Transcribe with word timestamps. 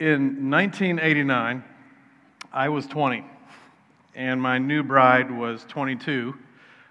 In 0.00 0.48
1989, 0.48 1.64
I 2.52 2.68
was 2.68 2.86
20, 2.86 3.24
and 4.14 4.40
my 4.40 4.56
new 4.58 4.84
bride 4.84 5.28
was 5.28 5.64
22 5.64 6.36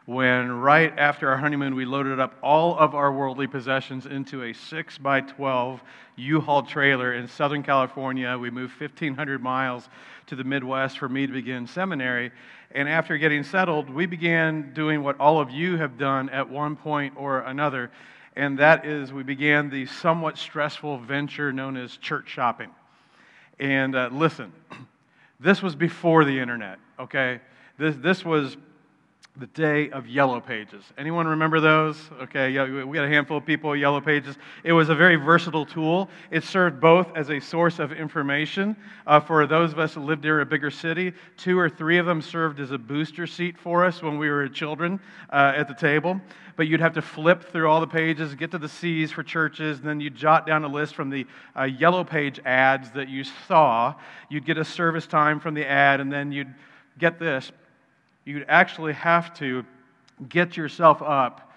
when, 0.07 0.51
right 0.51 0.93
after 0.97 1.29
our 1.29 1.37
honeymoon, 1.37 1.73
we 1.73 1.85
loaded 1.85 2.19
up 2.19 2.35
all 2.43 2.77
of 2.77 2.95
our 2.95 3.13
worldly 3.13 3.47
possessions 3.47 4.07
into 4.07 4.43
a 4.43 4.51
6 4.51 4.97
by 4.97 5.21
12 5.21 5.81
U 6.17 6.41
Haul 6.41 6.63
trailer 6.63 7.13
in 7.13 7.29
Southern 7.29 7.63
California. 7.63 8.37
We 8.37 8.49
moved 8.49 8.77
1,500 8.77 9.41
miles 9.41 9.87
to 10.25 10.35
the 10.35 10.43
Midwest 10.43 10.99
for 10.99 11.07
me 11.07 11.25
to 11.27 11.31
begin 11.31 11.65
seminary. 11.65 12.33
And 12.71 12.89
after 12.89 13.17
getting 13.17 13.43
settled, 13.43 13.89
we 13.89 14.05
began 14.05 14.73
doing 14.73 15.01
what 15.01 15.17
all 15.17 15.39
of 15.39 15.49
you 15.49 15.77
have 15.77 15.97
done 15.97 16.27
at 16.31 16.49
one 16.49 16.75
point 16.75 17.13
or 17.15 17.39
another, 17.39 17.89
and 18.35 18.59
that 18.59 18.85
is 18.85 19.13
we 19.13 19.23
began 19.23 19.69
the 19.69 19.85
somewhat 19.85 20.37
stressful 20.37 20.97
venture 20.97 21.53
known 21.53 21.77
as 21.77 21.95
church 21.95 22.27
shopping. 22.27 22.69
And 23.59 23.95
uh, 23.95 24.09
listen, 24.11 24.51
this 25.39 25.61
was 25.61 25.75
before 25.75 26.25
the 26.25 26.39
internet, 26.39 26.79
okay? 26.99 27.39
This, 27.77 27.95
this 27.97 28.25
was 28.25 28.57
the 29.39 29.47
day 29.47 29.89
of 29.91 30.07
yellow 30.07 30.39
pages. 30.39 30.83
Anyone 30.97 31.27
remember 31.27 31.59
those? 31.59 31.97
Okay, 32.23 32.49
we 32.83 32.95
got 32.95 33.05
a 33.05 33.09
handful 33.09 33.37
of 33.37 33.45
people, 33.45 33.75
yellow 33.75 34.01
pages. 34.01 34.35
It 34.63 34.71
was 34.73 34.89
a 34.89 34.95
very 34.95 35.15
versatile 35.15 35.65
tool. 35.65 36.09
It 36.31 36.43
served 36.43 36.79
both 36.79 37.15
as 37.15 37.29
a 37.29 37.39
source 37.39 37.77
of 37.77 37.91
information 37.91 38.75
uh, 39.05 39.19
for 39.19 39.45
those 39.45 39.73
of 39.73 39.79
us 39.79 39.93
who 39.93 40.01
lived 40.01 40.23
near 40.23 40.41
a 40.41 40.45
bigger 40.45 40.71
city. 40.71 41.13
Two 41.37 41.59
or 41.59 41.69
three 41.69 41.99
of 41.99 42.07
them 42.07 42.21
served 42.21 42.59
as 42.59 42.71
a 42.71 42.77
booster 42.79 43.27
seat 43.27 43.57
for 43.59 43.85
us 43.85 44.01
when 44.01 44.17
we 44.17 44.29
were 44.29 44.47
children 44.47 44.99
uh, 45.31 45.53
at 45.55 45.67
the 45.67 45.75
table. 45.75 46.19
But 46.55 46.67
you'd 46.67 46.81
have 46.81 46.93
to 46.93 47.03
flip 47.03 47.43
through 47.51 47.69
all 47.69 47.79
the 47.79 47.87
pages, 47.87 48.33
get 48.33 48.49
to 48.51 48.57
the 48.57 48.69
C's 48.69 49.11
for 49.11 49.21
churches, 49.21 49.77
and 49.77 49.87
then 49.87 49.99
you'd 49.99 50.15
jot 50.15 50.47
down 50.47 50.63
a 50.63 50.67
list 50.67 50.95
from 50.95 51.11
the 51.11 51.27
uh, 51.55 51.63
yellow 51.63 52.03
page 52.03 52.39
ads 52.43 52.89
that 52.91 53.09
you 53.09 53.23
saw. 53.23 53.93
You'd 54.29 54.45
get 54.45 54.57
a 54.57 54.65
service 54.65 55.05
time 55.05 55.39
from 55.39 55.53
the 55.53 55.69
ad, 55.69 55.99
and 55.99 56.11
then 56.11 56.31
you'd 56.31 56.53
get 56.97 57.19
this 57.19 57.51
you'd 58.27 58.45
actually 58.49 58.93
have 58.93 59.33
to 59.35 59.65
get 60.27 60.57
yourself 60.57 61.01
up, 61.01 61.49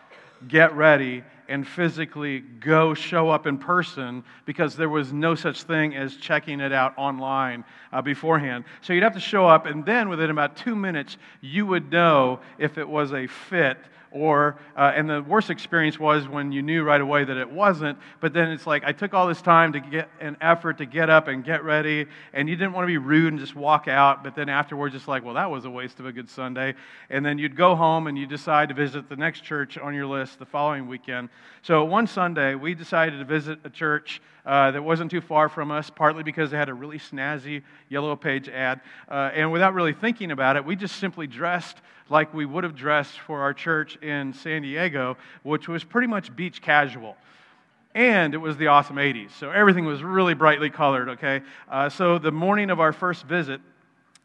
get 0.46 0.74
ready, 0.76 1.24
and 1.48 1.66
physically 1.66 2.40
go 2.40 2.94
show 2.94 3.28
up 3.28 3.48
in 3.48 3.58
person 3.58 4.22
because 4.46 4.76
there 4.76 4.88
was 4.88 5.12
no 5.12 5.34
such 5.34 5.64
thing 5.64 5.96
as 5.96 6.14
checking 6.14 6.60
it 6.60 6.72
out 6.72 6.94
online 6.96 7.64
uh, 7.92 8.00
beforehand. 8.00 8.64
So 8.82 8.92
you'd 8.92 9.02
have 9.02 9.14
to 9.14 9.20
show 9.20 9.48
up, 9.48 9.66
and 9.66 9.84
then 9.84 10.08
within 10.08 10.30
about 10.30 10.56
two 10.56 10.76
minutes, 10.76 11.16
you 11.41 11.66
would 11.66 11.91
know 11.91 12.38
if 12.56 12.78
it 12.78 12.88
was 12.88 13.12
a 13.12 13.26
fit 13.26 13.76
or 14.12 14.56
uh, 14.77 14.92
and 14.94 15.08
the 15.08 15.22
worst 15.22 15.50
experience 15.50 15.98
was 15.98 16.27
when 16.28 16.53
you 16.53 16.62
knew 16.62 16.83
right 16.83 17.00
away 17.00 17.25
that 17.25 17.36
it 17.36 17.50
wasn't 17.50 17.97
but 18.20 18.33
then 18.33 18.50
it's 18.50 18.66
like 18.66 18.84
i 18.84 18.92
took 18.92 19.14
all 19.14 19.27
this 19.27 19.41
time 19.42 19.72
to 19.72 19.80
get 19.80 20.08
an 20.20 20.36
effort 20.41 20.78
to 20.78 20.86
get 20.86 21.08
up 21.08 21.28
and 21.28 21.44
get 21.44 21.62
ready 21.64 22.06
and 22.33 22.48
you 22.48 22.56
didn't 22.56 22.72
want 22.72 22.84
to 22.84 22.86
be 22.86 22.98
rude 22.98 23.33
and 23.33 23.41
just 23.41 23.55
walk 23.55 23.88
out 23.88 24.25
but 24.25 24.34
then 24.34 24.48
afterwards 24.48 24.94
it's 24.94 25.08
like 25.08 25.25
well 25.25 25.34
that 25.34 25.50
was 25.50 25.64
a 25.64 25.70
waste 25.70 26.00
of 26.00 26.06
a 26.06 26.12
good 26.12 26.28
sunday 26.28 26.75
and 27.08 27.25
then 27.25 27.38
you'd 27.38 27.56
go 27.56 27.75
home 27.75 28.06
and 28.06 28.19
you 28.19 28.27
decide 28.27 28.69
to 28.69 28.75
visit 28.75 29.08
the 29.08 29.16
next 29.16 29.42
church 29.42 29.78
on 29.78 29.94
your 29.94 30.06
list 30.06 30.38
the 30.38 30.47
following 30.47 30.88
weekend 30.88 31.28
so 31.62 31.84
one 31.84 32.06
sunday 32.06 32.55
we 32.55 32.75
decided 32.75 33.19
to 33.19 33.25
visit 33.25 33.58
a 33.64 33.70
church 33.70 34.20
uh, 34.44 34.70
that 34.70 34.83
wasn't 34.83 35.11
too 35.11 35.20
far 35.20 35.48
from 35.48 35.70
us, 35.70 35.91
partly 35.91 36.22
because 36.22 36.50
they 36.50 36.56
had 36.56 36.69
a 36.69 36.75
really 36.75 36.98
snazzy 36.98 37.62
yellow 37.88 38.16
page 38.16 38.48
ad. 38.48 38.81
Uh, 39.08 39.31
and 39.34 39.53
without 39.53 39.75
really 39.75 39.92
thinking 39.92 40.31
about 40.31 40.56
it, 40.56 40.64
we 40.64 40.75
just 40.75 40.97
simply 40.97 41.27
dressed 41.27 41.77
like 42.11 42.34
we 42.34 42.44
would 42.44 42.64
have 42.64 42.75
dressed 42.75 43.19
for 43.20 43.41
our 43.41 43.55
church 43.55 43.97
in 44.03 44.34
San 44.34 44.62
Diego, 44.62 45.16
which 45.42 45.69
was 45.69 45.84
pretty 45.84 46.08
much 46.08 46.34
beach 46.34 46.61
casual. 46.61 47.16
And 47.94 48.34
it 48.34 48.39
was 48.39 48.56
the 48.56 48.66
awesome 48.66 48.97
80s. 48.97 49.30
So 49.33 49.50
everything 49.50 49.84
was 49.84 50.03
really 50.03 50.34
brightly 50.34 50.70
colored, 50.70 51.08
okay? 51.11 51.41
Uh, 51.69 51.88
so 51.88 52.19
the 52.19 52.31
morning 52.31 52.70
of 52.70 52.78
our 52.78 52.92
first 52.92 53.25
visit, 53.25 53.61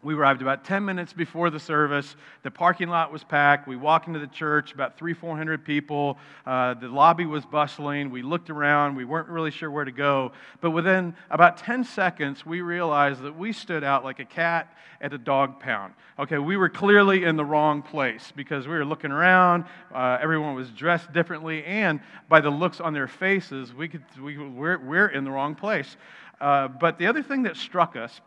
we 0.05 0.13
arrived 0.13 0.43
about 0.43 0.63
10 0.63 0.85
minutes 0.85 1.13
before 1.13 1.49
the 1.49 1.59
service. 1.59 2.15
The 2.43 2.51
parking 2.51 2.89
lot 2.89 3.11
was 3.11 3.23
packed. 3.23 3.67
We 3.67 3.75
walked 3.75 4.05
into 4.05 4.19
the 4.19 4.27
church, 4.27 4.71
about 4.71 4.99
three, 4.99 5.15
400 5.15 5.65
people. 5.65 6.19
Uh, 6.45 6.75
the 6.75 6.87
lobby 6.87 7.25
was 7.25 7.43
bustling. 7.43 8.11
We 8.11 8.21
looked 8.21 8.51
around. 8.51 8.95
We 8.95 9.03
weren't 9.03 9.29
really 9.29 9.49
sure 9.49 9.71
where 9.71 9.83
to 9.83 9.91
go. 9.91 10.31
But 10.61 10.71
within 10.71 11.15
about 11.31 11.57
10 11.57 11.83
seconds, 11.83 12.45
we 12.45 12.61
realized 12.61 13.23
that 13.23 13.35
we 13.35 13.51
stood 13.51 13.83
out 13.83 14.03
like 14.03 14.19
a 14.19 14.25
cat 14.25 14.71
at 15.01 15.11
a 15.11 15.17
dog 15.17 15.59
pound. 15.59 15.95
Okay, 16.19 16.37
we 16.37 16.55
were 16.55 16.69
clearly 16.69 17.23
in 17.23 17.35
the 17.35 17.45
wrong 17.45 17.81
place 17.81 18.31
because 18.35 18.67
we 18.67 18.75
were 18.75 18.85
looking 18.85 19.11
around. 19.11 19.65
Uh, 19.93 20.19
everyone 20.21 20.53
was 20.53 20.69
dressed 20.69 21.11
differently. 21.13 21.65
And 21.65 21.99
by 22.29 22.41
the 22.41 22.51
looks 22.51 22.79
on 22.79 22.93
their 22.93 23.07
faces, 23.07 23.73
we 23.73 23.87
could, 23.87 24.03
we, 24.21 24.37
we're, 24.37 24.77
we're 24.77 25.07
in 25.07 25.23
the 25.23 25.31
wrong 25.31 25.55
place. 25.55 25.97
Uh, 26.39 26.67
but 26.67 26.99
the 26.99 27.07
other 27.07 27.23
thing 27.23 27.41
that 27.43 27.57
struck 27.57 27.95
us 27.95 28.21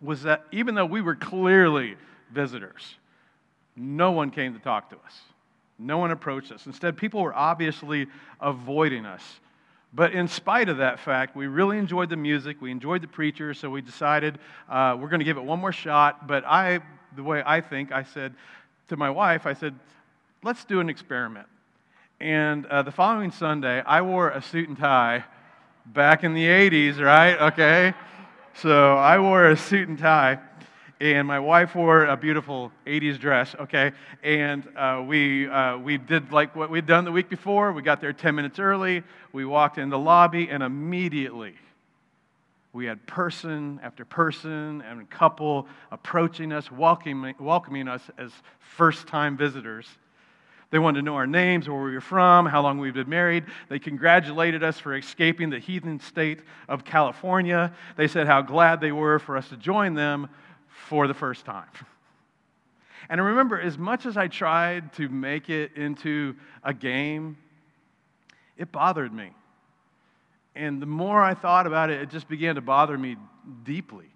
was 0.00 0.22
that 0.22 0.44
even 0.52 0.74
though 0.74 0.86
we 0.86 1.02
were 1.02 1.14
clearly 1.14 1.96
visitors, 2.32 2.96
no 3.76 4.12
one 4.12 4.30
came 4.30 4.54
to 4.54 4.60
talk 4.60 4.90
to 4.90 4.96
us. 4.96 5.20
No 5.78 5.98
one 5.98 6.10
approached 6.10 6.52
us. 6.52 6.66
Instead, 6.66 6.96
people 6.96 7.22
were 7.22 7.34
obviously 7.34 8.06
avoiding 8.40 9.06
us. 9.06 9.22
But 9.92 10.12
in 10.12 10.28
spite 10.28 10.68
of 10.68 10.76
that 10.76 11.00
fact, 11.00 11.34
we 11.34 11.46
really 11.46 11.78
enjoyed 11.78 12.10
the 12.10 12.16
music. 12.16 12.60
We 12.60 12.70
enjoyed 12.70 13.02
the 13.02 13.08
preacher, 13.08 13.54
so 13.54 13.70
we 13.70 13.80
decided 13.80 14.38
uh, 14.68 14.96
we're 15.00 15.08
going 15.08 15.20
to 15.20 15.24
give 15.24 15.36
it 15.36 15.42
one 15.42 15.58
more 15.58 15.72
shot. 15.72 16.26
But 16.28 16.44
I, 16.46 16.80
the 17.16 17.22
way 17.22 17.42
I 17.44 17.60
think, 17.60 17.90
I 17.90 18.04
said 18.04 18.34
to 18.88 18.96
my 18.96 19.10
wife, 19.10 19.46
I 19.46 19.54
said, 19.54 19.74
let's 20.42 20.64
do 20.64 20.80
an 20.80 20.88
experiment. 20.88 21.46
And 22.20 22.66
uh, 22.66 22.82
the 22.82 22.92
following 22.92 23.30
Sunday, 23.30 23.80
I 23.80 24.02
wore 24.02 24.28
a 24.28 24.42
suit 24.42 24.68
and 24.68 24.78
tie 24.78 25.24
back 25.86 26.22
in 26.22 26.34
the 26.34 26.44
80s, 26.44 27.00
right? 27.00 27.40
Okay. 27.52 27.94
So 28.54 28.96
I 28.96 29.18
wore 29.18 29.48
a 29.48 29.56
suit 29.56 29.88
and 29.88 29.98
tie, 29.98 30.38
and 31.00 31.26
my 31.26 31.38
wife 31.38 31.74
wore 31.74 32.04
a 32.04 32.16
beautiful 32.16 32.70
80s 32.86 33.18
dress, 33.18 33.54
okay? 33.58 33.92
And 34.22 34.68
uh, 34.76 35.02
we, 35.06 35.48
uh, 35.48 35.78
we 35.78 35.96
did 35.96 36.30
like 36.30 36.54
what 36.54 36.68
we'd 36.68 36.86
done 36.86 37.04
the 37.04 37.12
week 37.12 37.30
before. 37.30 37.72
We 37.72 37.80
got 37.80 38.00
there 38.02 38.12
10 38.12 38.34
minutes 38.34 38.58
early. 38.58 39.02
We 39.32 39.46
walked 39.46 39.78
in 39.78 39.88
the 39.88 39.98
lobby, 39.98 40.50
and 40.50 40.62
immediately 40.62 41.54
we 42.72 42.86
had 42.86 43.04
person 43.06 43.80
after 43.82 44.04
person 44.04 44.82
and 44.82 45.08
couple 45.10 45.66
approaching 45.90 46.52
us, 46.52 46.70
welcoming, 46.70 47.34
welcoming 47.38 47.88
us 47.88 48.02
as 48.18 48.30
first 48.58 49.06
time 49.06 49.36
visitors. 49.36 49.86
They 50.70 50.78
wanted 50.78 51.00
to 51.00 51.04
know 51.04 51.16
our 51.16 51.26
names, 51.26 51.68
where 51.68 51.82
we 51.82 51.92
were 51.92 52.00
from, 52.00 52.46
how 52.46 52.62
long 52.62 52.78
we've 52.78 52.94
been 52.94 53.08
married. 53.08 53.44
They 53.68 53.80
congratulated 53.80 54.62
us 54.62 54.78
for 54.78 54.96
escaping 54.96 55.50
the 55.50 55.58
heathen 55.58 55.98
state 55.98 56.40
of 56.68 56.84
California. 56.84 57.72
They 57.96 58.06
said 58.06 58.28
how 58.28 58.42
glad 58.42 58.80
they 58.80 58.92
were 58.92 59.18
for 59.18 59.36
us 59.36 59.48
to 59.48 59.56
join 59.56 59.94
them 59.94 60.28
for 60.68 61.08
the 61.08 61.14
first 61.14 61.44
time. 61.44 61.66
And 63.08 63.20
I 63.20 63.24
remember, 63.24 63.60
as 63.60 63.76
much 63.76 64.06
as 64.06 64.16
I 64.16 64.28
tried 64.28 64.92
to 64.92 65.08
make 65.08 65.50
it 65.50 65.72
into 65.74 66.36
a 66.62 66.72
game, 66.72 67.36
it 68.56 68.70
bothered 68.70 69.12
me. 69.12 69.30
And 70.54 70.80
the 70.80 70.86
more 70.86 71.20
I 71.20 71.34
thought 71.34 71.66
about 71.66 71.90
it, 71.90 72.00
it 72.00 72.10
just 72.10 72.28
began 72.28 72.54
to 72.54 72.60
bother 72.60 72.96
me 72.96 73.16
deeply 73.64 74.06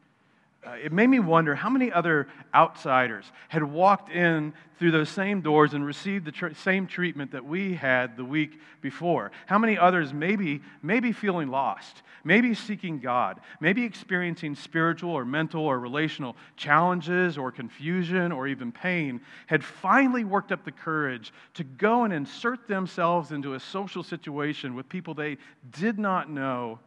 uh, 0.67 0.73
it 0.83 0.93
made 0.93 1.09
me 1.09 1.19
wonder 1.19 1.55
how 1.55 1.69
many 1.69 1.93
other 1.93 2.29
outsiders 2.55 3.31
had 3.49 3.63
walked 3.63 4.11
in 4.11 4.53
through 4.79 4.91
those 4.91 5.09
same 5.09 5.41
doors 5.41 5.75
and 5.75 5.85
received 5.85 6.25
the 6.25 6.33
tr- 6.33 6.53
same 6.55 6.87
treatment 6.87 7.31
that 7.33 7.45
we 7.45 7.75
had 7.75 8.17
the 8.17 8.25
week 8.25 8.61
before. 8.81 9.31
How 9.47 9.59
many 9.59 9.79
others 9.79 10.13
maybe, 10.13 10.63
maybe 10.83 11.13
feeling 11.13 11.49
lost, 11.49 12.03
maybe 12.25 12.55
seeking 12.55 12.99
God, 12.99 13.41
maybe 13.61 13.85
experiencing 13.85 14.55
spiritual 14.55 15.11
or 15.11 15.25
mental 15.25 15.65
or 15.65 15.79
relational 15.79 16.37
challenges 16.57 17.39
or 17.39 17.53
confusion 17.53 18.33
or 18.33 18.49
even 18.49 18.73
pain, 18.73 19.21
had 19.47 19.63
finally 19.63 20.25
worked 20.25 20.51
up 20.51 20.65
the 20.65 20.73
courage 20.73 21.33
to 21.55 21.65
go 21.65 22.05
and 22.05 22.13
insert 22.13 22.67
themselves 22.67 23.33
into 23.33 23.55
a 23.55 23.61
social 23.61 24.03
situation 24.03 24.75
with 24.75 24.89
people 24.89 25.15
they 25.15 25.37
did 25.71 25.99
not 25.99 26.31
know 26.31 26.79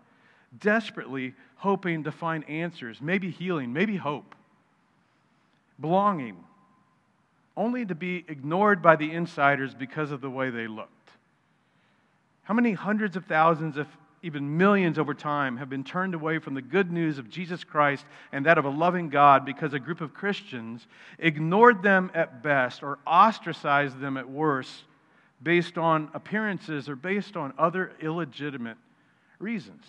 desperately 0.60 1.34
hoping 1.56 2.04
to 2.04 2.12
find 2.12 2.48
answers, 2.50 3.02
maybe 3.02 3.30
healing, 3.30 3.74
maybe 3.74 3.96
hope, 3.96 4.36
belonging, 5.80 6.38
only 7.56 7.86
to 7.86 7.96
be 7.96 8.24
ignored 8.28 8.82
by 8.82 8.96
the 8.96 9.12
insiders 9.12 9.74
because 9.74 10.12
of 10.12 10.22
the 10.22 10.30
way 10.30 10.50
they 10.50 10.68
looked. 10.68 10.92
How 12.44 12.54
many 12.54 12.74
hundreds 12.74 13.16
of 13.18 13.26
thousands, 13.26 13.78
if 13.78 13.88
even 14.24 14.58
millions 14.58 14.98
over 14.98 15.14
time, 15.14 15.58
have 15.58 15.70
been 15.70 15.84
turned 15.84 16.14
away 16.14 16.40
from 16.40 16.54
the 16.54 16.62
good 16.62 16.92
news 16.92 17.18
of 17.18 17.30
Jesus 17.30 17.64
Christ 17.64 18.06
and 18.32 18.46
that 18.46 18.58
of 18.58 18.66
a 18.66 18.70
loving 18.70 19.10
God 19.10 19.46
because 19.46 19.74
a 19.74 19.80
group 19.80 20.02
of 20.02 20.14
Christians 20.14 20.88
ignored 21.20 21.84
them 21.84 22.12
at 22.14 22.42
best 22.42 22.84
or 22.84 23.00
ostracized 23.06 24.00
them 24.00 24.18
at 24.18 24.30
worst 24.30 24.84
based 25.42 25.78
on 25.78 26.10
appearances 26.14 26.90
or 26.90 26.96
based 26.96 27.36
on 27.36 27.54
other 27.58 27.92
illegitimate 28.02 28.78
reasons? 29.40 29.84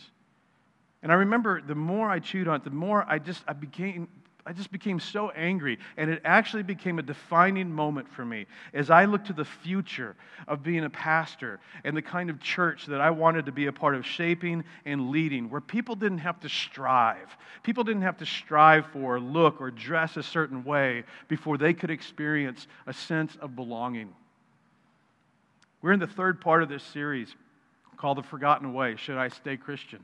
And 1.02 1.12
I 1.12 1.16
remember 1.16 1.60
the 1.60 1.74
more 1.74 2.10
I 2.10 2.18
chewed 2.18 2.48
on 2.48 2.56
it, 2.56 2.64
the 2.64 2.70
more 2.70 3.04
I 3.08 3.18
just 3.18 3.44
I 3.46 3.52
became 3.52 4.08
I 4.48 4.54
just 4.54 4.72
became 4.72 4.98
so 4.98 5.28
angry. 5.30 5.78
And 5.98 6.10
it 6.10 6.22
actually 6.24 6.62
became 6.62 6.98
a 6.98 7.02
defining 7.02 7.70
moment 7.70 8.08
for 8.08 8.24
me 8.24 8.46
as 8.72 8.88
I 8.88 9.04
looked 9.04 9.26
to 9.26 9.34
the 9.34 9.44
future 9.44 10.16
of 10.48 10.62
being 10.62 10.84
a 10.84 10.90
pastor 10.90 11.60
and 11.84 11.94
the 11.94 12.00
kind 12.00 12.30
of 12.30 12.40
church 12.40 12.86
that 12.86 12.98
I 12.98 13.10
wanted 13.10 13.44
to 13.44 13.52
be 13.52 13.66
a 13.66 13.72
part 13.72 13.94
of 13.94 14.06
shaping 14.06 14.64
and 14.86 15.10
leading, 15.10 15.50
where 15.50 15.60
people 15.60 15.94
didn't 15.94 16.18
have 16.18 16.40
to 16.40 16.48
strive. 16.48 17.36
People 17.62 17.84
didn't 17.84 18.02
have 18.02 18.16
to 18.18 18.26
strive 18.26 18.86
for, 18.86 19.20
look, 19.20 19.60
or 19.60 19.70
dress 19.70 20.16
a 20.16 20.22
certain 20.22 20.64
way 20.64 21.04
before 21.28 21.58
they 21.58 21.74
could 21.74 21.90
experience 21.90 22.66
a 22.86 22.94
sense 22.94 23.36
of 23.42 23.54
belonging. 23.54 24.14
We're 25.82 25.92
in 25.92 26.00
the 26.00 26.06
third 26.06 26.40
part 26.40 26.62
of 26.62 26.70
this 26.70 26.82
series 26.82 27.34
called 27.98 28.16
The 28.16 28.22
Forgotten 28.22 28.72
Way 28.72 28.96
Should 28.96 29.18
I 29.18 29.28
Stay 29.28 29.58
Christian? 29.58 30.00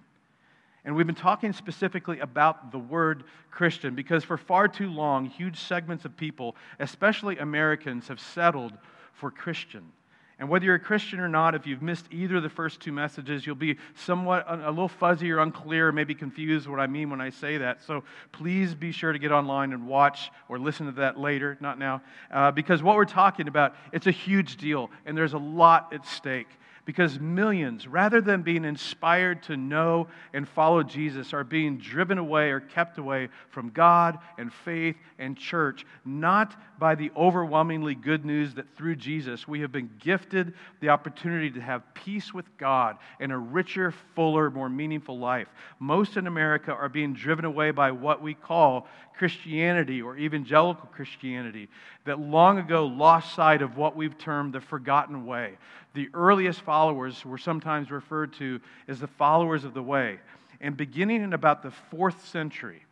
And 0.84 0.94
we've 0.94 1.06
been 1.06 1.14
talking 1.14 1.52
specifically 1.52 2.18
about 2.18 2.70
the 2.70 2.78
word 2.78 3.24
Christian 3.50 3.94
because 3.94 4.22
for 4.22 4.36
far 4.36 4.68
too 4.68 4.90
long, 4.90 5.26
huge 5.26 5.58
segments 5.58 6.04
of 6.04 6.16
people, 6.16 6.56
especially 6.78 7.38
Americans, 7.38 8.08
have 8.08 8.20
settled 8.20 8.72
for 9.14 9.30
Christian. 9.30 9.92
And 10.38 10.48
whether 10.48 10.64
you're 10.64 10.74
a 10.74 10.80
Christian 10.80 11.20
or 11.20 11.28
not, 11.28 11.54
if 11.54 11.66
you've 11.66 11.80
missed 11.80 12.06
either 12.10 12.36
of 12.36 12.42
the 12.42 12.48
first 12.48 12.80
two 12.80 12.90
messages, 12.90 13.46
you'll 13.46 13.54
be 13.54 13.76
somewhat 13.94 14.44
a 14.48 14.68
little 14.68 14.88
fuzzy 14.88 15.30
or 15.30 15.38
unclear, 15.38 15.92
maybe 15.92 16.14
confused 16.14 16.66
what 16.66 16.80
I 16.80 16.88
mean 16.88 17.08
when 17.08 17.20
I 17.20 17.30
say 17.30 17.56
that. 17.58 17.82
So 17.84 18.02
please 18.32 18.74
be 18.74 18.90
sure 18.90 19.12
to 19.12 19.18
get 19.18 19.30
online 19.30 19.72
and 19.72 19.86
watch 19.86 20.32
or 20.48 20.58
listen 20.58 20.86
to 20.86 20.92
that 20.92 21.18
later, 21.18 21.56
not 21.60 21.78
now, 21.78 22.02
uh, 22.32 22.50
because 22.50 22.82
what 22.82 22.96
we're 22.96 23.04
talking 23.04 23.46
about, 23.46 23.76
it's 23.92 24.08
a 24.08 24.10
huge 24.10 24.56
deal, 24.56 24.90
and 25.06 25.16
there's 25.16 25.34
a 25.34 25.38
lot 25.38 25.92
at 25.94 26.04
stake 26.04 26.48
because 26.84 27.18
millions, 27.18 27.86
rather 27.86 28.20
than 28.20 28.42
being 28.42 28.64
inspired 28.64 29.42
to 29.44 29.56
know 29.56 30.06
and 30.32 30.46
follow 30.46 30.82
Jesus, 30.82 31.32
are 31.32 31.44
being 31.44 31.78
driven 31.78 32.18
away 32.18 32.50
or 32.50 32.60
kept 32.60 32.98
away 32.98 33.28
from 33.50 33.70
God 33.70 34.18
and 34.36 34.52
faith 34.52 34.96
and 35.18 35.36
church, 35.36 35.86
not 36.04 36.54
by 36.78 36.94
the 36.94 37.10
overwhelmingly 37.16 37.94
good 37.94 38.24
news 38.24 38.54
that 38.54 38.76
through 38.76 38.96
Jesus 38.96 39.48
we 39.48 39.60
have 39.60 39.72
been 39.72 39.90
gifted 39.98 40.54
the 40.80 40.90
opportunity 40.90 41.50
to 41.52 41.60
have 41.60 41.82
peace 41.94 42.34
with 42.34 42.44
God 42.58 42.98
and 43.20 43.32
a 43.32 43.38
richer, 43.38 43.94
fuller, 44.14 44.50
more 44.50 44.68
meaningful 44.68 45.18
life. 45.18 45.48
Most 45.78 46.16
in 46.16 46.26
America 46.26 46.72
are 46.72 46.88
being 46.88 47.14
driven 47.14 47.44
away 47.44 47.70
by 47.70 47.90
what 47.90 48.20
we 48.20 48.34
call 48.34 48.86
Christianity 49.16 50.02
or 50.02 50.16
evangelical 50.16 50.88
Christianity 50.92 51.68
that 52.04 52.18
long 52.18 52.58
ago 52.58 52.86
lost 52.86 53.34
sight 53.34 53.62
of 53.62 53.76
what 53.76 53.94
we've 53.94 54.18
termed 54.18 54.52
the 54.52 54.60
forgotten 54.60 55.24
way. 55.24 55.56
The 55.94 56.08
earliest 56.14 56.62
followers 56.62 57.24
were 57.24 57.38
sometimes 57.38 57.90
referred 57.90 58.32
to 58.34 58.60
as 58.88 58.98
the 58.98 59.06
followers 59.06 59.64
of 59.64 59.72
the 59.72 59.82
way. 59.82 60.18
And 60.60 60.76
beginning 60.76 61.22
in 61.22 61.32
about 61.32 61.62
the 61.62 61.70
fourth 61.70 62.26
century, 62.26 62.84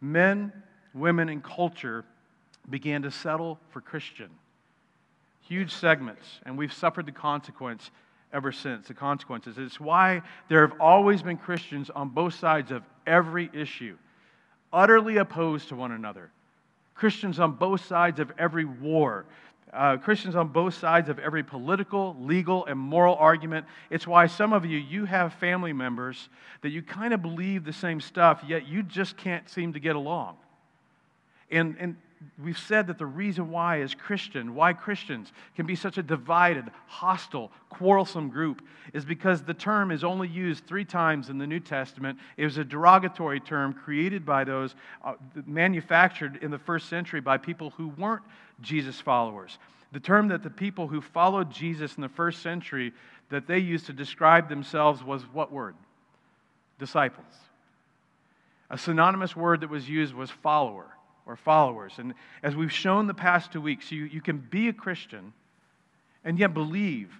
men, 0.00 0.52
women, 0.94 1.28
and 1.28 1.42
culture 1.42 2.04
began 2.70 3.02
to 3.02 3.10
settle 3.10 3.58
for 3.70 3.80
Christian. 3.80 4.30
Huge 5.40 5.72
segments, 5.72 6.40
and 6.46 6.56
we've 6.56 6.72
suffered 6.72 7.06
the 7.06 7.12
consequence 7.12 7.90
ever 8.32 8.52
since. 8.52 8.86
The 8.86 8.94
consequences. 8.94 9.58
It's 9.58 9.80
why 9.80 10.22
there 10.48 10.66
have 10.66 10.80
always 10.80 11.22
been 11.22 11.36
Christians 11.36 11.90
on 11.90 12.10
both 12.10 12.34
sides 12.34 12.70
of 12.70 12.84
every 13.06 13.50
issue 13.52 13.96
utterly 14.72 15.18
opposed 15.18 15.68
to 15.68 15.76
one 15.76 15.92
another. 15.92 16.30
Christians 16.94 17.40
on 17.40 17.52
both 17.52 17.84
sides 17.84 18.20
of 18.20 18.32
every 18.38 18.64
war. 18.64 19.24
Uh, 19.72 19.96
Christians 19.96 20.36
on 20.36 20.48
both 20.48 20.74
sides 20.74 21.08
of 21.08 21.18
every 21.18 21.42
political, 21.42 22.14
legal, 22.20 22.66
and 22.66 22.78
moral 22.78 23.16
argument. 23.16 23.64
It's 23.88 24.06
why 24.06 24.26
some 24.26 24.52
of 24.52 24.66
you, 24.66 24.78
you 24.78 25.06
have 25.06 25.32
family 25.34 25.72
members 25.72 26.28
that 26.60 26.70
you 26.70 26.82
kind 26.82 27.14
of 27.14 27.22
believe 27.22 27.64
the 27.64 27.72
same 27.72 28.00
stuff, 28.00 28.44
yet 28.46 28.66
you 28.66 28.82
just 28.82 29.16
can't 29.16 29.48
seem 29.48 29.72
to 29.72 29.80
get 29.80 29.96
along. 29.96 30.36
And, 31.50 31.76
and 31.80 31.96
we've 32.42 32.58
said 32.58 32.86
that 32.86 32.98
the 32.98 33.06
reason 33.06 33.50
why 33.50 33.80
is 33.80 33.94
Christian, 33.94 34.54
why 34.54 34.72
Christians 34.72 35.32
can 35.56 35.66
be 35.66 35.74
such 35.74 35.98
a 35.98 36.02
divided, 36.02 36.64
hostile, 36.86 37.50
quarrelsome 37.68 38.28
group, 38.28 38.62
is 38.92 39.04
because 39.04 39.42
the 39.42 39.54
term 39.54 39.90
is 39.90 40.04
only 40.04 40.28
used 40.28 40.66
three 40.66 40.84
times 40.84 41.28
in 41.28 41.38
the 41.38 41.46
New 41.46 41.60
Testament. 41.60 42.18
It 42.36 42.44
was 42.44 42.58
a 42.58 42.64
derogatory 42.64 43.40
term 43.40 43.72
created 43.72 44.24
by 44.24 44.44
those, 44.44 44.74
uh, 45.04 45.14
manufactured 45.46 46.38
in 46.42 46.50
the 46.50 46.58
first 46.58 46.88
century 46.88 47.20
by 47.20 47.38
people 47.38 47.70
who 47.70 47.88
weren't 47.88 48.22
Jesus 48.60 49.00
followers. 49.00 49.58
The 49.92 50.00
term 50.00 50.28
that 50.28 50.42
the 50.42 50.50
people 50.50 50.88
who 50.88 51.00
followed 51.00 51.50
Jesus 51.50 51.96
in 51.96 52.02
the 52.02 52.08
first 52.08 52.42
century 52.42 52.92
that 53.28 53.46
they 53.46 53.58
used 53.58 53.86
to 53.86 53.92
describe 53.92 54.48
themselves 54.48 55.02
was 55.02 55.22
what 55.32 55.52
word? 55.52 55.74
Disciples. 56.78 57.34
A 58.70 58.78
synonymous 58.78 59.36
word 59.36 59.60
that 59.60 59.70
was 59.70 59.88
used 59.88 60.14
was 60.14 60.30
follower 60.30 60.86
or 61.26 61.36
followers. 61.36 61.94
And 61.98 62.14
as 62.42 62.56
we've 62.56 62.72
shown 62.72 63.06
the 63.06 63.14
past 63.14 63.52
two 63.52 63.60
weeks, 63.60 63.90
you, 63.92 64.04
you 64.04 64.20
can 64.20 64.38
be 64.38 64.68
a 64.68 64.72
Christian 64.72 65.32
and 66.24 66.38
yet 66.38 66.54
believe 66.54 67.10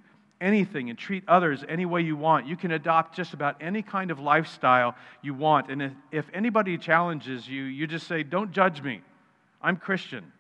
anything 0.41 0.91
and 0.91 0.99
treat 0.99 1.23
others 1.29 1.65
any 1.69 1.87
way 1.87 2.03
you 2.03 2.17
want. 2.17 2.47
You 2.47 2.57
can 2.57 2.73
adopt 2.73 3.15
just 3.15 3.33
about 3.33 3.57
any 3.61 3.81
kind 3.81 4.11
of 4.11 4.19
lifestyle 4.19 4.97
you 5.23 5.35
want. 5.35 5.71
And 5.71 5.83
if, 5.83 5.93
if 6.11 6.27
anybody 6.35 6.77
challenges 6.77 7.49
you, 7.49 7.63
you 7.63 7.87
just 7.87 8.07
say, 8.07 8.23
Don't 8.23 8.53
judge 8.53 8.83
me. 8.83 9.01
I'm 9.63 9.77
Christian. 9.77 10.33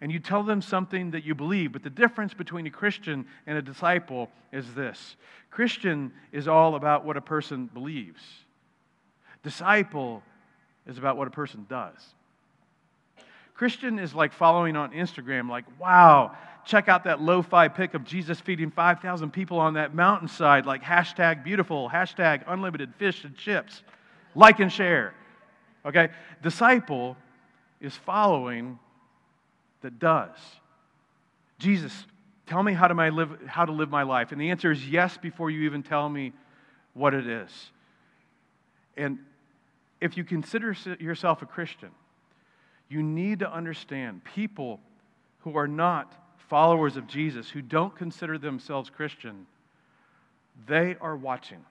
And 0.00 0.12
you 0.12 0.18
tell 0.18 0.42
them 0.42 0.60
something 0.60 1.12
that 1.12 1.24
you 1.24 1.34
believe. 1.34 1.72
But 1.72 1.82
the 1.82 1.90
difference 1.90 2.34
between 2.34 2.66
a 2.66 2.70
Christian 2.70 3.26
and 3.46 3.56
a 3.56 3.62
disciple 3.62 4.30
is 4.52 4.74
this 4.74 5.16
Christian 5.50 6.12
is 6.32 6.48
all 6.48 6.74
about 6.74 7.04
what 7.04 7.16
a 7.16 7.20
person 7.20 7.66
believes, 7.72 8.22
disciple 9.42 10.22
is 10.86 10.98
about 10.98 11.16
what 11.16 11.28
a 11.28 11.30
person 11.30 11.66
does. 11.68 12.14
Christian 13.56 13.98
is 13.98 14.14
like 14.14 14.32
following 14.32 14.76
on 14.76 14.92
Instagram, 14.92 15.48
like, 15.48 15.64
wow, 15.80 16.36
check 16.66 16.88
out 16.88 17.04
that 17.04 17.22
lo 17.22 17.42
fi 17.42 17.68
pic 17.68 17.94
of 17.94 18.04
Jesus 18.04 18.38
feeding 18.38 18.70
5,000 18.70 19.30
people 19.30 19.58
on 19.58 19.74
that 19.74 19.94
mountainside, 19.94 20.66
like 20.66 20.82
hashtag 20.82 21.42
beautiful, 21.42 21.88
hashtag 21.88 22.42
unlimited 22.46 22.94
fish 22.98 23.24
and 23.24 23.36
chips. 23.36 23.82
Like 24.34 24.60
and 24.60 24.70
share. 24.70 25.14
Okay? 25.86 26.10
Disciple 26.42 27.16
is 27.80 27.94
following 27.96 28.78
that 29.80 29.98
does. 29.98 30.36
Jesus, 31.58 32.06
tell 32.46 32.62
me 32.62 32.74
how 32.74 32.88
to, 32.88 32.94
my 32.94 33.08
live, 33.08 33.30
how 33.46 33.64
to 33.64 33.72
live 33.72 33.88
my 33.88 34.02
life. 34.02 34.32
And 34.32 34.40
the 34.40 34.50
answer 34.50 34.70
is 34.70 34.86
yes 34.86 35.16
before 35.16 35.50
you 35.50 35.62
even 35.62 35.82
tell 35.82 36.08
me 36.08 36.32
what 36.92 37.14
it 37.14 37.26
is. 37.26 37.50
And 38.98 39.18
if 40.00 40.18
you 40.18 40.24
consider 40.24 40.76
yourself 40.98 41.40
a 41.40 41.46
Christian, 41.46 41.90
you 42.88 43.02
need 43.02 43.40
to 43.40 43.52
understand 43.52 44.22
people 44.24 44.80
who 45.40 45.56
are 45.56 45.68
not 45.68 46.12
followers 46.48 46.96
of 46.96 47.06
Jesus, 47.06 47.50
who 47.50 47.62
don't 47.62 47.94
consider 47.96 48.38
themselves 48.38 48.90
Christian, 48.90 49.46
they 50.66 50.96
are 51.00 51.16
watching. 51.16 51.64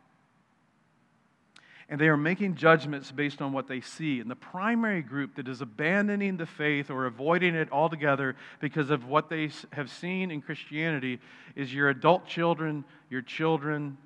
And 1.88 2.02
they 2.02 2.08
are 2.08 2.18
making 2.18 2.56
judgments 2.56 3.12
based 3.12 3.44
on 3.44 3.54
what 3.54 3.68
they 3.68 3.80
see. 3.80 4.20
And 4.20 4.30
the 4.30 4.36
primary 4.36 5.04
group 5.04 5.36
that 5.36 5.48
is 5.48 5.62
abandoning 5.62 6.36
the 6.36 6.48
faith 6.48 6.90
or 6.90 7.06
avoiding 7.06 7.54
it 7.54 7.72
altogether 7.72 8.36
because 8.60 8.90
of 8.90 9.06
what 9.06 9.30
they 9.30 9.52
have 9.72 9.92
seen 9.92 10.32
in 10.32 10.42
Christianity 10.42 11.20
is 11.56 11.74
your 11.74 11.90
adult 11.90 12.26
children, 12.26 12.84
your 13.10 13.22
children, 13.22 13.98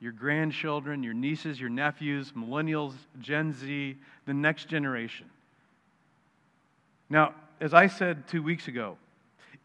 your 0.00 0.12
grandchildren, 0.12 1.02
your 1.02 1.14
nieces, 1.14 1.60
your 1.60 1.70
nephews, 1.70 2.32
millennials, 2.36 2.94
Gen 3.20 3.52
Z, 3.52 3.96
the 4.26 4.34
next 4.34 4.68
generation. 4.68 5.26
Now, 7.10 7.34
as 7.60 7.74
I 7.74 7.86
said 7.86 8.28
two 8.28 8.42
weeks 8.42 8.68
ago, 8.68 8.96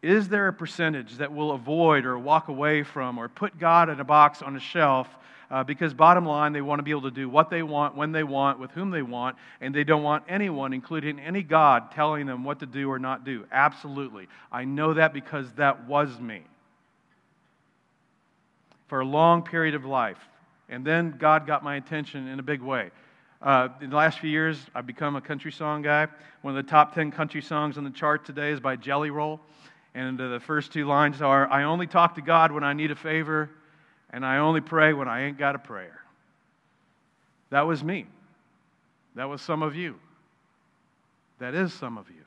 is 0.02 0.28
there 0.28 0.48
a 0.48 0.52
percentage 0.52 1.16
that 1.16 1.32
will 1.32 1.52
avoid 1.52 2.04
or 2.04 2.18
walk 2.18 2.48
away 2.48 2.82
from 2.82 3.18
or 3.18 3.28
put 3.28 3.58
God 3.58 3.88
in 3.88 4.00
a 4.00 4.04
box 4.04 4.42
on 4.42 4.56
a 4.56 4.60
shelf 4.60 5.08
uh, 5.50 5.62
because, 5.62 5.94
bottom 5.94 6.26
line, 6.26 6.52
they 6.52 6.60
want 6.60 6.78
to 6.78 6.82
be 6.82 6.90
able 6.90 7.02
to 7.02 7.10
do 7.10 7.28
what 7.28 7.48
they 7.48 7.62
want, 7.62 7.94
when 7.94 8.12
they 8.12 8.24
want, 8.24 8.58
with 8.58 8.70
whom 8.72 8.90
they 8.90 9.02
want, 9.02 9.36
and 9.60 9.74
they 9.74 9.84
don't 9.84 10.02
want 10.02 10.24
anyone, 10.28 10.72
including 10.72 11.20
any 11.20 11.42
God, 11.42 11.92
telling 11.92 12.26
them 12.26 12.44
what 12.44 12.60
to 12.60 12.66
do 12.66 12.90
or 12.90 12.98
not 12.98 13.24
do? 13.24 13.46
Absolutely. 13.52 14.26
I 14.50 14.64
know 14.64 14.94
that 14.94 15.12
because 15.12 15.52
that 15.52 15.86
was 15.86 16.18
me 16.18 16.42
for 18.88 19.00
a 19.00 19.04
long 19.04 19.42
period 19.42 19.74
of 19.74 19.84
life. 19.84 20.18
And 20.68 20.84
then 20.84 21.16
God 21.18 21.46
got 21.46 21.62
my 21.62 21.76
attention 21.76 22.26
in 22.26 22.38
a 22.38 22.42
big 22.42 22.60
way. 22.60 22.90
Uh, 23.44 23.68
in 23.82 23.90
the 23.90 23.96
last 23.96 24.20
few 24.20 24.30
years, 24.30 24.58
I've 24.74 24.86
become 24.86 25.16
a 25.16 25.20
country 25.20 25.52
song 25.52 25.82
guy. 25.82 26.08
One 26.40 26.56
of 26.56 26.64
the 26.64 26.70
top 26.70 26.94
10 26.94 27.10
country 27.10 27.42
songs 27.42 27.76
on 27.76 27.84
the 27.84 27.90
chart 27.90 28.24
today 28.24 28.50
is 28.50 28.58
by 28.58 28.74
Jelly 28.76 29.10
Roll. 29.10 29.38
And 29.94 30.18
uh, 30.18 30.28
the 30.28 30.40
first 30.40 30.72
two 30.72 30.86
lines 30.86 31.20
are 31.20 31.46
I 31.50 31.64
only 31.64 31.86
talk 31.86 32.14
to 32.14 32.22
God 32.22 32.52
when 32.52 32.64
I 32.64 32.72
need 32.72 32.90
a 32.90 32.96
favor, 32.96 33.50
and 34.08 34.24
I 34.24 34.38
only 34.38 34.62
pray 34.62 34.94
when 34.94 35.08
I 35.08 35.24
ain't 35.24 35.36
got 35.36 35.54
a 35.54 35.58
prayer. 35.58 36.00
That 37.50 37.66
was 37.66 37.84
me. 37.84 38.06
That 39.14 39.28
was 39.28 39.42
some 39.42 39.62
of 39.62 39.76
you. 39.76 39.96
That 41.38 41.54
is 41.54 41.74
some 41.74 41.98
of 41.98 42.08
you. 42.08 42.24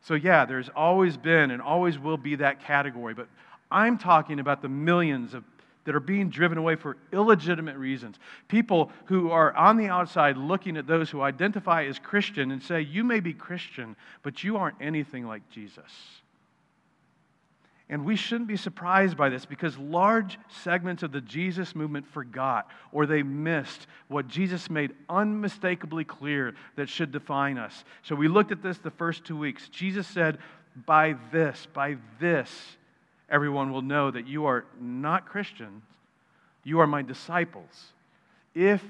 So, 0.00 0.14
yeah, 0.14 0.46
there's 0.46 0.68
always 0.74 1.16
been 1.16 1.52
and 1.52 1.62
always 1.62 1.96
will 1.96 2.16
be 2.16 2.34
that 2.36 2.64
category, 2.64 3.14
but 3.14 3.28
I'm 3.70 3.98
talking 3.98 4.40
about 4.40 4.62
the 4.62 4.68
millions 4.68 5.32
of 5.32 5.44
that 5.84 5.94
are 5.94 6.00
being 6.00 6.30
driven 6.30 6.58
away 6.58 6.76
for 6.76 6.96
illegitimate 7.12 7.76
reasons. 7.76 8.16
People 8.48 8.90
who 9.06 9.30
are 9.30 9.54
on 9.54 9.76
the 9.76 9.88
outside 9.88 10.36
looking 10.36 10.76
at 10.76 10.86
those 10.86 11.10
who 11.10 11.20
identify 11.20 11.84
as 11.84 11.98
Christian 11.98 12.50
and 12.50 12.62
say, 12.62 12.80
You 12.80 13.04
may 13.04 13.20
be 13.20 13.32
Christian, 13.32 13.96
but 14.22 14.44
you 14.44 14.56
aren't 14.56 14.76
anything 14.80 15.26
like 15.26 15.48
Jesus. 15.50 15.90
And 17.92 18.06
we 18.06 18.16
shouldn't 18.16 18.48
be 18.48 18.56
surprised 18.56 19.18
by 19.18 19.28
this 19.28 19.44
because 19.44 19.76
large 19.76 20.38
segments 20.48 21.02
of 21.02 21.12
the 21.12 21.20
Jesus 21.20 21.74
movement 21.74 22.06
forgot 22.06 22.68
or 22.90 23.04
they 23.04 23.22
missed 23.22 23.86
what 24.08 24.28
Jesus 24.28 24.70
made 24.70 24.94
unmistakably 25.10 26.02
clear 26.02 26.54
that 26.76 26.88
should 26.88 27.12
define 27.12 27.58
us. 27.58 27.84
So 28.02 28.14
we 28.14 28.28
looked 28.28 28.50
at 28.50 28.62
this 28.62 28.78
the 28.78 28.90
first 28.90 29.24
two 29.24 29.36
weeks. 29.36 29.68
Jesus 29.68 30.06
said, 30.06 30.38
By 30.86 31.16
this, 31.32 31.66
by 31.74 31.98
this, 32.18 32.78
everyone 33.32 33.72
will 33.72 33.82
know 33.82 34.10
that 34.10 34.28
you 34.28 34.44
are 34.44 34.64
not 34.80 35.26
Christians, 35.26 35.82
you 36.62 36.78
are 36.78 36.86
my 36.86 37.02
disciples. 37.02 37.92
If 38.54 38.82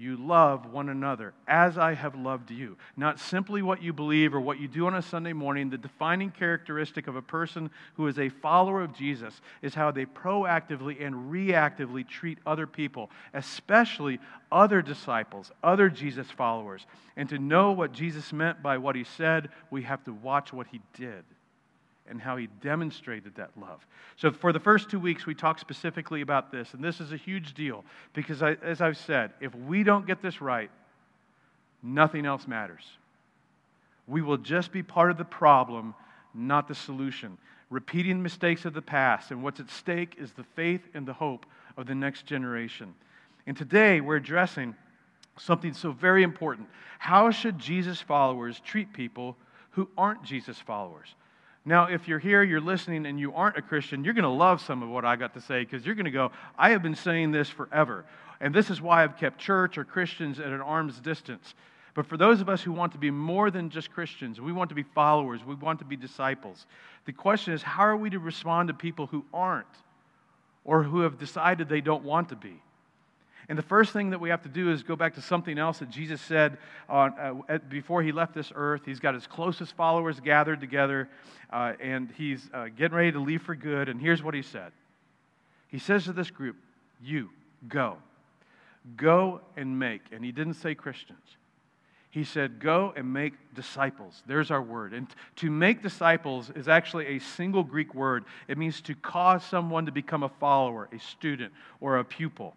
you 0.00 0.16
love 0.16 0.72
one 0.72 0.88
another 0.88 1.34
as 1.46 1.76
I 1.76 1.92
have 1.92 2.14
loved 2.14 2.50
you. 2.50 2.78
Not 2.96 3.20
simply 3.20 3.60
what 3.60 3.82
you 3.82 3.92
believe 3.92 4.34
or 4.34 4.40
what 4.40 4.58
you 4.58 4.66
do 4.66 4.86
on 4.86 4.94
a 4.94 5.02
Sunday 5.02 5.34
morning. 5.34 5.68
The 5.68 5.76
defining 5.76 6.30
characteristic 6.30 7.06
of 7.06 7.16
a 7.16 7.22
person 7.22 7.70
who 7.96 8.06
is 8.06 8.18
a 8.18 8.30
follower 8.30 8.80
of 8.80 8.96
Jesus 8.96 9.38
is 9.60 9.74
how 9.74 9.90
they 9.90 10.06
proactively 10.06 11.04
and 11.04 11.30
reactively 11.30 12.08
treat 12.08 12.38
other 12.46 12.66
people, 12.66 13.10
especially 13.34 14.18
other 14.50 14.80
disciples, 14.80 15.52
other 15.62 15.90
Jesus 15.90 16.30
followers. 16.30 16.86
And 17.18 17.28
to 17.28 17.38
know 17.38 17.72
what 17.72 17.92
Jesus 17.92 18.32
meant 18.32 18.62
by 18.62 18.78
what 18.78 18.96
he 18.96 19.04
said, 19.04 19.50
we 19.70 19.82
have 19.82 20.02
to 20.04 20.14
watch 20.14 20.50
what 20.50 20.68
he 20.68 20.80
did 20.94 21.24
and 22.10 22.20
how 22.20 22.36
he 22.36 22.48
demonstrated 22.60 23.34
that 23.36 23.50
love. 23.58 23.86
So, 24.16 24.30
for 24.30 24.52
the 24.52 24.60
first 24.60 24.90
two 24.90 24.98
weeks, 24.98 25.26
we 25.26 25.34
talked 25.34 25.60
specifically 25.60 26.20
about 26.20 26.50
this, 26.50 26.74
and 26.74 26.82
this 26.82 27.00
is 27.00 27.12
a 27.12 27.16
huge 27.16 27.54
deal 27.54 27.84
because, 28.12 28.42
I, 28.42 28.52
as 28.62 28.80
I've 28.80 28.98
said, 28.98 29.32
if 29.40 29.54
we 29.54 29.82
don't 29.82 30.06
get 30.06 30.20
this 30.20 30.40
right, 30.40 30.70
nothing 31.82 32.26
else 32.26 32.46
matters. 32.46 32.84
We 34.06 34.22
will 34.22 34.36
just 34.36 34.72
be 34.72 34.82
part 34.82 35.10
of 35.10 35.16
the 35.16 35.24
problem, 35.24 35.94
not 36.34 36.68
the 36.68 36.74
solution. 36.74 37.38
Repeating 37.70 38.20
mistakes 38.20 38.64
of 38.64 38.74
the 38.74 38.82
past, 38.82 39.30
and 39.30 39.42
what's 39.42 39.60
at 39.60 39.70
stake 39.70 40.16
is 40.18 40.32
the 40.32 40.42
faith 40.42 40.82
and 40.92 41.06
the 41.06 41.12
hope 41.12 41.46
of 41.76 41.86
the 41.86 41.94
next 41.94 42.26
generation. 42.26 42.92
And 43.46 43.56
today, 43.56 44.00
we're 44.00 44.16
addressing 44.16 44.74
something 45.38 45.72
so 45.72 45.92
very 45.92 46.24
important. 46.24 46.68
How 46.98 47.30
should 47.30 47.58
Jesus 47.58 48.00
followers 48.00 48.60
treat 48.60 48.92
people 48.92 49.36
who 49.70 49.88
aren't 49.96 50.24
Jesus 50.24 50.58
followers? 50.58 51.14
Now, 51.64 51.86
if 51.86 52.08
you're 52.08 52.18
here, 52.18 52.42
you're 52.42 52.60
listening, 52.60 53.04
and 53.04 53.20
you 53.20 53.34
aren't 53.34 53.58
a 53.58 53.62
Christian, 53.62 54.02
you're 54.02 54.14
going 54.14 54.22
to 54.22 54.30
love 54.30 54.62
some 54.62 54.82
of 54.82 54.88
what 54.88 55.04
I 55.04 55.16
got 55.16 55.34
to 55.34 55.40
say 55.40 55.60
because 55.60 55.84
you're 55.84 55.94
going 55.94 56.06
to 56.06 56.10
go, 56.10 56.32
I 56.58 56.70
have 56.70 56.82
been 56.82 56.94
saying 56.94 57.32
this 57.32 57.50
forever. 57.50 58.04
And 58.40 58.54
this 58.54 58.70
is 58.70 58.80
why 58.80 59.04
I've 59.04 59.18
kept 59.18 59.38
church 59.38 59.76
or 59.76 59.84
Christians 59.84 60.40
at 60.40 60.46
an 60.46 60.62
arm's 60.62 60.98
distance. 61.00 61.54
But 61.94 62.06
for 62.06 62.16
those 62.16 62.40
of 62.40 62.48
us 62.48 62.62
who 62.62 62.72
want 62.72 62.92
to 62.92 62.98
be 62.98 63.10
more 63.10 63.50
than 63.50 63.68
just 63.68 63.90
Christians, 63.92 64.40
we 64.40 64.52
want 64.52 64.70
to 64.70 64.74
be 64.74 64.82
followers, 64.82 65.44
we 65.44 65.54
want 65.54 65.80
to 65.80 65.84
be 65.84 65.96
disciples, 65.96 66.66
the 67.04 67.12
question 67.12 67.52
is 67.52 67.62
how 67.62 67.82
are 67.82 67.96
we 67.96 68.10
to 68.10 68.18
respond 68.18 68.68
to 68.68 68.74
people 68.74 69.06
who 69.06 69.24
aren't 69.34 69.66
or 70.64 70.82
who 70.82 71.00
have 71.00 71.18
decided 71.18 71.68
they 71.68 71.80
don't 71.80 72.04
want 72.04 72.28
to 72.30 72.36
be? 72.36 72.62
And 73.50 73.58
the 73.58 73.64
first 73.64 73.92
thing 73.92 74.10
that 74.10 74.20
we 74.20 74.28
have 74.28 74.42
to 74.44 74.48
do 74.48 74.70
is 74.70 74.84
go 74.84 74.94
back 74.94 75.14
to 75.14 75.20
something 75.20 75.58
else 75.58 75.80
that 75.80 75.90
Jesus 75.90 76.20
said 76.20 76.56
uh, 76.88 77.34
before 77.68 78.00
he 78.00 78.12
left 78.12 78.32
this 78.32 78.52
earth. 78.54 78.82
He's 78.86 79.00
got 79.00 79.12
his 79.12 79.26
closest 79.26 79.74
followers 79.74 80.20
gathered 80.20 80.60
together, 80.60 81.08
uh, 81.52 81.72
and 81.80 82.12
he's 82.16 82.48
uh, 82.54 82.66
getting 82.68 82.96
ready 82.96 83.10
to 83.10 83.18
leave 83.18 83.42
for 83.42 83.56
good. 83.56 83.88
And 83.88 84.00
here's 84.00 84.22
what 84.22 84.34
he 84.34 84.42
said 84.42 84.70
He 85.66 85.80
says 85.80 86.04
to 86.04 86.12
this 86.12 86.30
group, 86.30 86.54
You, 87.02 87.30
go. 87.66 87.96
Go 88.96 89.40
and 89.56 89.76
make. 89.76 90.02
And 90.12 90.24
he 90.24 90.30
didn't 90.30 90.54
say 90.54 90.76
Christians. 90.76 91.18
He 92.10 92.22
said, 92.22 92.60
Go 92.60 92.92
and 92.94 93.12
make 93.12 93.32
disciples. 93.56 94.22
There's 94.28 94.52
our 94.52 94.62
word. 94.62 94.94
And 94.94 95.08
to 95.36 95.50
make 95.50 95.82
disciples 95.82 96.50
is 96.50 96.68
actually 96.68 97.06
a 97.06 97.18
single 97.18 97.64
Greek 97.64 97.96
word. 97.96 98.26
It 98.46 98.58
means 98.58 98.80
to 98.82 98.94
cause 98.94 99.42
someone 99.44 99.86
to 99.86 99.92
become 99.92 100.22
a 100.22 100.28
follower, 100.28 100.88
a 100.92 101.00
student, 101.00 101.52
or 101.80 101.98
a 101.98 102.04
pupil. 102.04 102.54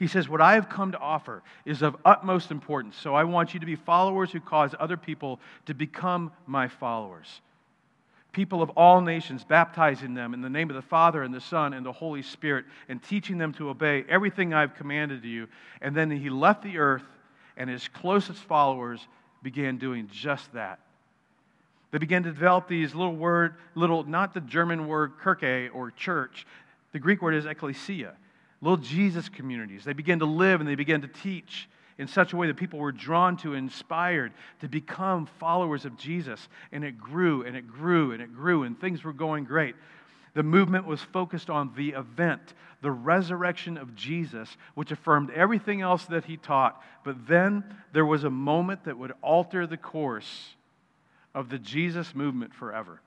He 0.00 0.06
says, 0.06 0.30
What 0.30 0.40
I 0.40 0.54
have 0.54 0.70
come 0.70 0.92
to 0.92 0.98
offer 0.98 1.42
is 1.66 1.82
of 1.82 1.94
utmost 2.06 2.50
importance. 2.50 2.96
So 2.96 3.14
I 3.14 3.24
want 3.24 3.52
you 3.52 3.60
to 3.60 3.66
be 3.66 3.76
followers 3.76 4.32
who 4.32 4.40
cause 4.40 4.74
other 4.80 4.96
people 4.96 5.38
to 5.66 5.74
become 5.74 6.32
my 6.46 6.68
followers. 6.68 7.42
People 8.32 8.62
of 8.62 8.70
all 8.70 9.02
nations, 9.02 9.44
baptizing 9.44 10.14
them 10.14 10.32
in 10.32 10.40
the 10.40 10.48
name 10.48 10.70
of 10.70 10.76
the 10.76 10.82
Father 10.82 11.22
and 11.22 11.34
the 11.34 11.40
Son 11.40 11.74
and 11.74 11.84
the 11.84 11.92
Holy 11.92 12.22
Spirit, 12.22 12.64
and 12.88 13.02
teaching 13.02 13.36
them 13.36 13.52
to 13.54 13.68
obey 13.68 14.06
everything 14.08 14.54
I've 14.54 14.74
commanded 14.74 15.20
to 15.20 15.28
you. 15.28 15.48
And 15.82 15.94
then 15.94 16.10
he 16.10 16.30
left 16.30 16.62
the 16.62 16.78
earth, 16.78 17.04
and 17.58 17.68
his 17.68 17.86
closest 17.88 18.42
followers 18.44 19.06
began 19.42 19.76
doing 19.76 20.08
just 20.10 20.50
that. 20.54 20.80
They 21.90 21.98
began 21.98 22.22
to 22.22 22.30
develop 22.30 22.68
these 22.68 22.94
little 22.94 23.16
word, 23.16 23.56
little, 23.74 24.04
not 24.04 24.32
the 24.32 24.40
German 24.40 24.88
word 24.88 25.18
kirche 25.20 25.68
or 25.74 25.90
church. 25.90 26.46
The 26.92 27.00
Greek 27.00 27.20
word 27.20 27.34
is 27.34 27.44
ecclesia 27.44 28.14
little 28.60 28.76
Jesus 28.76 29.28
communities. 29.28 29.84
They 29.84 29.92
began 29.92 30.18
to 30.18 30.26
live 30.26 30.60
and 30.60 30.68
they 30.68 30.74
began 30.74 31.02
to 31.02 31.08
teach 31.08 31.68
in 31.98 32.08
such 32.08 32.32
a 32.32 32.36
way 32.36 32.46
that 32.46 32.56
people 32.56 32.78
were 32.78 32.92
drawn 32.92 33.36
to, 33.38 33.54
inspired 33.54 34.32
to 34.60 34.68
become 34.68 35.26
followers 35.38 35.84
of 35.84 35.96
Jesus. 35.96 36.48
And 36.72 36.84
it 36.84 36.98
grew 36.98 37.44
and 37.44 37.56
it 37.56 37.68
grew 37.68 38.12
and 38.12 38.22
it 38.22 38.34
grew, 38.34 38.62
and 38.62 38.78
things 38.80 39.04
were 39.04 39.12
going 39.12 39.44
great. 39.44 39.74
The 40.32 40.42
movement 40.42 40.86
was 40.86 41.02
focused 41.02 41.50
on 41.50 41.72
the 41.76 41.90
event, 41.90 42.54
the 42.80 42.90
resurrection 42.90 43.76
of 43.76 43.94
Jesus, 43.96 44.56
which 44.74 44.92
affirmed 44.92 45.30
everything 45.30 45.82
else 45.82 46.04
that 46.06 46.24
he 46.24 46.36
taught. 46.36 46.80
But 47.04 47.26
then 47.26 47.64
there 47.92 48.06
was 48.06 48.24
a 48.24 48.30
moment 48.30 48.84
that 48.84 48.96
would 48.96 49.12
alter 49.22 49.66
the 49.66 49.76
course 49.76 50.54
of 51.34 51.48
the 51.48 51.58
Jesus 51.58 52.14
movement 52.14 52.54
forever 52.54 53.00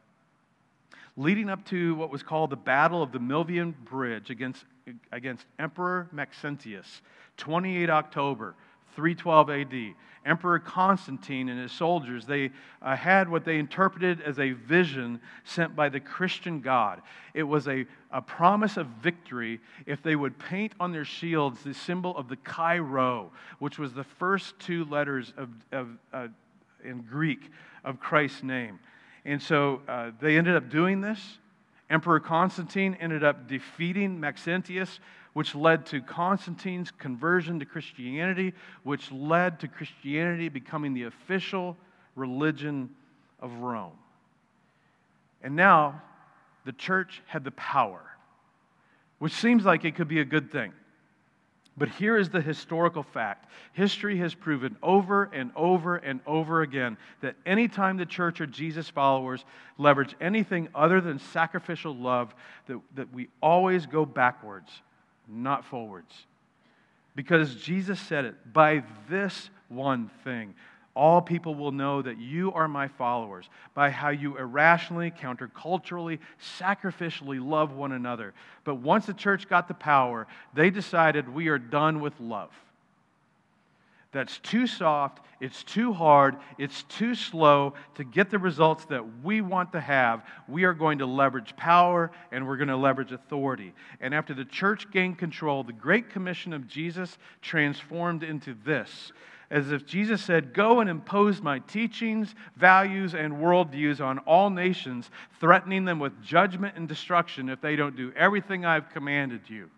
leading 1.16 1.50
up 1.50 1.64
to 1.66 1.96
what 1.96 2.10
was 2.10 2.24
called 2.24 2.50
the 2.50 2.56
Battle 2.56 3.04
of 3.04 3.12
the 3.12 3.20
Milvian 3.20 3.74
Bridge 3.86 4.30
against, 4.30 4.66
against 5.12 5.46
Emperor 5.60 6.10
Maxentius, 6.12 7.02
28 7.38 7.90
October 7.90 8.56
312 8.96 9.50
AD. 9.50 9.96
Emperor 10.26 10.60
Constantine 10.60 11.50
and 11.50 11.60
his 11.60 11.72
soldiers, 11.72 12.26
they 12.26 12.50
uh, 12.82 12.96
had 12.96 13.28
what 13.28 13.44
they 13.44 13.58
interpreted 13.58 14.22
as 14.22 14.40
a 14.40 14.52
vision 14.52 15.20
sent 15.44 15.76
by 15.76 15.90
the 15.90 16.00
Christian 16.00 16.62
God. 16.62 17.02
It 17.34 17.44
was 17.44 17.68
a, 17.68 17.86
a 18.10 18.22
promise 18.22 18.78
of 18.78 18.88
victory 19.02 19.60
if 19.86 20.02
they 20.02 20.16
would 20.16 20.40
paint 20.40 20.74
on 20.80 20.94
their 20.94 21.04
shields 21.04 21.62
the 21.64 21.74
symbol 21.74 22.16
of 22.16 22.30
the 22.30 22.38
Chi 22.38 22.78
Rho, 22.78 23.32
which 23.60 23.78
was 23.78 23.94
the 23.94 24.06
first 24.06 24.58
two 24.60 24.86
letters 24.86 25.34
of, 25.36 25.50
of 25.74 25.90
uh, 26.14 26.28
in 26.86 27.02
Greek 27.02 27.52
of 27.84 28.00
Christ's 28.00 28.44
name. 28.44 28.80
And 29.26 29.42
so 29.42 29.82
uh, 29.88 30.12
they 30.22 30.38
ended 30.38 30.56
up 30.56 30.70
doing 30.70 31.02
this. 31.02 31.20
Emperor 31.94 32.20
Constantine 32.20 32.98
ended 33.00 33.24
up 33.24 33.48
defeating 33.48 34.20
Maxentius, 34.20 35.00
which 35.34 35.54
led 35.54 35.86
to 35.86 36.02
Constantine's 36.02 36.90
conversion 36.90 37.60
to 37.60 37.66
Christianity, 37.66 38.56
which 38.82 39.12
led 39.12 39.60
to 39.60 39.68
Christianity 39.68 40.50
becoming 40.50 40.96
the 40.96 41.04
official 41.04 41.78
religion 42.16 42.90
of 43.40 43.54
Rome. 43.60 43.94
And 45.44 45.56
now 45.56 46.02
the 46.66 46.72
church 46.72 47.22
had 47.28 47.44
the 47.44 47.52
power, 47.52 48.02
which 49.20 49.34
seems 49.34 49.64
like 49.64 49.86
it 49.86 49.94
could 49.94 50.08
be 50.08 50.20
a 50.20 50.26
good 50.26 50.52
thing. 50.52 50.74
But 51.76 51.90
here 51.90 52.18
is 52.18 52.30
the 52.30 52.42
historical 52.42 53.02
fact 53.02 53.50
history 53.74 54.18
has 54.18 54.36
proven 54.36 54.78
over 54.84 55.24
and 55.34 55.52
over 55.56 55.96
and 55.96 56.20
over 56.28 56.62
again 56.62 56.98
that 57.22 57.36
anytime 57.46 57.98
the 57.98 58.06
church 58.06 58.40
or 58.40 58.46
Jesus 58.46 58.90
followers 58.90 59.44
leverage 59.78 60.16
anything 60.22 60.70
other 60.76 61.02
than 61.02 61.18
sacrificial 61.18 61.96
love, 61.96 62.36
that, 62.68 62.80
that 62.96 63.12
we 63.12 63.30
always 63.42 63.88
go 63.88 64.06
backwards, 64.06 64.72
not 65.28 65.66
forwards. 65.66 66.14
Because 67.16 67.56
Jesus 67.56 68.00
said 68.00 68.26
it 68.26 68.54
by 68.54 68.84
this 69.10 69.50
one 69.68 70.12
thing 70.24 70.54
all 70.96 71.22
people 71.22 71.56
will 71.56 71.72
know 71.72 72.02
that 72.02 72.20
you 72.20 72.52
are 72.54 72.68
my 72.68 72.88
followers 72.88 73.50
by 73.74 73.90
how 73.90 74.10
you 74.10 74.38
irrationally, 74.38 75.12
counterculturally, 75.12 76.20
sacrificially 76.60 77.44
love 77.44 77.74
one 77.74 77.94
another. 77.94 78.34
But 78.64 78.76
once 78.76 79.08
the 79.08 79.14
church 79.14 79.50
got 79.50 79.68
the 79.68 79.74
power, 79.74 80.28
they 80.54 80.70
decided 80.70 81.28
we 81.28 81.48
are 81.48 81.58
done 81.58 82.00
with 82.00 82.14
love. 82.20 82.52
That's 84.12 84.38
too 84.40 84.68
soft, 84.68 85.26
it's 85.40 85.64
too 85.64 85.92
hard, 85.92 86.38
it's 86.60 86.84
too 86.84 87.16
slow 87.16 87.74
to 87.96 88.04
get 88.04 88.30
the 88.30 88.38
results 88.38 88.86
that 88.86 89.04
we 89.24 89.42
want 89.42 89.72
to 89.72 89.82
have. 89.82 90.24
We 90.48 90.66
are 90.66 90.74
going 90.74 91.00
to 91.00 91.08
leverage 91.08 91.56
power 91.58 92.12
and 92.32 92.48
we're 92.48 92.58
going 92.58 92.68
to 92.68 92.78
leverage 92.78 93.12
authority. 93.12 93.74
And 94.00 94.14
after 94.14 94.36
the 94.36 94.46
church 94.46 94.92
gained 94.92 95.18
control, 95.18 95.64
the 95.64 95.74
Great 95.74 96.12
Commission 96.12 96.54
of 96.54 96.68
Jesus 96.68 97.18
transformed 97.42 98.22
into 98.22 98.56
this 98.64 99.12
as 99.54 99.72
if 99.72 99.86
Jesus 99.86 100.24
said, 100.24 100.52
Go 100.52 100.80
and 100.80 100.90
impose 100.90 101.40
my 101.40 101.60
teachings, 101.60 102.34
values, 102.58 103.14
and 103.14 103.34
worldviews 103.34 104.04
on 104.04 104.18
all 104.20 104.50
nations, 104.50 105.12
threatening 105.40 105.86
them 105.86 106.00
with 106.00 106.24
judgment 106.24 106.76
and 106.76 106.88
destruction 106.88 107.50
if 107.50 107.62
they 107.62 107.76
don't 107.76 107.96
do 107.96 108.12
everything 108.16 108.66
I've 108.66 108.90
commanded 108.90 109.42
you. 109.48 109.70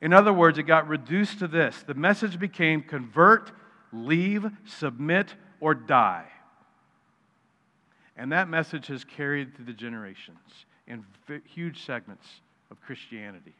In 0.00 0.12
other 0.12 0.32
words, 0.32 0.58
it 0.58 0.64
got 0.64 0.88
reduced 0.88 1.38
to 1.38 1.46
this 1.46 1.84
the 1.86 1.94
message 1.94 2.38
became 2.40 2.82
convert, 2.82 3.52
leave, 3.92 4.50
submit, 4.66 5.34
or 5.60 5.72
die. 5.72 6.26
And 8.16 8.32
that 8.32 8.48
message 8.48 8.88
has 8.88 9.04
carried 9.04 9.54
through 9.54 9.66
the 9.66 9.72
generations 9.72 10.66
in 10.88 11.04
huge 11.46 11.84
segments 11.84 12.26
of 12.72 12.80
Christianity. 12.82 13.54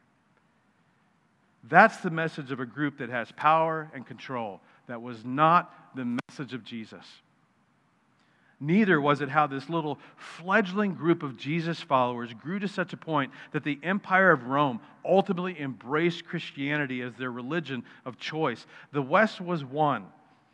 That's 1.67 1.97
the 1.97 2.09
message 2.09 2.51
of 2.51 2.59
a 2.59 2.65
group 2.65 2.99
that 2.99 3.09
has 3.09 3.31
power 3.31 3.89
and 3.93 4.05
control. 4.05 4.61
That 4.87 5.01
was 5.01 5.25
not 5.25 5.73
the 5.95 6.05
message 6.29 6.53
of 6.53 6.63
Jesus. 6.63 7.05
Neither 8.59 9.01
was 9.01 9.21
it 9.21 9.29
how 9.29 9.47
this 9.47 9.67
little 9.69 9.99
fledgling 10.15 10.93
group 10.93 11.23
of 11.23 11.37
Jesus 11.37 11.81
followers 11.81 12.33
grew 12.33 12.59
to 12.59 12.67
such 12.67 12.93
a 12.93 12.97
point 12.97 13.31
that 13.51 13.63
the 13.63 13.79
Empire 13.83 14.31
of 14.31 14.47
Rome 14.47 14.79
ultimately 15.03 15.59
embraced 15.59 16.25
Christianity 16.25 17.01
as 17.01 17.13
their 17.15 17.31
religion 17.31 17.83
of 18.05 18.17
choice. 18.17 18.65
The 18.93 19.01
West 19.01 19.41
was 19.41 19.65
won 19.65 20.05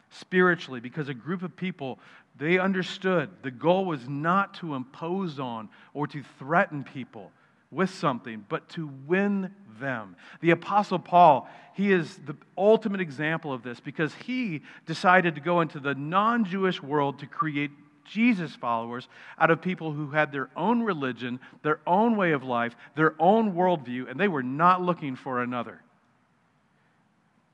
spiritually 0.09 0.79
because 0.79 1.09
a 1.09 1.13
group 1.13 1.43
of 1.43 1.55
people 1.55 1.99
they 2.37 2.57
understood 2.57 3.29
the 3.43 3.51
goal 3.51 3.85
was 3.85 4.07
not 4.07 4.55
to 4.55 4.73
impose 4.73 5.39
on 5.39 5.69
or 5.93 6.07
to 6.07 6.23
threaten 6.39 6.83
people 6.83 7.31
with 7.71 7.89
something, 7.89 8.45
but 8.49 8.67
to 8.69 8.91
win 9.07 9.53
them. 9.79 10.15
The 10.41 10.51
Apostle 10.51 10.99
Paul, 10.99 11.49
he 11.73 11.91
is 11.91 12.17
the 12.25 12.35
ultimate 12.57 13.01
example 13.01 13.53
of 13.53 13.63
this 13.63 13.79
because 13.79 14.13
he 14.13 14.61
decided 14.85 15.35
to 15.35 15.41
go 15.41 15.61
into 15.61 15.79
the 15.79 15.95
non 15.95 16.45
Jewish 16.45 16.83
world 16.83 17.19
to 17.19 17.25
create 17.25 17.71
Jesus 18.03 18.55
followers 18.55 19.07
out 19.39 19.51
of 19.51 19.61
people 19.61 19.93
who 19.93 20.11
had 20.11 20.31
their 20.31 20.49
own 20.55 20.83
religion, 20.83 21.39
their 21.63 21.79
own 21.87 22.17
way 22.17 22.31
of 22.31 22.43
life, 22.43 22.75
their 22.95 23.15
own 23.19 23.53
worldview, 23.53 24.09
and 24.09 24.19
they 24.19 24.27
were 24.27 24.43
not 24.43 24.81
looking 24.81 25.15
for 25.15 25.41
another. 25.41 25.81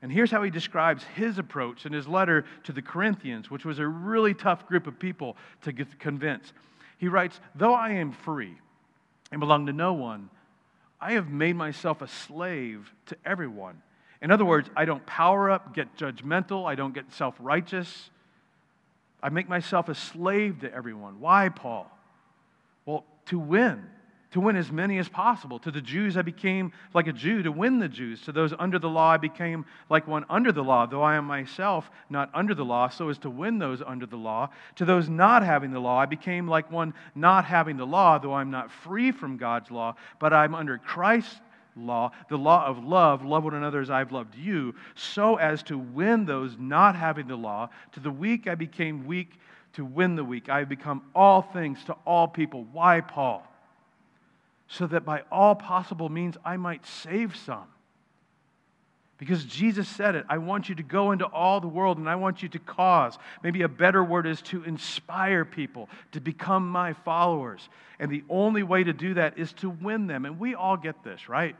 And 0.00 0.12
here's 0.12 0.30
how 0.30 0.42
he 0.42 0.50
describes 0.50 1.04
his 1.16 1.38
approach 1.38 1.84
in 1.84 1.92
his 1.92 2.06
letter 2.06 2.44
to 2.64 2.72
the 2.72 2.82
Corinthians, 2.82 3.50
which 3.50 3.64
was 3.64 3.78
a 3.78 3.86
really 3.86 4.32
tough 4.32 4.66
group 4.66 4.86
of 4.86 4.98
people 4.98 5.36
to 5.62 5.72
convince. 5.72 6.52
He 6.98 7.08
writes, 7.08 7.40
Though 7.54 7.74
I 7.74 7.90
am 7.90 8.12
free 8.12 8.56
and 9.30 9.40
belong 9.40 9.66
to 9.66 9.72
no 9.72 9.92
one, 9.92 10.30
I 11.00 11.12
have 11.12 11.28
made 11.28 11.56
myself 11.56 12.02
a 12.02 12.08
slave 12.08 12.92
to 13.06 13.16
everyone. 13.24 13.82
In 14.20 14.30
other 14.30 14.44
words, 14.44 14.68
I 14.76 14.84
don't 14.84 15.04
power 15.06 15.50
up, 15.50 15.74
get 15.74 15.96
judgmental, 15.96 16.66
I 16.66 16.74
don't 16.74 16.94
get 16.94 17.12
self 17.12 17.36
righteous. 17.38 18.10
I 19.22 19.30
make 19.30 19.48
myself 19.48 19.88
a 19.88 19.94
slave 19.94 20.60
to 20.60 20.72
everyone. 20.72 21.20
Why, 21.20 21.48
Paul? 21.48 21.90
Well, 22.86 23.04
to 23.26 23.38
win 23.38 23.84
to 24.30 24.40
win 24.40 24.56
as 24.56 24.70
many 24.70 24.98
as 24.98 25.08
possible. 25.08 25.58
To 25.60 25.70
the 25.70 25.80
Jews, 25.80 26.16
I 26.16 26.22
became 26.22 26.72
like 26.92 27.06
a 27.06 27.12
Jew 27.12 27.42
to 27.42 27.52
win 27.52 27.78
the 27.78 27.88
Jews. 27.88 28.20
To 28.22 28.32
those 28.32 28.52
under 28.58 28.78
the 28.78 28.88
law, 28.88 29.10
I 29.12 29.16
became 29.16 29.64
like 29.88 30.06
one 30.06 30.24
under 30.28 30.52
the 30.52 30.62
law, 30.62 30.86
though 30.86 31.02
I 31.02 31.16
am 31.16 31.24
myself 31.24 31.90
not 32.10 32.30
under 32.34 32.54
the 32.54 32.64
law, 32.64 32.88
so 32.88 33.08
as 33.08 33.18
to 33.18 33.30
win 33.30 33.58
those 33.58 33.80
under 33.80 34.06
the 34.06 34.16
law. 34.16 34.50
To 34.76 34.84
those 34.84 35.08
not 35.08 35.42
having 35.42 35.70
the 35.70 35.80
law, 35.80 35.98
I 35.98 36.06
became 36.06 36.46
like 36.46 36.70
one 36.70 36.92
not 37.14 37.44
having 37.46 37.76
the 37.76 37.86
law, 37.86 38.18
though 38.18 38.34
I'm 38.34 38.50
not 38.50 38.70
free 38.70 39.12
from 39.12 39.38
God's 39.38 39.70
law, 39.70 39.96
but 40.18 40.32
I'm 40.32 40.54
under 40.54 40.76
Christ's 40.78 41.40
law, 41.74 42.10
the 42.28 42.36
law 42.36 42.66
of 42.66 42.84
love, 42.84 43.24
love 43.24 43.44
one 43.44 43.54
another 43.54 43.80
as 43.80 43.88
I've 43.90 44.12
loved 44.12 44.34
you, 44.34 44.74
so 44.94 45.36
as 45.36 45.62
to 45.64 45.78
win 45.78 46.24
those 46.24 46.56
not 46.58 46.96
having 46.96 47.28
the 47.28 47.36
law. 47.36 47.70
To 47.92 48.00
the 48.00 48.10
weak, 48.10 48.46
I 48.46 48.56
became 48.56 49.06
weak 49.06 49.38
to 49.74 49.84
win 49.84 50.16
the 50.16 50.24
weak. 50.24 50.48
I 50.48 50.58
have 50.58 50.68
become 50.68 51.02
all 51.14 51.40
things 51.40 51.82
to 51.84 51.92
all 52.04 52.28
people. 52.28 52.66
Why, 52.72 53.00
Paul? 53.00 53.46
So 54.68 54.86
that 54.86 55.04
by 55.04 55.22
all 55.32 55.54
possible 55.54 56.08
means 56.08 56.36
I 56.44 56.56
might 56.56 56.86
save 56.86 57.34
some. 57.36 57.66
Because 59.18 59.44
Jesus 59.44 59.88
said 59.88 60.14
it, 60.14 60.24
I 60.28 60.38
want 60.38 60.68
you 60.68 60.76
to 60.76 60.82
go 60.84 61.10
into 61.10 61.24
all 61.24 61.60
the 61.60 61.66
world 61.66 61.98
and 61.98 62.08
I 62.08 62.14
want 62.14 62.40
you 62.40 62.48
to 62.50 62.58
cause. 62.60 63.18
Maybe 63.42 63.62
a 63.62 63.68
better 63.68 64.04
word 64.04 64.28
is 64.28 64.40
to 64.42 64.62
inspire 64.62 65.44
people 65.44 65.88
to 66.12 66.20
become 66.20 66.68
my 66.68 66.92
followers. 66.92 67.68
And 67.98 68.12
the 68.12 68.22
only 68.28 68.62
way 68.62 68.84
to 68.84 68.92
do 68.92 69.14
that 69.14 69.36
is 69.36 69.52
to 69.54 69.70
win 69.70 70.06
them. 70.06 70.24
And 70.24 70.38
we 70.38 70.54
all 70.54 70.76
get 70.76 71.02
this, 71.02 71.28
right? 71.28 71.56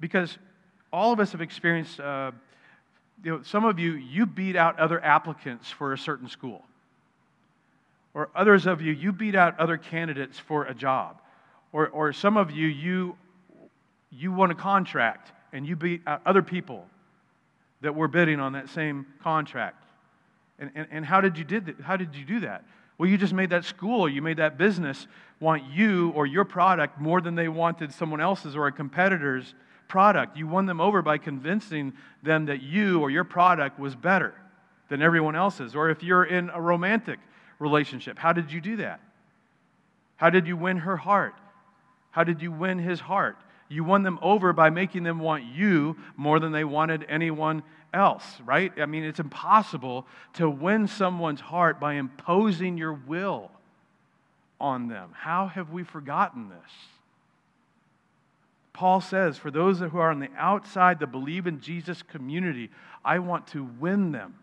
Because 0.00 0.36
all 0.92 1.14
of 1.14 1.20
us 1.20 1.32
have 1.32 1.40
experienced, 1.40 1.98
uh, 1.98 2.32
you 3.24 3.30
know, 3.30 3.42
some 3.42 3.64
of 3.64 3.78
you, 3.78 3.92
you 3.92 4.26
beat 4.26 4.54
out 4.54 4.78
other 4.78 5.02
applicants 5.02 5.70
for 5.70 5.94
a 5.94 5.98
certain 5.98 6.28
school. 6.28 6.62
Or 8.16 8.30
others 8.34 8.66
of 8.66 8.80
you, 8.80 8.94
you 8.94 9.12
beat 9.12 9.34
out 9.34 9.60
other 9.60 9.76
candidates 9.76 10.38
for 10.38 10.64
a 10.64 10.74
job. 10.74 11.20
Or, 11.70 11.88
or 11.88 12.14
some 12.14 12.38
of 12.38 12.50
you, 12.50 12.66
you, 12.66 13.14
you 14.10 14.32
won 14.32 14.50
a 14.50 14.54
contract 14.54 15.32
and 15.52 15.66
you 15.66 15.76
beat 15.76 16.00
out 16.06 16.22
other 16.24 16.40
people 16.40 16.86
that 17.82 17.94
were 17.94 18.08
bidding 18.08 18.40
on 18.40 18.54
that 18.54 18.70
same 18.70 19.04
contract. 19.22 19.84
And, 20.58 20.70
and, 20.74 20.86
and 20.90 21.04
how, 21.04 21.20
did 21.20 21.36
you 21.36 21.44
did 21.44 21.66
that? 21.66 21.78
how 21.82 21.98
did 21.98 22.14
you 22.16 22.24
do 22.24 22.40
that? 22.40 22.64
Well, 22.96 23.06
you 23.06 23.18
just 23.18 23.34
made 23.34 23.50
that 23.50 23.66
school 23.66 24.08
you 24.08 24.22
made 24.22 24.38
that 24.38 24.56
business 24.56 25.06
want 25.38 25.64
you 25.70 26.12
or 26.12 26.24
your 26.24 26.46
product 26.46 26.98
more 26.98 27.20
than 27.20 27.34
they 27.34 27.48
wanted 27.48 27.92
someone 27.92 28.22
else's 28.22 28.56
or 28.56 28.66
a 28.66 28.72
competitor's 28.72 29.54
product. 29.88 30.38
You 30.38 30.46
won 30.46 30.64
them 30.64 30.80
over 30.80 31.02
by 31.02 31.18
convincing 31.18 31.92
them 32.22 32.46
that 32.46 32.62
you 32.62 33.02
or 33.02 33.10
your 33.10 33.24
product 33.24 33.78
was 33.78 33.94
better 33.94 34.32
than 34.88 35.02
everyone 35.02 35.36
else's. 35.36 35.76
Or 35.76 35.90
if 35.90 36.02
you're 36.02 36.24
in 36.24 36.48
a 36.48 36.62
romantic 36.62 37.18
relationship. 37.58 38.18
How 38.18 38.32
did 38.32 38.52
you 38.52 38.60
do 38.60 38.76
that? 38.76 39.00
How 40.16 40.30
did 40.30 40.46
you 40.46 40.56
win 40.56 40.78
her 40.78 40.96
heart? 40.96 41.34
How 42.10 42.24
did 42.24 42.42
you 42.42 42.50
win 42.50 42.78
his 42.78 43.00
heart? 43.00 43.36
You 43.68 43.84
won 43.84 44.02
them 44.02 44.18
over 44.22 44.52
by 44.52 44.70
making 44.70 45.02
them 45.02 45.18
want 45.18 45.44
you 45.44 45.96
more 46.16 46.38
than 46.38 46.52
they 46.52 46.64
wanted 46.64 47.04
anyone 47.08 47.62
else, 47.92 48.24
right? 48.44 48.72
I 48.78 48.86
mean, 48.86 49.04
it's 49.04 49.20
impossible 49.20 50.06
to 50.34 50.48
win 50.48 50.86
someone's 50.86 51.40
heart 51.40 51.80
by 51.80 51.94
imposing 51.94 52.78
your 52.78 52.92
will 52.92 53.50
on 54.60 54.88
them. 54.88 55.10
How 55.12 55.48
have 55.48 55.70
we 55.70 55.82
forgotten 55.82 56.48
this? 56.48 56.72
Paul 58.72 59.00
says, 59.00 59.38
for 59.38 59.50
those 59.50 59.80
who 59.80 59.98
are 59.98 60.10
on 60.10 60.20
the 60.20 60.28
outside 60.36 61.00
the 61.00 61.06
believe 61.06 61.46
in 61.46 61.60
Jesus' 61.60 62.02
community, 62.02 62.70
I 63.04 63.18
want 63.18 63.46
to 63.48 63.64
win 63.64 64.12
them. 64.12 64.34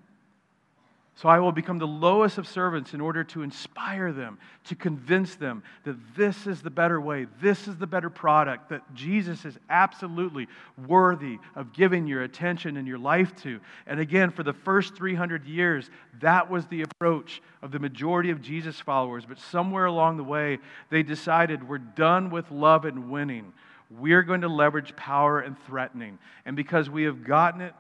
So 1.16 1.30
I 1.30 1.38
will 1.38 1.52
become 1.52 1.78
the 1.78 1.86
lowest 1.86 2.40
of 2.40 2.48
servants 2.48 2.96
in 2.96 3.02
order 3.02 3.24
to 3.26 3.44
inspire 3.44 4.12
them, 4.12 4.40
to 4.66 4.76
convince 4.76 5.36
them 5.36 5.62
that 5.84 5.96
this 6.16 6.48
is 6.48 6.64
the 6.64 6.72
better 6.72 7.00
way, 7.00 7.28
this 7.40 7.68
is 7.68 7.78
the 7.78 7.86
better 7.86 8.10
product, 8.10 8.70
that 8.70 8.82
Jesus 8.96 9.46
is 9.46 9.56
absolutely 9.70 10.48
worthy 10.88 11.38
of 11.56 11.72
giving 11.72 12.08
your 12.08 12.24
attention 12.24 12.78
and 12.78 12.88
your 12.88 12.98
life 12.98 13.36
to. 13.44 13.60
And 13.86 14.00
again, 14.00 14.32
for 14.32 14.42
the 14.42 14.54
first 14.54 14.96
300 14.96 15.46
years, 15.46 15.92
that 16.20 16.50
was 16.50 16.66
the 16.66 16.82
approach 16.82 17.44
of 17.62 17.72
the 17.72 17.80
majority 17.80 18.32
of 18.32 18.42
Jesus 18.42 18.80
followers. 18.80 19.24
But 19.24 19.40
somewhere 19.40 19.86
along 19.86 20.18
the 20.18 20.24
way, 20.24 20.58
they 20.90 21.04
decided 21.04 21.68
we're 21.68 21.78
done 21.78 22.32
with 22.32 22.50
love 22.50 22.86
and 22.86 23.12
winning. 23.12 23.54
We're 23.92 24.24
going 24.24 24.42
to 24.42 24.48
leverage 24.48 24.96
power 24.96 25.42
and 25.42 25.56
threatening. 25.68 26.18
And 26.44 26.56
because 26.56 26.90
we 26.90 27.04
have 27.04 27.24
gotten 27.24 27.62
it 27.62 27.76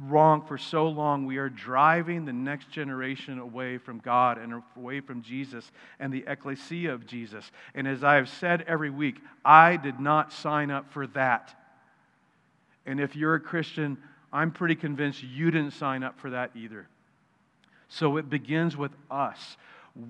wrong 0.00 0.42
for 0.46 0.58
so 0.58 0.88
long, 0.88 1.26
we 1.26 1.38
are 1.38 1.48
driving 1.48 2.24
the 2.24 2.32
next 2.32 2.70
generation 2.70 3.38
away 3.38 3.78
from 3.78 3.98
God 3.98 4.38
and 4.38 4.62
away 4.76 5.00
from 5.00 5.22
Jesus 5.22 5.70
and 5.98 6.12
the 6.12 6.24
ecclesia 6.26 6.92
of 6.92 7.06
Jesus. 7.06 7.50
And 7.74 7.88
as 7.88 8.04
I 8.04 8.14
have 8.14 8.28
said 8.28 8.64
every 8.68 8.90
week, 8.90 9.16
I 9.44 9.76
did 9.76 9.98
not 9.98 10.32
sign 10.32 10.70
up 10.70 10.92
for 10.92 11.06
that. 11.08 11.54
And 12.86 13.00
if 13.00 13.16
you're 13.16 13.34
a 13.34 13.40
Christian, 13.40 13.98
I'm 14.32 14.52
pretty 14.52 14.76
convinced 14.76 15.22
you 15.22 15.50
didn't 15.50 15.72
sign 15.72 16.02
up 16.02 16.18
for 16.20 16.30
that 16.30 16.52
either. 16.54 16.86
So 17.88 18.18
it 18.18 18.30
begins 18.30 18.76
with 18.76 18.92
us 19.10 19.56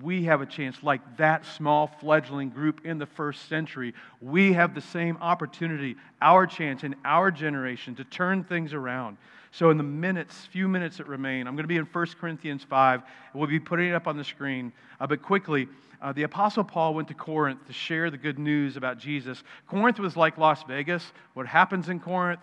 we 0.01 0.25
have 0.25 0.41
a 0.41 0.45
chance, 0.45 0.77
like 0.83 1.17
that 1.17 1.45
small 1.45 1.87
fledgling 1.87 2.49
group 2.49 2.85
in 2.85 2.99
the 2.99 3.07
first 3.07 3.49
century. 3.49 3.95
We 4.21 4.53
have 4.53 4.75
the 4.75 4.81
same 4.81 5.17
opportunity, 5.19 5.95
our 6.21 6.45
chance 6.45 6.83
in 6.83 6.95
our 7.03 7.31
generation 7.31 7.95
to 7.95 8.03
turn 8.03 8.43
things 8.43 8.73
around. 8.73 9.17
So, 9.51 9.71
in 9.71 9.77
the 9.77 9.83
minutes, 9.83 10.45
few 10.45 10.67
minutes 10.67 10.97
that 10.97 11.07
remain, 11.07 11.47
I'm 11.47 11.55
going 11.55 11.63
to 11.63 11.67
be 11.67 11.77
in 11.77 11.85
1 11.85 12.07
Corinthians 12.19 12.63
5. 12.63 13.01
We'll 13.33 13.47
be 13.47 13.59
putting 13.59 13.89
it 13.89 13.95
up 13.95 14.07
on 14.07 14.15
the 14.15 14.23
screen. 14.23 14.71
Uh, 14.99 15.07
but 15.07 15.21
quickly, 15.21 15.67
uh, 16.01 16.13
the 16.13 16.23
Apostle 16.23 16.63
Paul 16.63 16.93
went 16.93 17.07
to 17.07 17.13
Corinth 17.13 17.65
to 17.67 17.73
share 17.73 18.09
the 18.09 18.17
good 18.17 18.39
news 18.39 18.77
about 18.77 18.99
Jesus. 18.99 19.43
Corinth 19.67 19.99
was 19.99 20.15
like 20.15 20.37
Las 20.37 20.63
Vegas. 20.63 21.11
What 21.33 21.47
happens 21.47 21.89
in 21.89 21.99
Corinth 21.99 22.41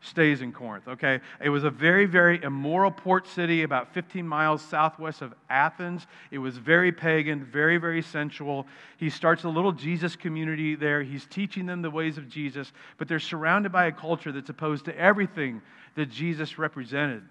stays 0.00 0.42
in 0.42 0.52
Corinth, 0.52 0.86
okay? 0.86 1.20
It 1.42 1.48
was 1.48 1.64
a 1.64 1.70
very, 1.70 2.06
very 2.06 2.42
immoral 2.42 2.90
port 2.90 3.26
city 3.26 3.62
about 3.62 3.92
15 3.92 4.26
miles 4.26 4.62
southwest 4.62 5.22
of 5.22 5.34
Athens. 5.50 6.06
It 6.30 6.38
was 6.38 6.56
very 6.56 6.92
pagan, 6.92 7.44
very, 7.44 7.78
very 7.78 8.02
sensual. 8.02 8.66
He 8.96 9.10
starts 9.10 9.44
a 9.44 9.48
little 9.48 9.72
Jesus 9.72 10.14
community 10.14 10.76
there. 10.76 11.02
He's 11.02 11.26
teaching 11.26 11.66
them 11.66 11.82
the 11.82 11.90
ways 11.90 12.16
of 12.16 12.28
Jesus, 12.28 12.72
but 12.96 13.08
they're 13.08 13.18
surrounded 13.18 13.72
by 13.72 13.86
a 13.86 13.92
culture 13.92 14.30
that's 14.30 14.50
opposed 14.50 14.84
to 14.84 14.96
everything 14.96 15.62
that 15.96 16.10
Jesus 16.10 16.58
represented. 16.58 17.22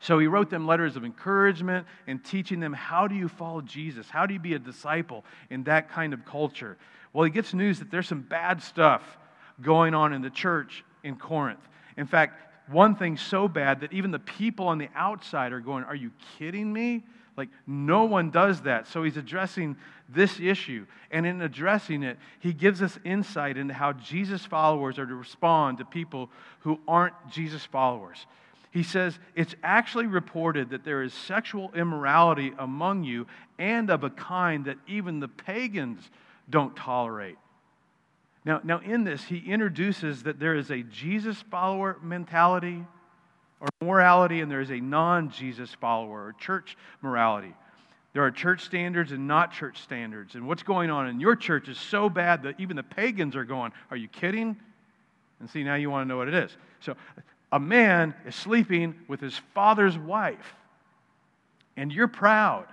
So 0.00 0.18
he 0.18 0.26
wrote 0.26 0.50
them 0.50 0.66
letters 0.66 0.96
of 0.96 1.04
encouragement 1.04 1.86
and 2.06 2.24
teaching 2.24 2.60
them 2.60 2.72
how 2.72 3.08
do 3.08 3.14
you 3.14 3.28
follow 3.28 3.60
Jesus? 3.60 4.08
How 4.08 4.26
do 4.26 4.34
you 4.34 4.40
be 4.40 4.54
a 4.54 4.58
disciple 4.58 5.24
in 5.50 5.64
that 5.64 5.90
kind 5.90 6.12
of 6.12 6.24
culture? 6.24 6.76
Well, 7.12 7.24
he 7.24 7.30
gets 7.30 7.54
news 7.54 7.78
that 7.78 7.90
there's 7.90 8.06
some 8.08 8.22
bad 8.22 8.62
stuff 8.62 9.02
going 9.60 9.94
on 9.94 10.12
in 10.12 10.22
the 10.22 10.30
church 10.30 10.84
in 11.02 11.16
Corinth. 11.16 11.60
In 11.96 12.06
fact, 12.06 12.40
one 12.70 12.94
thing 12.94 13.16
so 13.16 13.48
bad 13.48 13.80
that 13.80 13.92
even 13.92 14.10
the 14.10 14.18
people 14.18 14.68
on 14.68 14.78
the 14.78 14.88
outside 14.94 15.52
are 15.52 15.60
going, 15.60 15.84
Are 15.84 15.94
you 15.94 16.10
kidding 16.38 16.72
me? 16.72 17.04
Like, 17.36 17.48
no 17.68 18.04
one 18.04 18.30
does 18.30 18.62
that. 18.62 18.88
So 18.88 19.04
he's 19.04 19.16
addressing 19.16 19.76
this 20.08 20.40
issue. 20.40 20.86
And 21.12 21.24
in 21.24 21.40
addressing 21.40 22.02
it, 22.02 22.18
he 22.40 22.52
gives 22.52 22.82
us 22.82 22.98
insight 23.04 23.56
into 23.56 23.72
how 23.72 23.92
Jesus 23.92 24.44
followers 24.44 24.98
are 24.98 25.06
to 25.06 25.14
respond 25.14 25.78
to 25.78 25.84
people 25.84 26.30
who 26.60 26.80
aren't 26.88 27.14
Jesus 27.30 27.64
followers. 27.64 28.26
He 28.72 28.82
says, 28.82 29.18
It's 29.36 29.54
actually 29.62 30.06
reported 30.06 30.70
that 30.70 30.84
there 30.84 31.02
is 31.02 31.14
sexual 31.14 31.70
immorality 31.74 32.52
among 32.58 33.04
you 33.04 33.26
and 33.58 33.88
of 33.88 34.02
a 34.04 34.10
kind 34.10 34.64
that 34.64 34.78
even 34.88 35.20
the 35.20 35.28
pagans 35.28 36.10
don't 36.50 36.74
tolerate. 36.76 37.38
Now, 38.48 38.62
now, 38.64 38.78
in 38.78 39.04
this, 39.04 39.24
he 39.24 39.40
introduces 39.40 40.22
that 40.22 40.40
there 40.40 40.54
is 40.54 40.70
a 40.70 40.82
Jesus 40.82 41.36
follower 41.50 41.98
mentality 42.02 42.82
or 43.60 43.68
morality, 43.82 44.40
and 44.40 44.50
there 44.50 44.62
is 44.62 44.70
a 44.70 44.80
non 44.80 45.28
Jesus 45.28 45.74
follower 45.74 46.28
or 46.28 46.32
church 46.32 46.74
morality. 47.02 47.52
There 48.14 48.22
are 48.22 48.30
church 48.30 48.64
standards 48.64 49.12
and 49.12 49.28
not 49.28 49.52
church 49.52 49.82
standards. 49.82 50.34
And 50.34 50.48
what's 50.48 50.62
going 50.62 50.88
on 50.88 51.08
in 51.08 51.20
your 51.20 51.36
church 51.36 51.68
is 51.68 51.78
so 51.78 52.08
bad 52.08 52.44
that 52.44 52.58
even 52.58 52.76
the 52.76 52.82
pagans 52.82 53.36
are 53.36 53.44
going, 53.44 53.72
Are 53.90 53.98
you 53.98 54.08
kidding? 54.08 54.56
And 55.40 55.50
see, 55.50 55.62
now 55.62 55.74
you 55.74 55.90
want 55.90 56.06
to 56.06 56.08
know 56.08 56.16
what 56.16 56.28
it 56.28 56.34
is. 56.34 56.56
So, 56.80 56.96
a 57.52 57.60
man 57.60 58.14
is 58.24 58.34
sleeping 58.34 58.94
with 59.08 59.20
his 59.20 59.38
father's 59.52 59.98
wife, 59.98 60.54
and 61.76 61.92
you're 61.92 62.08
proud. 62.08 62.64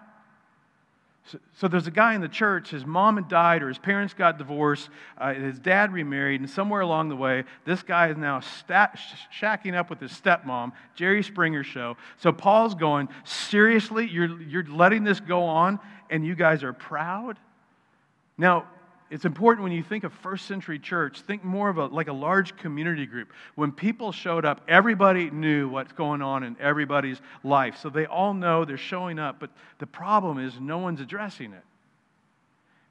So, 1.56 1.68
there's 1.68 1.88
a 1.88 1.92
guy 1.92 2.14
in 2.14 2.22
the 2.22 2.28
church, 2.28 2.70
his 2.70 2.86
mom 2.86 3.16
had 3.16 3.28
died 3.28 3.64
or 3.64 3.68
his 3.68 3.80
parents 3.80 4.14
got 4.14 4.38
divorced, 4.38 4.90
uh, 5.18 5.34
his 5.34 5.58
dad 5.58 5.92
remarried, 5.92 6.40
and 6.40 6.48
somewhere 6.48 6.82
along 6.82 7.10
the 7.10 7.16
way, 7.16 7.46
this 7.66 7.82
guy 7.82 8.10
is 8.10 8.18
now 8.18 8.42
stat, 8.42 9.00
shacking 9.36 9.74
up 9.74 9.90
with 9.90 10.00
his 10.00 10.12
stepmom, 10.12 10.72
Jerry 10.94 11.24
Springer 11.24 11.64
show. 11.64 11.98
So 12.18 12.32
Paul's 12.32 12.76
going, 12.76 13.10
seriously, 13.24 14.08
you're, 14.08 14.40
you're 14.40 14.66
letting 14.66 15.04
this 15.04 15.20
go 15.20 15.44
on 15.44 15.80
and 16.12 16.24
you 16.24 16.36
guys 16.36 16.64
are 16.64 16.74
proud? 16.74 17.40
Now, 18.38 18.68
it's 19.16 19.24
important 19.24 19.64
when 19.64 19.72
you 19.72 19.82
think 19.82 20.04
of 20.04 20.12
first 20.12 20.46
century 20.46 20.78
church, 20.78 21.22
think 21.22 21.42
more 21.42 21.70
of 21.70 21.78
a 21.78 21.86
like 21.86 22.10
a 22.10 22.14
large 22.14 22.58
community 22.58 23.06
group. 23.06 23.32
When 23.56 23.72
people 23.72 24.12
showed 24.12 24.44
up, 24.44 24.60
everybody 24.68 25.30
knew 25.30 25.70
what's 25.70 25.94
going 25.94 26.22
on 26.22 26.44
in 26.44 26.58
everybody's 26.60 27.22
life. 27.42 27.78
So 27.82 27.90
they 27.90 28.08
all 28.08 28.34
know 28.34 28.66
they're 28.66 28.76
showing 28.76 29.18
up, 29.18 29.38
but 29.40 29.52
the 29.80 29.88
problem 29.88 30.38
is 30.38 30.60
no 30.60 30.80
one's 30.80 31.00
addressing 31.00 31.54
it. 31.54 31.64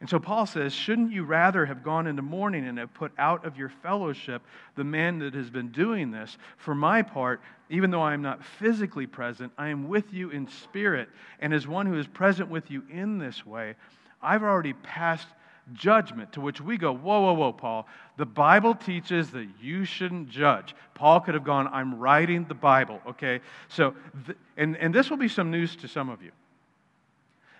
And 0.00 0.08
so 0.08 0.18
Paul 0.18 0.46
says, 0.46 0.72
Shouldn't 0.72 1.12
you 1.12 1.24
rather 1.24 1.66
have 1.66 1.82
gone 1.82 2.06
into 2.06 2.22
mourning 2.22 2.66
and 2.66 2.78
have 2.78 2.94
put 2.94 3.12
out 3.18 3.44
of 3.44 3.58
your 3.58 3.68
fellowship 3.68 4.40
the 4.76 4.84
man 4.84 5.18
that 5.18 5.34
has 5.34 5.50
been 5.50 5.72
doing 5.72 6.10
this? 6.10 6.38
For 6.56 6.74
my 6.74 7.02
part, 7.02 7.42
even 7.68 7.90
though 7.90 8.00
I 8.00 8.14
am 8.14 8.22
not 8.22 8.42
physically 8.42 9.06
present, 9.06 9.52
I 9.58 9.68
am 9.68 9.90
with 9.90 10.10
you 10.10 10.30
in 10.30 10.48
spirit. 10.48 11.10
And 11.38 11.52
as 11.52 11.68
one 11.68 11.84
who 11.84 11.98
is 11.98 12.06
present 12.06 12.48
with 12.48 12.70
you 12.70 12.82
in 12.88 13.18
this 13.18 13.44
way, 13.44 13.74
I've 14.22 14.42
already 14.42 14.72
passed 14.72 15.28
judgment, 15.72 16.32
to 16.34 16.40
which 16.40 16.60
we 16.60 16.76
go, 16.76 16.92
whoa, 16.92 17.22
whoa, 17.22 17.32
whoa, 17.32 17.52
Paul. 17.52 17.86
The 18.16 18.26
Bible 18.26 18.74
teaches 18.74 19.30
that 19.30 19.48
you 19.60 19.84
shouldn't 19.84 20.28
judge. 20.28 20.74
Paul 20.94 21.20
could 21.20 21.34
have 21.34 21.44
gone, 21.44 21.68
I'm 21.68 21.98
writing 21.98 22.44
the 22.44 22.54
Bible, 22.54 23.00
okay? 23.06 23.40
So, 23.68 23.94
th- 24.26 24.38
and, 24.56 24.76
and 24.76 24.94
this 24.94 25.10
will 25.10 25.16
be 25.16 25.28
some 25.28 25.50
news 25.50 25.74
to 25.76 25.88
some 25.88 26.08
of 26.08 26.22
you. 26.22 26.30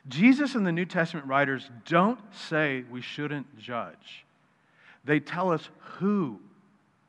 Jesus 0.08 0.54
and 0.54 0.66
the 0.66 0.72
New 0.72 0.84
Testament 0.84 1.26
writers 1.26 1.70
don't 1.86 2.20
say 2.32 2.84
we 2.90 3.00
shouldn't 3.00 3.58
judge, 3.58 4.24
they 5.04 5.20
tell 5.20 5.50
us 5.50 5.68
who 5.98 6.38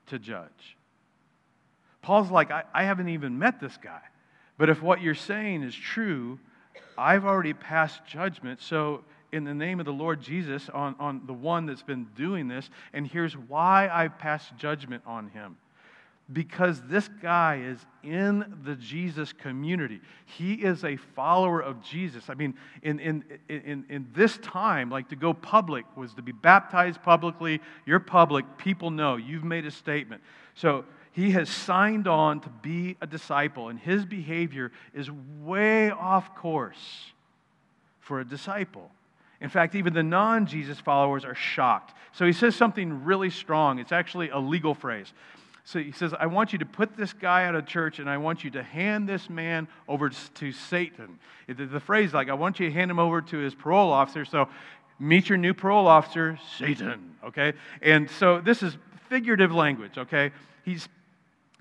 to 0.08 0.20
judge. 0.20 0.78
Paul's 2.02 2.30
like, 2.30 2.52
I, 2.52 2.64
I 2.74 2.84
haven't 2.84 3.10
even 3.10 3.40
met 3.40 3.60
this 3.60 3.78
guy. 3.82 4.02
But 4.58 4.70
if 4.70 4.82
what 4.82 5.02
you're 5.02 5.16
saying 5.16 5.64
is 5.64 5.76
true, 5.76 6.40
I've 6.98 7.26
already 7.26 7.54
passed 7.54 8.06
judgment. 8.06 8.62
So 8.62 9.04
in 9.36 9.44
the 9.44 9.54
name 9.54 9.80
of 9.80 9.86
the 9.86 9.94
Lord 9.94 10.22
Jesus 10.22 10.70
on, 10.70 10.96
on 10.98 11.22
the 11.26 11.34
one 11.34 11.66
that's 11.66 11.84
been 11.84 12.08
doing 12.16 12.48
this. 12.48 12.70
And 12.94 13.06
here's 13.06 13.34
why 13.34 13.90
I 13.92 14.08
pass 14.08 14.50
judgment 14.58 15.04
on 15.06 15.28
him. 15.28 15.58
Because 16.32 16.82
this 16.88 17.08
guy 17.22 17.62
is 17.64 17.78
in 18.02 18.62
the 18.64 18.76
Jesus 18.76 19.32
community. 19.34 20.02
He 20.26 20.54
is 20.54 20.84
a 20.84 20.96
follower 20.96 21.60
of 21.60 21.84
Jesus. 21.84 22.30
I 22.30 22.34
mean, 22.34 22.56
in, 22.82 23.00
in, 23.00 23.24
in, 23.50 23.86
in 23.90 24.08
this 24.14 24.38
time, 24.40 24.90
like 24.90 25.10
to 25.10 25.16
go 25.16 25.34
public 25.34 25.86
was 25.96 26.16
to 26.16 26.24
be 26.24 26.32
baptized 26.32 27.04
publicly. 27.04 27.62
You're 27.86 28.00
public, 28.00 28.58
people 28.58 28.90
know. 28.90 29.18
You've 29.18 29.44
made 29.44 29.66
a 29.68 29.72
statement. 29.72 30.24
So 30.56 30.86
he 31.12 31.32
has 31.32 31.50
signed 31.50 32.08
on 32.08 32.40
to 32.40 32.50
be 32.50 32.98
a 33.02 33.08
disciple, 33.08 33.70
and 33.70 33.78
his 33.78 34.06
behavior 34.06 34.72
is 34.94 35.12
way 35.44 35.92
off 35.92 36.36
course 36.36 37.12
for 38.00 38.20
a 38.20 38.26
disciple. 38.26 38.92
In 39.46 39.52
fact, 39.52 39.76
even 39.76 39.94
the 39.94 40.02
non 40.02 40.48
Jesus 40.48 40.80
followers 40.80 41.24
are 41.24 41.36
shocked. 41.36 41.94
So 42.14 42.26
he 42.26 42.34
says 42.34 42.56
something 42.56 43.04
really 43.04 43.30
strong. 43.30 43.78
It's 43.78 43.92
actually 43.92 44.30
a 44.30 44.40
legal 44.40 44.74
phrase. 44.74 45.14
So 45.66 45.78
he 45.78 45.92
says, 45.92 46.16
I 46.20 46.26
want 46.26 46.52
you 46.52 46.58
to 46.58 46.66
put 46.66 46.98
this 46.98 47.14
guy 47.14 47.46
out 47.46 47.54
of 47.54 47.68
church 47.68 48.00
and 48.00 48.10
I 48.10 48.18
want 48.18 48.44
you 48.44 48.50
to 48.52 48.64
hand 48.64 49.08
this 49.08 49.30
man 49.30 49.68
over 49.88 50.10
to 50.10 50.52
Satan. 50.52 51.20
The 51.48 51.80
phrase, 51.80 52.12
like, 52.12 52.28
I 52.28 52.34
want 52.34 52.60
you 52.60 52.70
to 52.70 52.74
hand 52.74 52.90
him 52.90 52.98
over 52.98 53.22
to 53.22 53.38
his 53.38 53.54
parole 53.54 53.92
officer. 53.92 54.26
So 54.26 54.50
meet 54.98 55.30
your 55.30 55.38
new 55.38 55.54
parole 55.54 55.86
officer, 55.86 56.40
Satan. 56.58 57.16
Okay? 57.24 57.54
And 57.84 58.10
so 58.10 58.42
this 58.42 58.64
is 58.64 58.76
figurative 59.10 59.54
language, 59.54 60.00
okay? 60.00 60.32
He's, 60.64 60.90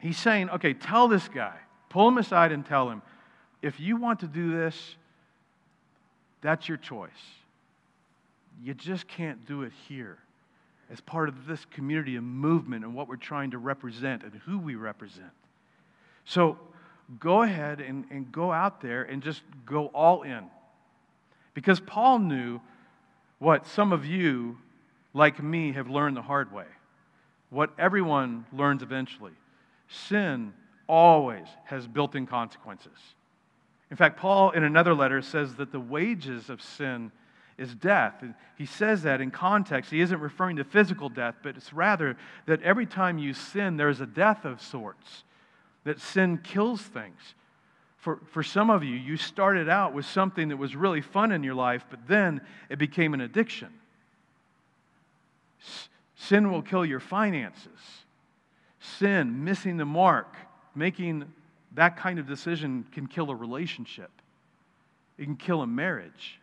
he's 0.00 0.16
saying, 0.16 0.48
okay, 0.48 0.72
tell 0.72 1.06
this 1.06 1.28
guy, 1.28 1.58
pull 1.90 2.08
him 2.08 2.16
aside 2.16 2.50
and 2.50 2.64
tell 2.64 2.88
him, 2.88 3.02
if 3.60 3.78
you 3.78 3.98
want 3.98 4.20
to 4.20 4.26
do 4.26 4.52
this, 4.52 4.96
that's 6.40 6.66
your 6.66 6.78
choice 6.78 7.10
you 8.62 8.74
just 8.74 9.06
can't 9.08 9.46
do 9.46 9.62
it 9.62 9.72
here 9.88 10.18
as 10.90 11.00
part 11.00 11.28
of 11.28 11.46
this 11.46 11.64
community 11.66 12.16
and 12.16 12.26
movement 12.26 12.84
and 12.84 12.94
what 12.94 13.08
we're 13.08 13.16
trying 13.16 13.50
to 13.52 13.58
represent 13.58 14.22
and 14.22 14.34
who 14.44 14.58
we 14.58 14.74
represent. 14.74 15.30
So 16.24 16.58
go 17.18 17.42
ahead 17.42 17.80
and, 17.80 18.04
and 18.10 18.30
go 18.30 18.52
out 18.52 18.80
there 18.80 19.02
and 19.02 19.22
just 19.22 19.42
go 19.66 19.86
all 19.86 20.22
in. 20.22 20.44
Because 21.54 21.80
Paul 21.80 22.18
knew 22.18 22.60
what 23.38 23.66
some 23.66 23.92
of 23.92 24.04
you, 24.04 24.58
like 25.12 25.42
me, 25.42 25.72
have 25.72 25.88
learned 25.88 26.16
the 26.16 26.22
hard 26.22 26.52
way, 26.52 26.66
what 27.50 27.70
everyone 27.78 28.46
learns 28.52 28.82
eventually. 28.82 29.32
Sin 29.88 30.52
always 30.86 31.46
has 31.64 31.86
built 31.86 32.14
in 32.14 32.26
consequences. 32.26 32.98
In 33.90 33.96
fact, 33.96 34.16
Paul, 34.16 34.50
in 34.50 34.64
another 34.64 34.94
letter, 34.94 35.22
says 35.22 35.54
that 35.56 35.70
the 35.70 35.80
wages 35.80 36.50
of 36.50 36.60
sin 36.62 37.12
is 37.58 37.74
death. 37.74 38.22
He 38.56 38.66
says 38.66 39.02
that 39.02 39.20
in 39.20 39.30
context. 39.30 39.90
He 39.90 40.00
isn't 40.00 40.20
referring 40.20 40.56
to 40.56 40.64
physical 40.64 41.08
death, 41.08 41.36
but 41.42 41.56
it's 41.56 41.72
rather 41.72 42.16
that 42.46 42.62
every 42.62 42.86
time 42.86 43.18
you 43.18 43.34
sin, 43.34 43.76
there's 43.76 44.00
a 44.00 44.06
death 44.06 44.44
of 44.44 44.60
sorts, 44.60 45.24
that 45.84 46.00
sin 46.00 46.38
kills 46.38 46.82
things. 46.82 47.34
For, 47.98 48.20
for 48.32 48.42
some 48.42 48.70
of 48.70 48.84
you, 48.84 48.96
you 48.96 49.16
started 49.16 49.68
out 49.68 49.94
with 49.94 50.04
something 50.04 50.48
that 50.48 50.56
was 50.56 50.76
really 50.76 51.00
fun 51.00 51.32
in 51.32 51.42
your 51.42 51.54
life, 51.54 51.86
but 51.88 52.00
then 52.06 52.40
it 52.68 52.78
became 52.78 53.14
an 53.14 53.20
addiction. 53.20 53.70
Sin 56.16 56.50
will 56.50 56.62
kill 56.62 56.84
your 56.84 57.00
finances. 57.00 57.70
Sin, 58.80 59.44
missing 59.44 59.78
the 59.78 59.84
mark, 59.84 60.36
making 60.74 61.24
that 61.74 61.96
kind 61.96 62.18
of 62.18 62.26
decision 62.26 62.84
can 62.92 63.06
kill 63.06 63.30
a 63.30 63.34
relationship. 63.34 64.10
It 65.16 65.24
can 65.24 65.36
kill 65.36 65.62
a 65.62 65.66
marriage. 65.66 66.40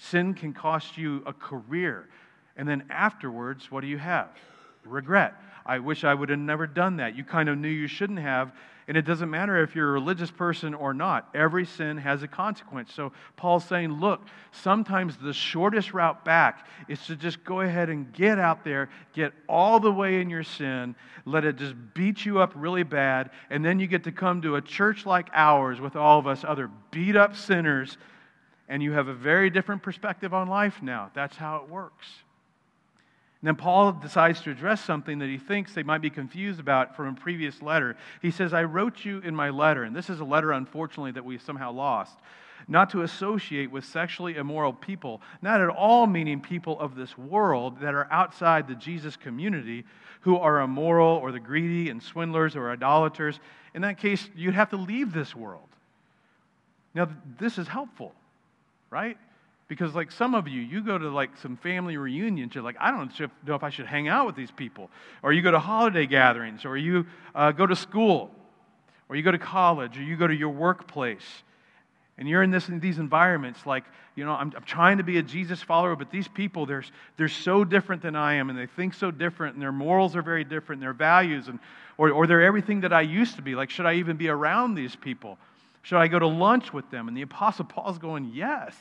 Sin 0.00 0.32
can 0.32 0.54
cost 0.54 0.96
you 0.96 1.22
a 1.26 1.32
career. 1.32 2.08
And 2.56 2.66
then 2.66 2.84
afterwards, 2.88 3.70
what 3.70 3.82
do 3.82 3.86
you 3.86 3.98
have? 3.98 4.30
Regret. 4.84 5.34
I 5.66 5.78
wish 5.78 6.04
I 6.04 6.14
would 6.14 6.30
have 6.30 6.38
never 6.38 6.66
done 6.66 6.96
that. 6.96 7.14
You 7.14 7.22
kind 7.22 7.50
of 7.50 7.58
knew 7.58 7.68
you 7.68 7.86
shouldn't 7.86 8.18
have. 8.18 8.52
And 8.88 8.96
it 8.96 9.02
doesn't 9.02 9.28
matter 9.28 9.62
if 9.62 9.76
you're 9.76 9.90
a 9.90 9.92
religious 9.92 10.30
person 10.30 10.72
or 10.72 10.94
not, 10.94 11.28
every 11.34 11.66
sin 11.66 11.98
has 11.98 12.22
a 12.22 12.28
consequence. 12.28 12.92
So 12.92 13.12
Paul's 13.36 13.64
saying, 13.66 13.92
look, 13.92 14.22
sometimes 14.52 15.18
the 15.18 15.34
shortest 15.34 15.92
route 15.92 16.24
back 16.24 16.66
is 16.88 17.04
to 17.06 17.14
just 17.14 17.44
go 17.44 17.60
ahead 17.60 17.90
and 17.90 18.10
get 18.12 18.38
out 18.38 18.64
there, 18.64 18.88
get 19.12 19.32
all 19.48 19.80
the 19.80 19.92
way 19.92 20.20
in 20.20 20.30
your 20.30 20.42
sin, 20.42 20.96
let 21.24 21.44
it 21.44 21.56
just 21.56 21.74
beat 21.94 22.24
you 22.24 22.40
up 22.40 22.52
really 22.56 22.82
bad, 22.82 23.30
and 23.50 23.64
then 23.64 23.78
you 23.78 23.86
get 23.86 24.02
to 24.04 24.12
come 24.12 24.42
to 24.42 24.56
a 24.56 24.62
church 24.62 25.06
like 25.06 25.28
ours 25.34 25.80
with 25.80 25.94
all 25.94 26.18
of 26.18 26.26
us 26.26 26.42
other 26.42 26.70
beat 26.90 27.14
up 27.14 27.36
sinners, 27.36 27.96
and 28.70 28.82
you 28.82 28.92
have 28.92 29.08
a 29.08 29.14
very 29.14 29.50
different 29.50 29.82
perspective 29.82 30.32
on 30.32 30.48
life 30.48 30.80
now. 30.80 31.10
That's 31.12 31.36
how 31.36 31.56
it 31.56 31.68
works. 31.68 32.06
And 33.42 33.48
then 33.48 33.56
Paul 33.56 33.92
decides 33.92 34.42
to 34.42 34.50
address 34.50 34.80
something 34.82 35.18
that 35.18 35.28
he 35.28 35.38
thinks 35.38 35.74
they 35.74 35.82
might 35.82 36.02
be 36.02 36.08
confused 36.08 36.60
about 36.60 36.94
from 36.94 37.08
a 37.08 37.14
previous 37.14 37.60
letter. 37.60 37.96
He 38.22 38.30
says, 38.30 38.54
I 38.54 38.62
wrote 38.62 39.04
you 39.04 39.18
in 39.20 39.34
my 39.34 39.50
letter, 39.50 39.82
and 39.82 39.96
this 39.96 40.08
is 40.08 40.20
a 40.20 40.24
letter, 40.24 40.52
unfortunately, 40.52 41.10
that 41.12 41.24
we 41.24 41.36
somehow 41.38 41.72
lost, 41.72 42.16
not 42.68 42.90
to 42.90 43.02
associate 43.02 43.72
with 43.72 43.84
sexually 43.84 44.36
immoral 44.36 44.72
people, 44.72 45.20
not 45.42 45.60
at 45.60 45.68
all 45.68 46.06
meaning 46.06 46.40
people 46.40 46.78
of 46.78 46.94
this 46.94 47.18
world 47.18 47.80
that 47.80 47.94
are 47.94 48.06
outside 48.12 48.68
the 48.68 48.74
Jesus 48.76 49.16
community 49.16 49.84
who 50.20 50.36
are 50.36 50.60
immoral 50.60 51.16
or 51.16 51.32
the 51.32 51.40
greedy 51.40 51.90
and 51.90 52.00
swindlers 52.00 52.54
or 52.54 52.70
idolaters. 52.70 53.40
In 53.74 53.82
that 53.82 53.98
case, 53.98 54.28
you'd 54.36 54.54
have 54.54 54.70
to 54.70 54.76
leave 54.76 55.12
this 55.12 55.34
world. 55.34 55.66
Now, 56.94 57.08
this 57.38 57.58
is 57.58 57.66
helpful, 57.66 58.12
right? 58.90 59.16
Because, 59.68 59.94
like 59.94 60.10
some 60.10 60.34
of 60.34 60.48
you, 60.48 60.60
you 60.60 60.82
go 60.82 60.98
to 60.98 61.08
like 61.08 61.36
some 61.36 61.56
family 61.56 61.96
reunions, 61.96 62.54
you're 62.54 62.64
like, 62.64 62.76
I 62.80 62.90
don't 62.90 63.12
know 63.46 63.54
if 63.54 63.62
I 63.62 63.70
should 63.70 63.86
hang 63.86 64.08
out 64.08 64.26
with 64.26 64.34
these 64.34 64.50
people. 64.50 64.90
Or 65.22 65.32
you 65.32 65.42
go 65.42 65.52
to 65.52 65.60
holiday 65.60 66.06
gatherings, 66.06 66.64
or 66.64 66.76
you 66.76 67.06
uh, 67.34 67.52
go 67.52 67.66
to 67.66 67.76
school, 67.76 68.32
or 69.08 69.16
you 69.16 69.22
go 69.22 69.30
to 69.30 69.38
college, 69.38 69.96
or 69.96 70.02
you 70.02 70.16
go 70.16 70.26
to 70.26 70.34
your 70.34 70.50
workplace. 70.50 71.24
And 72.18 72.28
you're 72.28 72.42
in, 72.42 72.50
this, 72.50 72.68
in 72.68 72.80
these 72.80 72.98
environments, 72.98 73.64
like, 73.64 73.84
you 74.14 74.24
know, 74.24 74.32
I'm, 74.32 74.52
I'm 74.54 74.64
trying 74.64 74.98
to 74.98 75.04
be 75.04 75.16
a 75.18 75.22
Jesus 75.22 75.62
follower, 75.62 75.96
but 75.96 76.10
these 76.10 76.28
people, 76.28 76.66
they're, 76.66 76.84
they're 77.16 77.28
so 77.28 77.64
different 77.64 78.02
than 78.02 78.14
I 78.14 78.34
am, 78.34 78.50
and 78.50 78.58
they 78.58 78.66
think 78.66 78.92
so 78.92 79.10
different, 79.10 79.54
and 79.54 79.62
their 79.62 79.72
morals 79.72 80.14
are 80.16 80.22
very 80.22 80.44
different, 80.44 80.80
and 80.80 80.82
their 80.82 80.92
values, 80.92 81.48
and, 81.48 81.58
or, 81.96 82.10
or 82.10 82.26
they're 82.26 82.42
everything 82.42 82.80
that 82.80 82.92
I 82.92 83.00
used 83.02 83.36
to 83.36 83.42
be. 83.42 83.54
Like, 83.54 83.70
should 83.70 83.86
I 83.86 83.94
even 83.94 84.16
be 84.16 84.28
around 84.28 84.74
these 84.74 84.94
people? 84.96 85.38
Should 85.82 85.98
I 85.98 86.08
go 86.08 86.18
to 86.18 86.26
lunch 86.26 86.72
with 86.72 86.90
them? 86.90 87.08
And 87.08 87.16
the 87.16 87.22
Apostle 87.22 87.64
Paul's 87.64 87.98
going, 87.98 88.30
Yes. 88.34 88.74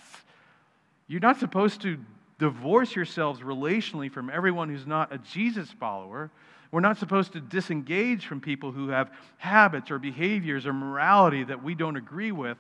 You're 1.08 1.22
not 1.22 1.40
supposed 1.40 1.82
to 1.82 1.98
divorce 2.38 2.96
yourselves 2.96 3.42
relationally 3.42 4.12
from 4.12 4.30
everyone 4.30 4.70
who's 4.70 4.86
not 4.86 5.12
a 5.14 5.18
Jesus 5.18 5.70
follower. 5.72 6.30
We're 6.72 6.82
not 6.82 6.98
supposed 6.98 7.34
to 7.34 7.40
disengage 7.40 8.28
from 8.28 8.42
people 8.42 8.72
who 8.72 8.90
have 8.90 9.12
habits 9.38 9.90
or 9.90 9.98
behaviors 9.98 10.68
or 10.68 10.74
morality 10.74 11.44
that 11.44 11.64
we 11.64 11.74
don't 11.74 11.96
agree 11.96 12.32
with. 12.32 12.58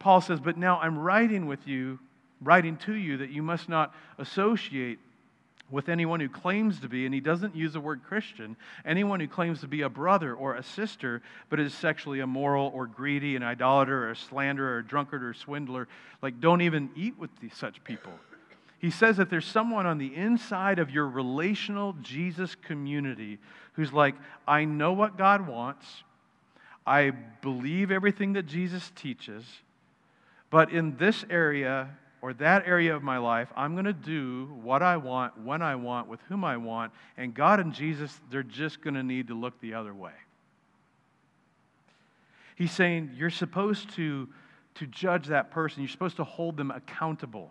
Paul 0.00 0.20
says, 0.20 0.40
But 0.40 0.58
now 0.58 0.80
I'm 0.80 0.98
writing 0.98 1.46
with 1.46 1.66
you, 1.66 2.00
writing 2.40 2.76
to 2.78 2.94
you, 2.94 3.18
that 3.18 3.30
you 3.30 3.42
must 3.42 3.68
not 3.68 3.94
associate 4.18 4.98
with 5.72 5.88
anyone 5.88 6.20
who 6.20 6.28
claims 6.28 6.78
to 6.80 6.88
be, 6.88 7.06
and 7.06 7.14
he 7.14 7.20
doesn't 7.20 7.56
use 7.56 7.72
the 7.72 7.80
word 7.80 8.02
Christian, 8.06 8.56
anyone 8.84 9.18
who 9.18 9.26
claims 9.26 9.60
to 9.62 9.66
be 9.66 9.80
a 9.80 9.88
brother 9.88 10.34
or 10.34 10.54
a 10.54 10.62
sister, 10.62 11.22
but 11.48 11.58
is 11.58 11.72
sexually 11.72 12.20
immoral 12.20 12.70
or 12.74 12.86
greedy, 12.86 13.34
an 13.34 13.42
idolater 13.42 14.04
or 14.04 14.10
a 14.10 14.16
slanderer 14.16 14.74
or 14.74 14.78
a 14.78 14.84
drunkard 14.84 15.24
or 15.24 15.30
a 15.30 15.34
swindler, 15.34 15.88
like 16.20 16.40
don't 16.40 16.60
even 16.60 16.90
eat 16.94 17.18
with 17.18 17.30
these, 17.40 17.56
such 17.56 17.82
people. 17.84 18.12
He 18.78 18.90
says 18.90 19.16
that 19.16 19.30
there's 19.30 19.46
someone 19.46 19.86
on 19.86 19.96
the 19.96 20.14
inside 20.14 20.78
of 20.78 20.90
your 20.90 21.08
relational 21.08 21.94
Jesus 22.02 22.54
community 22.54 23.38
who's 23.72 23.92
like, 23.92 24.14
I 24.46 24.66
know 24.66 24.92
what 24.92 25.16
God 25.16 25.48
wants, 25.48 25.86
I 26.86 27.12
believe 27.40 27.90
everything 27.90 28.34
that 28.34 28.44
Jesus 28.44 28.92
teaches, 28.94 29.44
but 30.50 30.70
in 30.70 30.98
this 30.98 31.24
area, 31.30 31.96
or 32.22 32.32
that 32.34 32.66
area 32.66 32.94
of 32.94 33.02
my 33.02 33.18
life, 33.18 33.48
I'm 33.56 33.74
going 33.74 33.84
to 33.84 33.92
do 33.92 34.46
what 34.62 34.80
I 34.80 34.96
want, 34.96 35.36
when 35.42 35.60
I 35.60 35.74
want, 35.74 36.06
with 36.06 36.20
whom 36.28 36.44
I 36.44 36.56
want, 36.56 36.92
and 37.16 37.34
God 37.34 37.58
and 37.58 37.74
Jesus, 37.74 38.18
they're 38.30 38.44
just 38.44 38.80
going 38.80 38.94
to 38.94 39.02
need 39.02 39.26
to 39.26 39.34
look 39.34 39.60
the 39.60 39.74
other 39.74 39.92
way. 39.92 40.12
He's 42.54 42.70
saying 42.70 43.10
you're 43.16 43.28
supposed 43.28 43.90
to, 43.96 44.28
to 44.76 44.86
judge 44.86 45.26
that 45.26 45.50
person, 45.50 45.82
you're 45.82 45.90
supposed 45.90 46.16
to 46.16 46.24
hold 46.24 46.56
them 46.56 46.70
accountable 46.70 47.50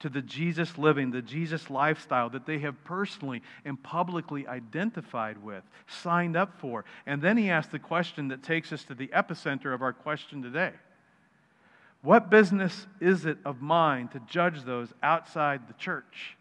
to 0.00 0.10
the 0.10 0.20
Jesus 0.20 0.76
living, 0.76 1.10
the 1.10 1.22
Jesus 1.22 1.70
lifestyle 1.70 2.28
that 2.30 2.44
they 2.44 2.58
have 2.58 2.82
personally 2.84 3.40
and 3.64 3.82
publicly 3.82 4.46
identified 4.46 5.42
with, 5.42 5.62
signed 5.86 6.36
up 6.36 6.60
for. 6.60 6.84
And 7.06 7.22
then 7.22 7.38
he 7.38 7.48
asks 7.48 7.72
the 7.72 7.78
question 7.78 8.28
that 8.28 8.42
takes 8.42 8.70
us 8.70 8.84
to 8.84 8.94
the 8.94 9.06
epicenter 9.08 9.72
of 9.72 9.80
our 9.80 9.94
question 9.94 10.42
today 10.42 10.72
what 12.04 12.30
business 12.30 12.86
is 13.00 13.24
it 13.24 13.38
of 13.46 13.62
mine 13.62 14.08
to 14.08 14.20
judge 14.28 14.62
those 14.62 14.92
outside 15.02 15.66
the 15.66 15.74
church? 15.74 16.36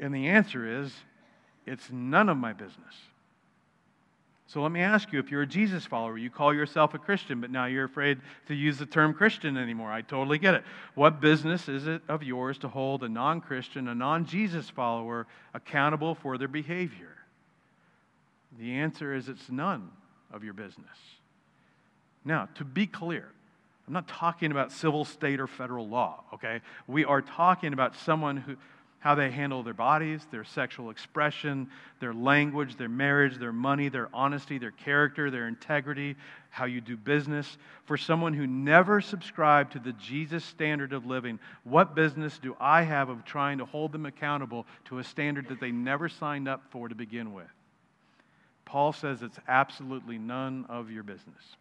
And 0.00 0.12
the 0.12 0.26
answer 0.26 0.82
is, 0.82 0.92
it's 1.64 1.90
none 1.90 2.28
of 2.28 2.36
my 2.36 2.52
business. 2.52 2.94
So 4.48 4.62
let 4.62 4.72
me 4.72 4.80
ask 4.80 5.12
you 5.12 5.20
if 5.20 5.30
you're 5.30 5.42
a 5.42 5.46
Jesus 5.46 5.86
follower, 5.86 6.18
you 6.18 6.28
call 6.28 6.52
yourself 6.52 6.94
a 6.94 6.98
Christian, 6.98 7.40
but 7.40 7.50
now 7.50 7.66
you're 7.66 7.84
afraid 7.84 8.20
to 8.48 8.54
use 8.54 8.78
the 8.78 8.86
term 8.86 9.14
Christian 9.14 9.56
anymore. 9.56 9.92
I 9.92 10.02
totally 10.02 10.38
get 10.38 10.54
it. 10.54 10.64
What 10.94 11.20
business 11.20 11.68
is 11.68 11.86
it 11.86 12.02
of 12.08 12.22
yours 12.22 12.58
to 12.58 12.68
hold 12.68 13.04
a 13.04 13.08
non 13.08 13.40
Christian, 13.40 13.88
a 13.88 13.94
non 13.94 14.24
Jesus 14.26 14.68
follower 14.70 15.26
accountable 15.54 16.14
for 16.14 16.36
their 16.36 16.48
behavior? 16.48 17.14
The 18.58 18.74
answer 18.74 19.14
is 19.14 19.28
it's 19.28 19.50
none 19.50 19.90
of 20.32 20.44
your 20.44 20.54
business. 20.54 20.96
Now, 22.24 22.48
to 22.56 22.64
be 22.64 22.86
clear, 22.86 23.28
I'm 23.86 23.92
not 23.92 24.08
talking 24.08 24.50
about 24.50 24.72
civil, 24.72 25.04
state, 25.04 25.38
or 25.38 25.46
federal 25.46 25.88
law, 25.88 26.24
okay? 26.34 26.60
We 26.88 27.04
are 27.04 27.22
talking 27.22 27.72
about 27.72 27.94
someone 27.94 28.36
who, 28.36 28.56
how 28.98 29.14
they 29.14 29.30
handle 29.30 29.62
their 29.62 29.74
bodies, 29.74 30.26
their 30.32 30.42
sexual 30.42 30.90
expression, 30.90 31.68
their 32.00 32.12
language, 32.12 32.76
their 32.76 32.88
marriage, 32.88 33.38
their 33.38 33.52
money, 33.52 33.88
their 33.88 34.08
honesty, 34.12 34.58
their 34.58 34.72
character, 34.72 35.30
their 35.30 35.46
integrity, 35.46 36.16
how 36.50 36.64
you 36.64 36.80
do 36.80 36.96
business. 36.96 37.58
For 37.84 37.96
someone 37.96 38.34
who 38.34 38.48
never 38.48 39.00
subscribed 39.00 39.74
to 39.74 39.78
the 39.78 39.92
Jesus 39.92 40.44
standard 40.44 40.92
of 40.92 41.06
living, 41.06 41.38
what 41.62 41.94
business 41.94 42.40
do 42.40 42.56
I 42.58 42.82
have 42.82 43.08
of 43.08 43.24
trying 43.24 43.58
to 43.58 43.64
hold 43.64 43.92
them 43.92 44.06
accountable 44.06 44.66
to 44.86 44.98
a 44.98 45.04
standard 45.04 45.48
that 45.50 45.60
they 45.60 45.70
never 45.70 46.08
signed 46.08 46.48
up 46.48 46.64
for 46.70 46.88
to 46.88 46.96
begin 46.96 47.32
with? 47.32 47.46
Paul 48.64 48.92
says 48.92 49.22
it's 49.22 49.38
absolutely 49.46 50.18
none 50.18 50.66
of 50.68 50.90
your 50.90 51.04
business. 51.04 51.56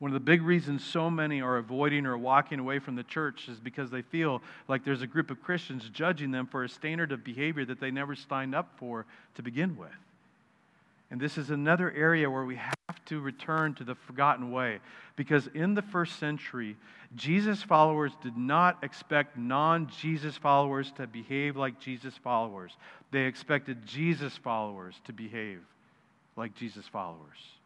One 0.00 0.10
of 0.10 0.14
the 0.14 0.20
big 0.20 0.40
reasons 0.40 0.82
so 0.82 1.10
many 1.10 1.42
are 1.42 1.58
avoiding 1.58 2.06
or 2.06 2.16
walking 2.16 2.58
away 2.58 2.78
from 2.78 2.96
the 2.96 3.02
church 3.02 3.48
is 3.48 3.60
because 3.60 3.90
they 3.90 4.00
feel 4.00 4.42
like 4.66 4.82
there's 4.82 5.02
a 5.02 5.06
group 5.06 5.30
of 5.30 5.42
Christians 5.42 5.90
judging 5.92 6.30
them 6.30 6.46
for 6.46 6.64
a 6.64 6.68
standard 6.70 7.12
of 7.12 7.22
behavior 7.22 7.66
that 7.66 7.80
they 7.80 7.90
never 7.90 8.16
signed 8.16 8.54
up 8.54 8.72
for 8.78 9.04
to 9.34 9.42
begin 9.42 9.76
with. 9.76 9.90
And 11.10 11.20
this 11.20 11.36
is 11.36 11.50
another 11.50 11.90
area 11.92 12.30
where 12.30 12.46
we 12.46 12.56
have 12.56 13.04
to 13.06 13.20
return 13.20 13.74
to 13.74 13.84
the 13.84 13.94
forgotten 13.94 14.50
way. 14.50 14.78
Because 15.16 15.48
in 15.48 15.74
the 15.74 15.82
first 15.82 16.18
century, 16.18 16.76
Jesus 17.14 17.62
followers 17.62 18.12
did 18.22 18.38
not 18.38 18.82
expect 18.82 19.36
non 19.36 19.90
Jesus 20.00 20.38
followers 20.38 20.92
to 20.92 21.06
behave 21.06 21.56
like 21.56 21.78
Jesus 21.78 22.14
followers, 22.16 22.72
they 23.10 23.24
expected 23.24 23.84
Jesus 23.84 24.34
followers 24.38 24.94
to 25.04 25.12
behave 25.12 25.60
like 26.36 26.54
Jesus 26.54 26.86
followers. 26.86 27.59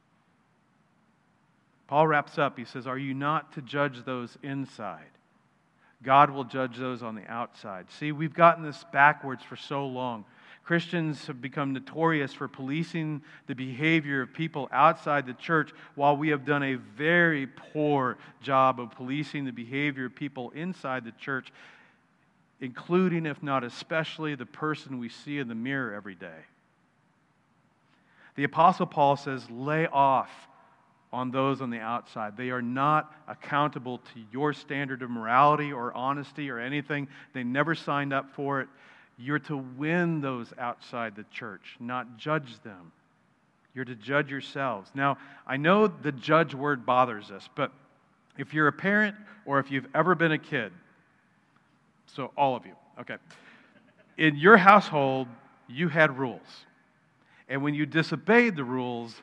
Paul 1.87 2.07
wraps 2.07 2.38
up. 2.38 2.59
He 2.59 2.64
says, 2.64 2.87
Are 2.87 2.99
you 2.99 3.14
not 3.14 3.53
to 3.53 3.62
judge 3.62 4.05
those 4.05 4.37
inside? 4.42 5.11
God 6.03 6.31
will 6.31 6.44
judge 6.44 6.77
those 6.77 7.03
on 7.03 7.14
the 7.14 7.27
outside. 7.31 7.87
See, 7.90 8.12
we've 8.12 8.35
gotten 8.35 8.62
this 8.62 8.85
backwards 8.92 9.42
for 9.42 9.57
so 9.57 9.87
long. 9.87 10.25
Christians 10.64 11.27
have 11.27 11.42
become 11.42 11.75
notorious 11.75 12.33
for 12.33 12.49
policing 12.49 13.23
the 13.47 13.55
behavior 13.55 14.23
of 14.23 14.33
people 14.33 14.68
outside 14.73 15.27
the 15.27 15.35
church, 15.35 15.73
while 15.94 16.16
we 16.16 16.29
have 16.31 16.47
done 16.47 16.62
a 16.62 16.75
very 16.75 17.47
poor 17.47 18.16
job 18.40 18.81
of 18.81 18.90
policing 18.92 19.44
the 19.44 19.53
behavior 19.53 20.07
of 20.07 20.14
people 20.14 20.51
inside 20.51 21.05
the 21.05 21.12
church, 21.12 21.53
including, 22.61 23.27
if 23.27 23.42
not 23.42 23.62
especially, 23.62 24.35
the 24.35 24.47
person 24.47 24.99
we 24.99 25.11
see 25.11 25.38
in 25.38 25.49
the 25.49 25.55
mirror 25.55 25.92
every 25.92 26.14
day. 26.14 26.44
The 28.37 28.44
Apostle 28.44 28.87
Paul 28.87 29.16
says, 29.16 29.49
Lay 29.51 29.87
off 29.87 30.31
on 31.14 31.31
those 31.31 31.62
on 31.62 31.70
the 31.70 31.79
outside. 31.79 32.37
They 32.37 32.50
are 32.50 32.61
not 32.61 33.14
accountable 33.29 33.98
to 33.98 34.20
your 34.33 34.53
standard 34.53 35.00
of 35.00 35.11
morality 35.11 35.72
or 35.72 35.94
honesty 35.94 36.50
or 36.50 36.59
anything. 36.59 37.09
They 37.33 37.44
never 37.44 37.74
signed 37.74 38.12
up 38.12 38.35
for 38.35 38.61
it. 38.61 38.68
You're 39.16 39.38
to 39.40 39.57
win 39.57 40.20
those 40.20 40.53
outside 40.59 41.14
the 41.14 41.24
church, 41.31 41.77
not 41.79 42.16
judge 42.18 42.61
them. 42.64 42.90
You're 43.74 43.85
to 43.85 43.94
judge 43.94 44.31
yourselves. 44.31 44.90
Now, 44.94 45.18
I 45.46 45.57
know 45.57 45.87
the 45.87 46.12
judge 46.12 46.53
word 46.53 46.85
bothers 46.85 47.31
us, 47.31 47.48
but 47.55 47.70
if 48.37 48.53
you're 48.53 48.68
a 48.68 48.72
parent 48.72 49.14
or 49.46 49.61
if 49.61 49.70
you've 49.70 49.87
ever 49.94 50.16
been 50.16 50.33
a 50.33 50.38
kid, 50.38 50.72
so 52.07 52.33
all 52.37 52.57
of 52.57 52.66
you, 52.66 52.74
okay, 53.00 53.16
in 54.18 54.37
your 54.37 54.57
household, 54.57 55.29
you 55.68 55.88
had 55.88 56.18
rules. 56.18 56.66
And 57.48 57.62
when 57.62 57.74
you 57.74 57.87
disobeyed 57.87 58.57
the 58.57 58.64
rules, 58.64 59.14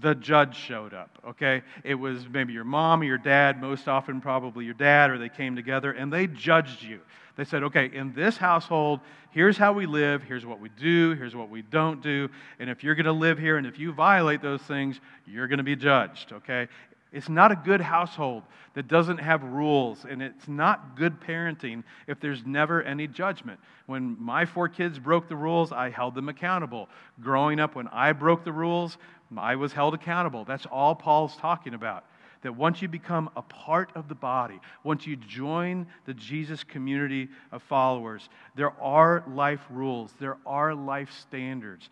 the 0.00 0.14
judge 0.14 0.56
showed 0.56 0.92
up, 0.92 1.18
okay? 1.28 1.62
It 1.84 1.94
was 1.94 2.28
maybe 2.28 2.52
your 2.52 2.64
mom 2.64 3.02
or 3.02 3.04
your 3.04 3.18
dad, 3.18 3.60
most 3.60 3.86
often 3.86 4.20
probably 4.20 4.64
your 4.64 4.74
dad, 4.74 5.10
or 5.10 5.18
they 5.18 5.28
came 5.28 5.54
together 5.54 5.92
and 5.92 6.12
they 6.12 6.26
judged 6.26 6.82
you. 6.82 7.00
They 7.36 7.44
said, 7.44 7.62
okay, 7.64 7.90
in 7.92 8.12
this 8.12 8.36
household, 8.36 9.00
here's 9.30 9.56
how 9.56 9.72
we 9.72 9.86
live, 9.86 10.22
here's 10.22 10.46
what 10.46 10.60
we 10.60 10.68
do, 10.68 11.14
here's 11.14 11.34
what 11.34 11.48
we 11.48 11.62
don't 11.62 12.02
do, 12.02 12.28
and 12.58 12.68
if 12.68 12.82
you're 12.82 12.94
to 12.94 13.12
live 13.12 13.38
here 13.38 13.56
and 13.56 13.66
if 13.66 13.78
you 13.78 13.92
violate 13.92 14.42
those 14.42 14.62
things, 14.62 15.00
you're 15.26 15.48
to 15.48 15.62
be 15.62 15.76
judged, 15.76 16.32
okay? 16.32 16.68
It's 17.12 17.28
not 17.28 17.52
a 17.52 17.56
good 17.56 17.80
household 17.80 18.42
that 18.74 18.88
doesn't 18.88 19.18
have 19.18 19.44
rules, 19.44 20.04
and 20.04 20.20
it's 20.20 20.48
not 20.48 20.96
good 20.96 21.20
parenting 21.20 21.84
if 22.08 22.18
there's 22.18 22.44
never 22.44 22.82
any 22.82 23.06
judgment. 23.06 23.60
When 23.86 24.16
my 24.20 24.44
four 24.44 24.68
kids 24.68 24.98
broke 24.98 25.28
the 25.28 25.36
rules, 25.36 25.70
I 25.70 25.90
held 25.90 26.16
them 26.16 26.28
accountable. 26.28 26.88
Growing 27.20 27.60
up, 27.60 27.76
when 27.76 27.86
I 27.88 28.12
broke 28.12 28.44
the 28.44 28.52
rules, 28.52 28.98
I 29.36 29.56
was 29.56 29.72
held 29.72 29.94
accountable. 29.94 30.44
That's 30.44 30.66
all 30.66 30.94
Paul's 30.94 31.36
talking 31.36 31.74
about. 31.74 32.04
That 32.42 32.54
once 32.54 32.82
you 32.82 32.88
become 32.88 33.30
a 33.36 33.42
part 33.42 33.90
of 33.94 34.08
the 34.08 34.14
body, 34.14 34.60
once 34.82 35.06
you 35.06 35.16
join 35.16 35.86
the 36.04 36.12
Jesus 36.14 36.62
community 36.62 37.28
of 37.52 37.62
followers, 37.62 38.28
there 38.54 38.72
are 38.80 39.24
life 39.26 39.62
rules, 39.70 40.12
there 40.20 40.36
are 40.44 40.74
life 40.74 41.10
standards, 41.22 41.88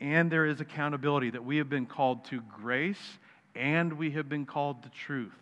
and 0.00 0.30
there 0.30 0.46
is 0.46 0.60
accountability 0.60 1.30
that 1.30 1.44
we 1.44 1.58
have 1.58 1.68
been 1.68 1.86
called 1.86 2.24
to 2.26 2.40
grace 2.60 3.18
and 3.54 3.92
we 3.92 4.10
have 4.12 4.28
been 4.28 4.46
called 4.46 4.82
to 4.84 4.88
truth. 4.90 5.34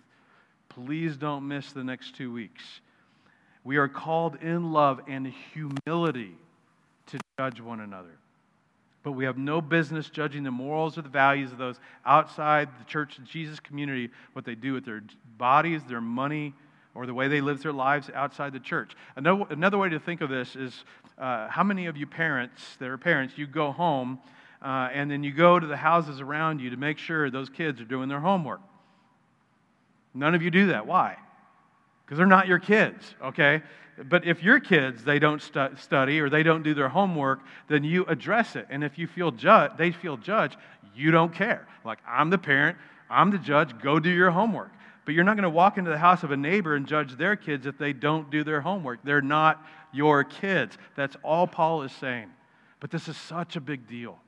Please 0.68 1.16
don't 1.16 1.46
miss 1.46 1.72
the 1.72 1.84
next 1.84 2.16
two 2.16 2.32
weeks. 2.32 2.62
We 3.62 3.76
are 3.76 3.88
called 3.88 4.36
in 4.42 4.72
love 4.72 5.00
and 5.06 5.32
humility 5.52 6.34
to 7.06 7.18
judge 7.38 7.60
one 7.60 7.80
another. 7.80 8.18
But 9.06 9.12
we 9.12 9.24
have 9.24 9.38
no 9.38 9.60
business 9.60 10.10
judging 10.10 10.42
the 10.42 10.50
morals 10.50 10.98
or 10.98 11.02
the 11.02 11.08
values 11.08 11.52
of 11.52 11.58
those 11.58 11.78
outside 12.04 12.68
the 12.80 12.84
church 12.86 13.18
and 13.18 13.24
Jesus 13.28 13.60
community, 13.60 14.10
what 14.32 14.44
they 14.44 14.56
do 14.56 14.72
with 14.72 14.84
their 14.84 15.04
bodies, 15.38 15.80
their 15.88 16.00
money, 16.00 16.54
or 16.92 17.06
the 17.06 17.14
way 17.14 17.28
they 17.28 17.40
live 17.40 17.62
their 17.62 17.72
lives 17.72 18.10
outside 18.12 18.52
the 18.52 18.58
church. 18.58 18.96
Another, 19.14 19.44
another 19.50 19.78
way 19.78 19.88
to 19.90 20.00
think 20.00 20.22
of 20.22 20.28
this 20.28 20.56
is 20.56 20.84
uh, 21.18 21.46
how 21.46 21.62
many 21.62 21.86
of 21.86 21.96
you 21.96 22.04
parents 22.04 22.60
that 22.80 22.88
are 22.88 22.98
parents, 22.98 23.38
you 23.38 23.46
go 23.46 23.70
home 23.70 24.18
uh, 24.60 24.88
and 24.92 25.08
then 25.08 25.22
you 25.22 25.30
go 25.30 25.60
to 25.60 25.68
the 25.68 25.76
houses 25.76 26.20
around 26.20 26.60
you 26.60 26.70
to 26.70 26.76
make 26.76 26.98
sure 26.98 27.30
those 27.30 27.48
kids 27.48 27.80
are 27.80 27.84
doing 27.84 28.08
their 28.08 28.18
homework. 28.18 28.60
None 30.14 30.34
of 30.34 30.42
you 30.42 30.50
do 30.50 30.66
that. 30.66 30.84
Why? 30.84 31.16
Because 32.04 32.18
they're 32.18 32.26
not 32.26 32.48
your 32.48 32.58
kids, 32.58 33.14
okay? 33.22 33.62
But 34.04 34.26
if 34.26 34.42
your 34.42 34.60
kids, 34.60 35.04
they 35.04 35.18
don't 35.18 35.40
stu- 35.40 35.76
study 35.78 36.20
or 36.20 36.28
they 36.28 36.42
don't 36.42 36.62
do 36.62 36.74
their 36.74 36.88
homework, 36.88 37.40
then 37.68 37.82
you 37.82 38.04
address 38.06 38.56
it. 38.56 38.66
And 38.68 38.84
if 38.84 38.98
you 38.98 39.06
feel 39.06 39.30
ju- 39.30 39.68
they 39.78 39.90
feel 39.90 40.16
judged, 40.16 40.56
you 40.94 41.10
don't 41.10 41.32
care. 41.32 41.66
Like, 41.84 41.98
I'm 42.06 42.30
the 42.30 42.38
parent, 42.38 42.76
I'm 43.08 43.30
the 43.30 43.38
judge, 43.38 43.78
go 43.78 43.98
do 43.98 44.10
your 44.10 44.30
homework. 44.30 44.70
But 45.04 45.14
you're 45.14 45.24
not 45.24 45.36
going 45.36 45.44
to 45.44 45.50
walk 45.50 45.78
into 45.78 45.90
the 45.90 45.98
house 45.98 46.24
of 46.24 46.30
a 46.30 46.36
neighbor 46.36 46.74
and 46.74 46.86
judge 46.86 47.16
their 47.16 47.36
kids 47.36 47.64
if 47.64 47.78
they 47.78 47.92
don't 47.92 48.30
do 48.30 48.42
their 48.44 48.60
homework. 48.60 49.00
They're 49.04 49.22
not 49.22 49.64
your 49.92 50.24
kids. 50.24 50.76
That's 50.96 51.16
all 51.22 51.46
Paul 51.46 51.82
is 51.82 51.92
saying. 51.92 52.28
But 52.80 52.90
this 52.90 53.08
is 53.08 53.16
such 53.16 53.56
a 53.56 53.60
big 53.60 53.86
deal. 53.86 54.18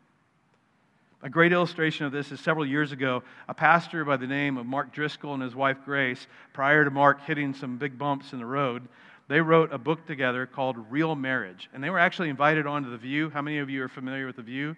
A 1.20 1.28
great 1.28 1.52
illustration 1.52 2.06
of 2.06 2.12
this 2.12 2.30
is 2.30 2.38
several 2.38 2.64
years 2.64 2.92
ago, 2.92 3.24
a 3.48 3.54
pastor 3.54 4.04
by 4.04 4.16
the 4.16 4.26
name 4.26 4.56
of 4.56 4.66
Mark 4.66 4.92
Driscoll 4.92 5.34
and 5.34 5.42
his 5.42 5.54
wife 5.54 5.78
Grace, 5.84 6.28
prior 6.52 6.84
to 6.84 6.92
Mark 6.92 7.24
hitting 7.24 7.52
some 7.54 7.76
big 7.76 7.98
bumps 7.98 8.32
in 8.32 8.38
the 8.38 8.46
road, 8.46 8.86
they 9.28 9.40
wrote 9.40 9.72
a 9.72 9.78
book 9.78 10.06
together 10.06 10.46
called 10.46 10.76
Real 10.90 11.14
Marriage. 11.14 11.68
And 11.72 11.84
they 11.84 11.90
were 11.90 11.98
actually 11.98 12.30
invited 12.30 12.66
onto 12.66 12.90
The 12.90 12.96
View. 12.96 13.30
How 13.30 13.42
many 13.42 13.58
of 13.58 13.68
you 13.68 13.82
are 13.82 13.88
familiar 13.88 14.26
with 14.26 14.36
The 14.36 14.42
View? 14.42 14.74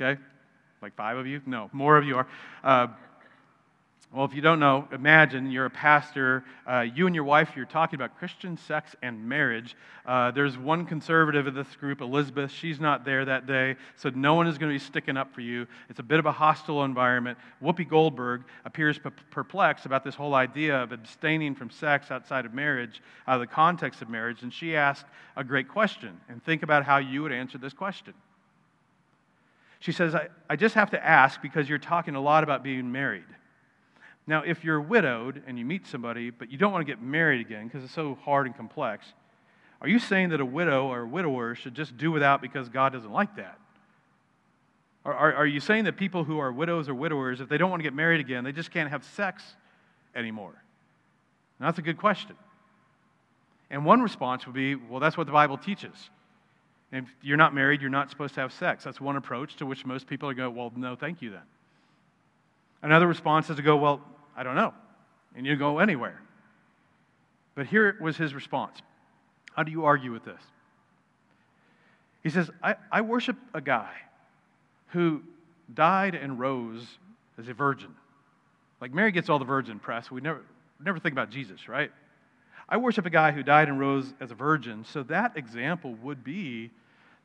Okay? 0.00 0.20
Like 0.82 0.94
five 0.96 1.16
of 1.18 1.26
you? 1.26 1.42
No, 1.46 1.68
more 1.72 1.96
of 1.96 2.04
you 2.04 2.16
are. 2.16 2.26
Uh, 2.64 2.88
well, 4.12 4.24
if 4.24 4.34
you 4.34 4.40
don't 4.40 4.60
know, 4.60 4.88
imagine 4.92 5.50
you're 5.50 5.66
a 5.66 5.70
pastor. 5.70 6.44
Uh, 6.66 6.80
you 6.80 7.06
and 7.06 7.14
your 7.14 7.24
wife, 7.24 7.50
you're 7.56 7.66
talking 7.66 7.96
about 7.96 8.16
Christian 8.16 8.56
sex 8.56 8.94
and 9.02 9.28
marriage. 9.28 9.76
Uh, 10.06 10.30
there's 10.30 10.56
one 10.56 10.86
conservative 10.86 11.46
in 11.46 11.54
this 11.54 11.74
group, 11.76 12.00
Elizabeth. 12.00 12.50
She's 12.50 12.80
not 12.80 13.04
there 13.04 13.24
that 13.24 13.46
day, 13.46 13.76
so 13.96 14.08
no 14.10 14.34
one 14.34 14.46
is 14.46 14.58
going 14.58 14.72
to 14.72 14.74
be 14.74 14.82
sticking 14.82 15.16
up 15.16 15.34
for 15.34 15.40
you. 15.40 15.66
It's 15.90 15.98
a 15.98 16.04
bit 16.04 16.18
of 16.18 16.24
a 16.24 16.32
hostile 16.32 16.84
environment. 16.84 17.36
Whoopi 17.62 17.86
Goldberg 17.86 18.44
appears 18.64 18.98
perplexed 19.30 19.84
about 19.86 20.04
this 20.04 20.14
whole 20.14 20.34
idea 20.34 20.82
of 20.82 20.92
abstaining 20.92 21.54
from 21.54 21.68
sex 21.68 22.10
outside 22.10 22.46
of 22.46 22.54
marriage, 22.54 23.02
out 23.26 23.34
of 23.34 23.40
the 23.40 23.46
context 23.48 24.00
of 24.02 24.08
marriage, 24.08 24.42
and 24.42 24.54
she 24.54 24.76
asked 24.76 25.06
a 25.36 25.44
great 25.44 25.68
question. 25.68 26.18
And 26.28 26.42
think 26.42 26.62
about 26.62 26.84
how 26.84 26.98
you 26.98 27.22
would 27.22 27.32
answer 27.32 27.58
this 27.58 27.74
question. 27.74 28.14
She 29.80 29.92
says, 29.92 30.14
I, 30.14 30.28
I 30.48 30.56
just 30.56 30.74
have 30.74 30.90
to 30.90 31.04
ask 31.04 31.42
because 31.42 31.68
you're 31.68 31.78
talking 31.78 32.14
a 32.14 32.20
lot 32.20 32.44
about 32.44 32.62
being 32.62 32.90
married. 32.90 33.24
Now, 34.26 34.42
if 34.42 34.64
you're 34.64 34.80
widowed 34.80 35.42
and 35.46 35.58
you 35.58 35.64
meet 35.64 35.86
somebody, 35.86 36.30
but 36.30 36.50
you 36.50 36.58
don't 36.58 36.72
want 36.72 36.84
to 36.84 36.90
get 36.90 37.00
married 37.00 37.40
again 37.40 37.66
because 37.66 37.84
it's 37.84 37.92
so 37.92 38.18
hard 38.24 38.46
and 38.46 38.56
complex, 38.56 39.06
are 39.80 39.88
you 39.88 39.98
saying 39.98 40.30
that 40.30 40.40
a 40.40 40.44
widow 40.44 40.86
or 40.88 41.02
a 41.02 41.06
widower 41.06 41.54
should 41.54 41.74
just 41.74 41.96
do 41.96 42.10
without 42.10 42.40
because 42.40 42.68
God 42.68 42.92
doesn't 42.92 43.12
like 43.12 43.36
that? 43.36 43.58
Or 45.04 45.14
are, 45.14 45.34
are 45.34 45.46
you 45.46 45.60
saying 45.60 45.84
that 45.84 45.96
people 45.96 46.24
who 46.24 46.38
are 46.38 46.50
widows 46.50 46.88
or 46.88 46.94
widowers, 46.94 47.40
if 47.40 47.48
they 47.48 47.58
don't 47.58 47.70
want 47.70 47.80
to 47.80 47.84
get 47.84 47.94
married 47.94 48.20
again, 48.20 48.42
they 48.42 48.52
just 48.52 48.72
can't 48.72 48.90
have 48.90 49.04
sex 49.04 49.44
anymore? 50.16 50.60
Now, 51.60 51.66
that's 51.66 51.78
a 51.78 51.82
good 51.82 51.98
question. 51.98 52.34
And 53.70 53.84
one 53.84 54.00
response 54.00 54.46
would 54.46 54.54
be, 54.54 54.74
well, 54.74 54.98
that's 54.98 55.16
what 55.16 55.26
the 55.26 55.32
Bible 55.32 55.58
teaches. 55.58 55.94
If 56.90 57.04
you're 57.22 57.36
not 57.36 57.54
married, 57.54 57.80
you're 57.80 57.90
not 57.90 58.10
supposed 58.10 58.34
to 58.34 58.40
have 58.40 58.52
sex. 58.52 58.84
That's 58.84 59.00
one 59.00 59.16
approach 59.16 59.56
to 59.56 59.66
which 59.66 59.84
most 59.84 60.06
people 60.06 60.28
are 60.28 60.34
going, 60.34 60.54
well, 60.54 60.72
no, 60.74 60.96
thank 60.96 61.22
you 61.22 61.30
then. 61.30 61.42
Another 62.82 63.06
response 63.06 63.50
is 63.50 63.56
to 63.56 63.62
go, 63.62 63.76
well, 63.76 64.00
I 64.36 64.42
don't 64.42 64.54
know. 64.54 64.74
And 65.34 65.46
you 65.46 65.56
go 65.56 65.78
anywhere. 65.78 66.20
But 67.54 67.66
here 67.66 67.96
was 68.00 68.16
his 68.16 68.34
response. 68.34 68.80
How 69.54 69.62
do 69.62 69.72
you 69.72 69.84
argue 69.84 70.12
with 70.12 70.24
this? 70.24 70.40
He 72.22 72.30
says, 72.30 72.50
I, 72.62 72.76
I 72.92 73.00
worship 73.00 73.36
a 73.54 73.60
guy 73.60 73.90
who 74.88 75.22
died 75.72 76.14
and 76.14 76.38
rose 76.38 76.84
as 77.38 77.48
a 77.48 77.54
virgin. 77.54 77.94
Like 78.80 78.92
Mary 78.92 79.12
gets 79.12 79.28
all 79.28 79.38
the 79.38 79.44
virgin 79.44 79.78
press. 79.78 80.10
We 80.10 80.20
never, 80.20 80.42
never 80.84 80.98
think 80.98 81.12
about 81.12 81.30
Jesus, 81.30 81.68
right? 81.68 81.90
I 82.68 82.76
worship 82.76 83.06
a 83.06 83.10
guy 83.10 83.32
who 83.32 83.42
died 83.42 83.68
and 83.68 83.78
rose 83.78 84.12
as 84.20 84.30
a 84.30 84.34
virgin. 84.34 84.84
So 84.84 85.02
that 85.04 85.36
example 85.36 85.94
would 86.02 86.24
be 86.24 86.70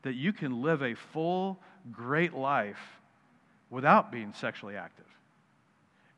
that 0.03 0.13
you 0.13 0.33
can 0.33 0.61
live 0.61 0.81
a 0.81 0.95
full, 0.95 1.59
great 1.91 2.33
life 2.33 2.79
without 3.69 4.11
being 4.11 4.33
sexually 4.33 4.75
active. 4.75 5.05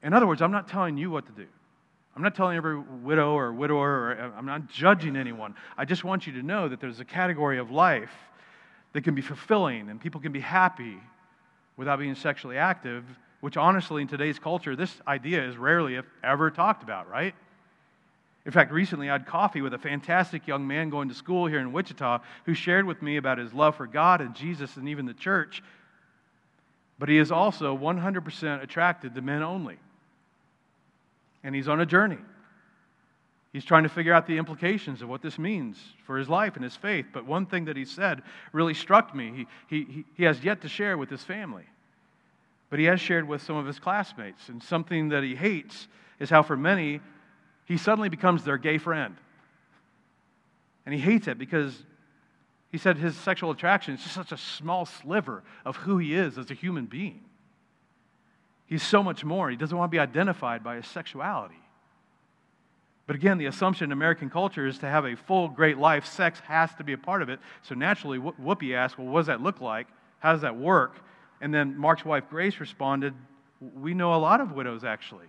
In 0.04 0.13
other 0.13 0.28
words, 0.28 0.42
I'm 0.42 0.52
not 0.52 0.68
telling 0.68 0.98
you 0.98 1.10
what 1.10 1.26
to 1.28 1.32
do. 1.32 1.48
I'm 2.16 2.22
not 2.22 2.36
telling 2.36 2.58
every 2.58 2.78
widow 2.78 3.34
or 3.34 3.52
widower, 3.54 3.89
or 3.89 4.34
I'm 4.38 4.46
not 4.46 4.70
judging 4.70 5.16
anyone. 5.16 5.56
I 5.78 5.86
just 5.86 6.04
want 6.04 6.28
you 6.28 6.34
to 6.34 6.44
know 6.44 6.68
that 6.68 6.80
there's 6.80 7.00
a 7.00 7.06
category 7.06 7.58
of 7.58 7.72
life 7.72 8.12
that 8.92 9.04
can 9.04 9.16
be 9.16 9.22
fulfilling 9.22 9.89
and 9.89 10.00
people 10.00 10.22
can 10.22 10.32
be 10.32 10.39
happy 10.39 10.98
without 11.76 11.98
being 11.98 12.13
sexually 12.13 12.58
active, 12.58 13.04
which 13.39 13.58
honestly, 13.58 14.04
in 14.04 14.08
today's 14.08 14.38
culture, 14.38 14.76
this 14.76 14.94
idea 15.08 15.44
is 15.44 15.58
rarely, 15.58 15.96
if 15.96 16.06
ever, 16.24 16.52
talked 16.52 16.84
about, 16.84 17.10
right? 17.10 17.34
In 18.46 18.52
fact, 18.52 18.72
recently 18.72 19.10
I 19.10 19.13
had 19.13 19.26
coffee 19.26 19.62
with 19.62 19.74
a 19.74 19.80
fantastic 19.80 20.46
young 20.46 20.68
man 20.68 20.89
going 20.89 21.10
to 21.10 21.16
school 21.16 21.48
here 21.48 21.60
in 21.60 21.72
Wichita 21.72 22.20
who 22.46 22.54
shared 22.54 22.86
with 22.86 23.02
me 23.02 23.18
about 23.18 23.38
his 23.39 23.54
love 23.54 23.78
for 23.78 23.88
God 23.88 24.22
and 24.22 24.36
Jesus 24.36 24.76
and 24.76 24.88
even 24.88 25.06
the 25.06 25.13
church. 25.13 25.63
But 27.00 27.10
he 27.10 27.18
is 27.18 27.32
also 27.32 27.76
100% 27.76 28.62
attracted 28.62 29.16
to 29.16 29.22
men 29.22 29.42
only 29.42 29.80
and 31.43 31.53
he's 31.53 31.67
on 31.67 31.82
a 31.82 31.86
journey. 31.86 32.17
He's 33.51 33.65
trying 33.65 33.84
to 33.84 33.89
figure 33.89 34.13
out 34.13 34.25
the 34.25 34.38
implications 34.38 35.03
of 35.03 35.10
what 35.10 35.21
this 35.21 35.38
means 35.38 35.77
for 36.06 36.17
his 36.17 36.27
life 36.27 36.56
and 36.56 36.63
his 36.63 36.75
faith. 36.75 37.06
But 37.13 37.25
one 37.25 37.45
thing 37.45 37.65
that 37.65 37.77
he 37.77 37.86
said 37.86 38.23
really 38.51 38.73
struck 38.73 39.13
me. 39.13 39.45
He, 39.69 39.77
he, 39.84 40.06
he 40.15 40.23
has 40.23 40.43
yet 40.43 40.62
to 40.62 40.67
share 40.67 40.97
with 40.97 41.10
his 41.10 41.23
family, 41.23 41.65
but 42.71 42.79
he 42.79 42.86
has 42.86 42.99
shared 42.99 43.27
with 43.27 43.43
some 43.43 43.56
of 43.56 43.67
his 43.67 43.77
classmates. 43.77 44.49
And 44.49 44.62
something 44.63 45.10
that 45.10 45.23
he 45.23 45.36
hates 45.36 45.88
is 46.19 46.32
how, 46.32 46.41
for 46.41 46.58
many, 46.58 46.99
he 47.65 47.77
suddenly 47.77 48.10
becomes 48.10 48.43
their 48.43 48.58
gay 48.58 48.79
friend. 48.79 49.15
And 50.86 50.95
he 50.95 50.99
hates 50.99 51.27
it 51.27 51.38
because 51.38 51.77
he 52.71 52.79
said 52.79 52.97
his 52.97 53.15
sexual 53.15 53.51
attraction 53.51 53.93
is 53.93 54.01
just 54.01 54.15
such 54.15 54.32
a 54.32 54.38
small 54.38 54.88
sliver 54.88 55.43
of 55.63 55.75
who 55.75 55.99
he 55.99 56.15
is 56.15 56.39
as 56.39 56.49
a 56.49 56.56
human 56.56 56.88
being. 56.88 57.21
He's 58.65 58.84
so 58.84 59.04
much 59.04 59.23
more. 59.23 59.49
He 59.49 59.56
doesn't 59.56 59.78
want 59.78 59.91
to 59.91 59.95
be 59.95 59.99
identified 59.99 60.63
by 60.63 60.78
his 60.78 60.88
sexuality. 60.88 61.60
But 63.06 63.15
again, 63.15 63.38
the 63.38 63.47
assumption 63.47 63.86
in 63.86 63.91
American 63.91 64.30
culture 64.30 64.65
is 64.65 64.78
to 64.80 64.88
have 64.88 65.06
a 65.06 65.15
full, 65.15 65.49
great 65.49 65.78
life. 65.78 66.06
Sex 66.06 66.39
has 66.47 66.73
to 66.76 66.84
be 66.84 66.93
a 66.93 66.97
part 66.97 67.21
of 67.21 67.30
it. 67.30 67.39
So 67.62 67.76
naturally, 67.76 68.17
Whoopi 68.17 68.73
asked, 68.73 68.97
Well, 68.97 69.08
what 69.08 69.21
does 69.21 69.28
that 69.28 69.41
look 69.41 69.60
like? 69.60 69.88
How 70.19 70.32
does 70.32 70.41
that 70.41 70.56
work? 70.56 70.95
And 71.41 71.54
then 71.54 71.78
Mark's 71.78 72.06
wife, 72.06 72.23
Grace, 72.30 72.60
responded, 72.60 73.13
We 73.76 73.93
know 73.93 74.15
a 74.15 74.17
lot 74.17 74.39
of 74.39 74.54
widows, 74.54 74.86
actually, 74.86 75.28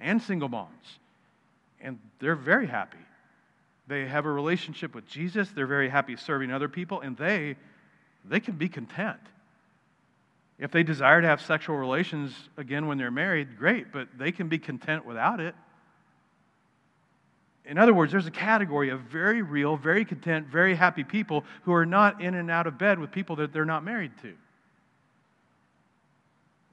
and 0.00 0.22
single 0.22 0.48
moms. 0.48 0.98
And 1.82 1.98
they're 2.20 2.34
very 2.34 2.66
happy. 2.66 2.98
They 3.86 4.06
have 4.06 4.24
a 4.24 4.30
relationship 4.30 4.94
with 4.94 5.06
Jesus. 5.06 5.50
They're 5.50 5.66
very 5.66 5.90
happy 5.90 6.16
serving 6.16 6.52
other 6.52 6.68
people, 6.68 7.00
and 7.00 7.16
they, 7.16 7.56
they 8.24 8.40
can 8.40 8.54
be 8.54 8.68
content. 8.68 9.20
If 10.60 10.70
they 10.70 10.82
desire 10.82 11.22
to 11.22 11.26
have 11.26 11.40
sexual 11.40 11.76
relations 11.76 12.34
again 12.58 12.86
when 12.86 12.98
they're 12.98 13.10
married, 13.10 13.56
great, 13.58 13.92
but 13.92 14.08
they 14.18 14.30
can 14.30 14.48
be 14.48 14.58
content 14.58 15.06
without 15.06 15.40
it. 15.40 15.54
In 17.64 17.78
other 17.78 17.94
words, 17.94 18.12
there's 18.12 18.26
a 18.26 18.30
category 18.30 18.90
of 18.90 19.00
very 19.00 19.40
real, 19.40 19.76
very 19.76 20.04
content, 20.04 20.48
very 20.48 20.74
happy 20.74 21.02
people 21.02 21.44
who 21.62 21.72
are 21.72 21.86
not 21.86 22.20
in 22.20 22.34
and 22.34 22.50
out 22.50 22.66
of 22.66 22.76
bed 22.76 22.98
with 22.98 23.10
people 23.10 23.36
that 23.36 23.54
they're 23.54 23.64
not 23.64 23.84
married 23.84 24.12
to. 24.20 24.34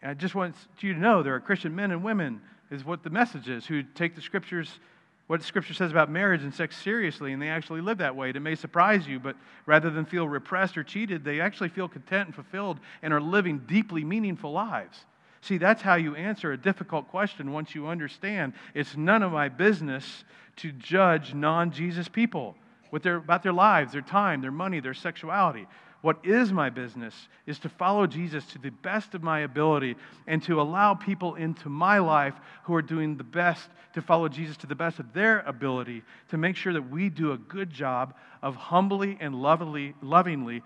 And 0.01 0.12
I 0.12 0.14
just 0.16 0.36
want 0.36 0.55
you 0.80 0.93
to 0.93 0.99
know 0.99 1.24
there 1.24 1.36
are 1.36 1.39
Christian 1.39 1.74
men 1.74 1.91
and 1.91 2.03
women, 2.03 2.41
is 2.70 2.84
what 2.84 3.03
the 3.03 3.09
message 3.09 3.47
is, 3.47 3.66
who 3.66 3.84
take 3.84 4.16
the 4.16 4.22
scriptures 4.22 4.80
what 5.28 5.43
Scripture 5.43 5.73
says 5.73 5.91
about 5.91 6.09
marriage 6.09 6.41
and 6.41 6.53
sex 6.53 6.78
seriously, 6.78 7.34
and 7.34 7.41
they 7.41 7.49
actually 7.49 7.82
live 7.82 7.97
that 7.97 8.15
way. 8.15 8.30
It 8.30 8.41
may 8.41 8.55
surprise 8.55 9.05
you, 9.05 9.19
but 9.19 9.36
rather 9.65 9.89
than 9.89 10.05
feel 10.05 10.28
repressed 10.28 10.78
or 10.78 10.84
cheated, 10.84 11.25
they 11.25 11.41
actually 11.41 11.69
feel 11.69 11.89
content 11.89 12.28
and 12.28 12.36
fulfilled 12.36 12.80
and 13.01 13.13
are 13.13 13.21
living 13.21 13.59
deeply 13.67 14.05
meaningful 14.05 14.53
lives. 14.53 15.05
See, 15.41 15.57
that's 15.57 15.82
how 15.82 15.95
you 15.95 16.15
answer 16.15 16.53
a 16.53 16.57
difficult 16.57 17.09
question 17.09 17.51
once 17.51 17.75
you 17.75 17.88
understand 17.88 18.53
it's 18.73 18.97
none 18.97 19.21
of 19.21 19.32
my 19.32 19.49
business 19.49 20.23
to 20.57 20.71
judge 20.71 21.34
non 21.34 21.71
Jesus 21.71 22.07
people 22.07 22.55
with 22.89 23.03
their, 23.03 23.17
about 23.17 23.43
their 23.43 23.53
lives, 23.53 23.91
their 23.91 24.01
time, 24.01 24.41
their 24.41 24.51
money, 24.51 24.80
their 24.80 24.93
sexuality. 24.93 25.67
What 26.08 26.26
is 26.26 26.53
my 26.53 26.70
business 26.70 27.14
is 27.45 27.60
to 27.60 27.68
follow 27.68 28.08
Jesus 28.08 28.45
to 28.53 28.60
the 28.60 28.70
best 28.70 29.14
of 29.14 29.24
my 29.24 29.41
ability 29.41 29.97
and 30.26 30.41
to 30.43 30.62
allow 30.62 30.93
people 30.93 31.36
into 31.36 31.68
my 31.68 31.99
life 31.99 32.34
who 32.64 32.74
are 32.76 32.82
doing 32.82 33.18
the 33.18 33.26
best 33.26 33.68
to 33.93 34.01
follow 34.01 34.30
Jesus 34.30 34.55
to 34.55 34.68
the 34.68 34.74
best 34.74 34.99
of 34.99 35.12
their 35.12 35.41
ability 35.41 36.03
to 36.30 36.38
make 36.38 36.55
sure 36.55 36.72
that 36.72 36.89
we 36.89 37.10
do 37.10 37.34
a 37.34 37.38
good 37.38 37.70
job 37.70 38.14
of 38.41 38.55
humbly 38.55 39.18
and 39.20 39.36
lovingly, 39.36 39.95
lovingly 40.01 40.64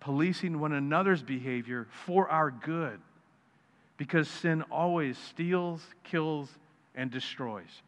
policing 0.00 0.58
one 0.58 0.72
another's 0.72 1.22
behavior 1.22 1.86
for 2.04 2.28
our 2.28 2.50
good. 2.50 2.98
Because 3.96 4.26
sin 4.26 4.62
always 4.72 5.16
steals, 5.18 5.86
kills, 6.02 6.50
and 6.96 7.12
destroys. 7.12 7.82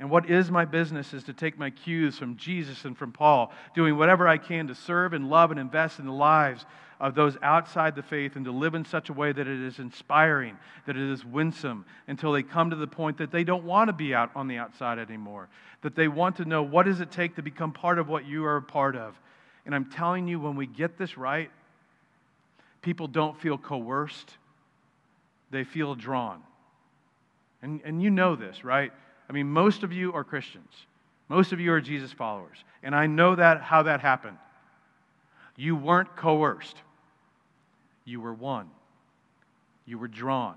And 0.00 0.08
what 0.08 0.30
is 0.30 0.50
my 0.50 0.64
business 0.64 1.12
is 1.12 1.24
to 1.24 1.34
take 1.34 1.58
my 1.58 1.68
cues 1.68 2.16
from 2.16 2.36
Jesus 2.36 2.86
and 2.86 2.96
from 2.96 3.12
Paul, 3.12 3.52
doing 3.74 3.98
whatever 3.98 4.26
I 4.26 4.38
can 4.38 4.66
to 4.68 4.74
serve 4.74 5.12
and 5.12 5.28
love 5.28 5.50
and 5.50 5.60
invest 5.60 5.98
in 5.98 6.06
the 6.06 6.12
lives 6.12 6.64
of 6.98 7.14
those 7.14 7.36
outside 7.42 7.94
the 7.94 8.02
faith 8.02 8.34
and 8.34 8.46
to 8.46 8.50
live 8.50 8.74
in 8.74 8.86
such 8.86 9.10
a 9.10 9.12
way 9.12 9.30
that 9.30 9.46
it 9.46 9.60
is 9.60 9.78
inspiring, 9.78 10.56
that 10.86 10.96
it 10.96 11.12
is 11.12 11.22
winsome, 11.22 11.84
until 12.08 12.32
they 12.32 12.42
come 12.42 12.70
to 12.70 12.76
the 12.76 12.86
point 12.86 13.18
that 13.18 13.30
they 13.30 13.44
don't 13.44 13.64
want 13.64 13.88
to 13.88 13.92
be 13.92 14.14
out 14.14 14.30
on 14.34 14.48
the 14.48 14.56
outside 14.56 14.98
anymore, 14.98 15.50
that 15.82 15.94
they 15.94 16.08
want 16.08 16.36
to 16.36 16.46
know 16.46 16.62
what 16.62 16.86
does 16.86 17.00
it 17.00 17.10
take 17.10 17.36
to 17.36 17.42
become 17.42 17.70
part 17.70 17.98
of 17.98 18.08
what 18.08 18.24
you 18.24 18.46
are 18.46 18.56
a 18.56 18.62
part 18.62 18.96
of. 18.96 19.20
And 19.66 19.74
I'm 19.74 19.84
telling 19.84 20.26
you, 20.26 20.40
when 20.40 20.56
we 20.56 20.66
get 20.66 20.96
this 20.96 21.18
right, 21.18 21.50
people 22.80 23.06
don't 23.06 23.38
feel 23.38 23.58
coerced, 23.58 24.38
they 25.50 25.64
feel 25.64 25.94
drawn. 25.94 26.42
And, 27.62 27.82
and 27.84 28.02
you 28.02 28.08
know 28.08 28.34
this, 28.34 28.64
right? 28.64 28.92
I 29.30 29.32
mean, 29.32 29.46
most 29.46 29.84
of 29.84 29.92
you 29.92 30.12
are 30.12 30.24
Christians. 30.24 30.72
Most 31.28 31.52
of 31.52 31.60
you 31.60 31.72
are 31.72 31.80
Jesus 31.80 32.12
followers. 32.12 32.58
And 32.82 32.96
I 32.96 33.06
know 33.06 33.36
that 33.36 33.62
how 33.62 33.84
that 33.84 34.00
happened. 34.00 34.36
You 35.56 35.76
weren't 35.76 36.16
coerced. 36.16 36.76
You 38.04 38.20
were 38.20 38.34
won. 38.34 38.68
You 39.86 39.98
were 39.98 40.08
drawn. 40.08 40.56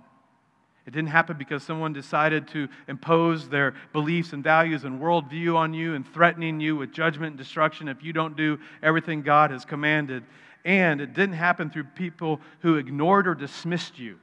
It 0.87 0.91
didn't 0.91 1.09
happen 1.09 1.37
because 1.37 1.61
someone 1.61 1.93
decided 1.93 2.47
to 2.49 2.67
impose 2.87 3.47
their 3.47 3.75
beliefs 3.93 4.33
and 4.33 4.43
values 4.43 4.85
and 4.85 4.99
worldview 4.99 5.55
on 5.55 5.75
you 5.75 5.93
and 5.93 6.11
threatening 6.11 6.59
you 6.59 6.75
with 6.75 6.91
judgment 6.91 7.33
and 7.33 7.37
destruction 7.37 7.87
if 7.87 8.03
you 8.03 8.11
don't 8.11 8.35
do 8.35 8.57
everything 8.81 9.21
God 9.21 9.51
has 9.51 9.65
commanded. 9.65 10.23
And 10.65 10.99
it 10.99 11.13
didn't 11.13 11.35
happen 11.35 11.69
through 11.69 11.83
people 11.83 12.41
who 12.61 12.77
ignored 12.77 13.27
or 13.27 13.35
dismissed 13.35 13.99
you 13.99 14.17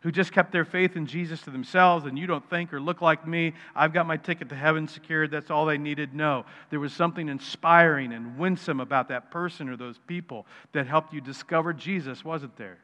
who 0.00 0.10
just 0.10 0.32
kept 0.32 0.50
their 0.50 0.64
faith 0.64 0.96
in 0.96 1.06
Jesus 1.06 1.42
to 1.42 1.50
themselves 1.50 2.06
and 2.06 2.18
you 2.18 2.26
don't 2.26 2.48
think 2.48 2.72
or 2.72 2.80
look 2.80 3.02
like 3.02 3.26
me. 3.26 3.52
I've 3.76 3.92
got 3.92 4.06
my 4.06 4.16
ticket 4.16 4.48
to 4.48 4.54
heaven 4.54 4.88
secured. 4.88 5.30
That's 5.30 5.50
all 5.50 5.66
they 5.66 5.76
needed. 5.76 6.14
No. 6.14 6.46
There 6.70 6.80
was 6.80 6.92
something 6.92 7.28
inspiring 7.28 8.12
and 8.12 8.38
winsome 8.38 8.80
about 8.80 9.08
that 9.08 9.30
person 9.30 9.68
or 9.68 9.76
those 9.76 9.98
people 10.06 10.46
that 10.72 10.86
helped 10.86 11.12
you 11.12 11.20
discover 11.20 11.74
Jesus, 11.74 12.24
wasn't 12.24 12.56
there? 12.56 12.78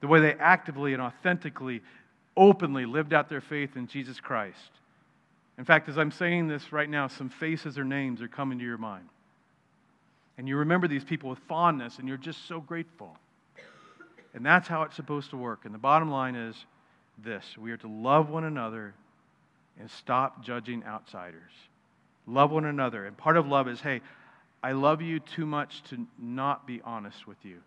The 0.00 0.08
way 0.08 0.20
they 0.20 0.34
actively 0.34 0.92
and 0.92 1.00
authentically, 1.00 1.80
openly 2.36 2.84
lived 2.84 3.14
out 3.14 3.30
their 3.30 3.40
faith 3.40 3.76
in 3.76 3.86
Jesus 3.86 4.20
Christ. 4.20 4.58
In 5.56 5.64
fact, 5.64 5.88
as 5.88 5.96
I'm 5.96 6.10
saying 6.10 6.48
this 6.48 6.72
right 6.72 6.90
now, 6.90 7.08
some 7.08 7.30
faces 7.30 7.78
or 7.78 7.84
names 7.84 8.20
are 8.20 8.28
coming 8.28 8.58
to 8.58 8.64
your 8.64 8.76
mind. 8.76 9.08
And 10.36 10.48
you 10.48 10.56
remember 10.58 10.88
these 10.88 11.04
people 11.04 11.30
with 11.30 11.38
fondness, 11.48 11.98
and 11.98 12.08
you're 12.08 12.16
just 12.16 12.46
so 12.46 12.60
grateful. 12.60 13.16
And 14.34 14.44
that's 14.44 14.66
how 14.66 14.82
it's 14.82 14.96
supposed 14.96 15.30
to 15.30 15.36
work. 15.36 15.64
And 15.64 15.72
the 15.72 15.78
bottom 15.78 16.10
line 16.10 16.34
is 16.34 16.56
this 17.22 17.56
we 17.56 17.70
are 17.70 17.76
to 17.78 17.88
love 17.88 18.28
one 18.28 18.44
another 18.44 18.94
and 19.78 19.90
stop 19.90 20.44
judging 20.44 20.84
outsiders. 20.84 21.52
Love 22.26 22.50
one 22.50 22.64
another. 22.64 23.06
And 23.06 23.16
part 23.16 23.36
of 23.36 23.46
love 23.46 23.68
is 23.68 23.80
hey, 23.80 24.00
I 24.62 24.72
love 24.72 25.02
you 25.02 25.20
too 25.20 25.46
much 25.46 25.82
to 25.90 26.06
not 26.18 26.66
be 26.66 26.80
honest 26.84 27.26
with 27.26 27.38
you. 27.44 27.58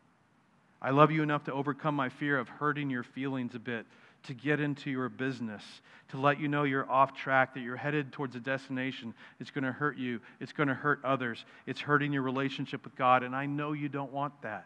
I 0.82 0.91
love 0.91 1.11
you 1.11 1.24
enough 1.24 1.45
to 1.45 1.53
overcome 1.53 1.95
my 1.95 2.09
fear 2.09 2.38
of 2.38 2.49
hurting 2.49 2.89
your 2.89 3.03
feelings 3.03 3.55
a 3.55 3.59
bit, 3.59 3.86
to 4.24 4.34
get 4.34 4.59
into 4.59 4.91
your 4.91 5.09
business, 5.09 5.63
to 6.09 6.20
let 6.20 6.39
you 6.39 6.47
know 6.47 6.63
you're 6.63 6.89
off 6.89 7.15
track, 7.15 7.53
that 7.53 7.61
you're 7.61 7.76
headed 7.76 8.11
towards 8.11 8.36
a 8.36 8.39
destination. 8.39 9.13
It's 9.39 9.49
going 9.49 9.63
to 9.63 9.72
hurt 9.72 9.97
you, 9.97 10.22
it's 10.39 10.53
going 10.53 10.70
to 10.70 10.76
hurt 10.76 10.99
others, 11.03 11.45
it's 11.65 11.80
hurting 11.80 12.13
your 12.13 12.22
relationship 12.22 12.84
with 12.84 12.95
God, 12.95 13.24
and 13.24 13.36
I 13.36 13.47
know 13.47 13.74
you 13.74 13.89
don't 13.89 14.11
want 14.11 14.39
that. 14.43 14.65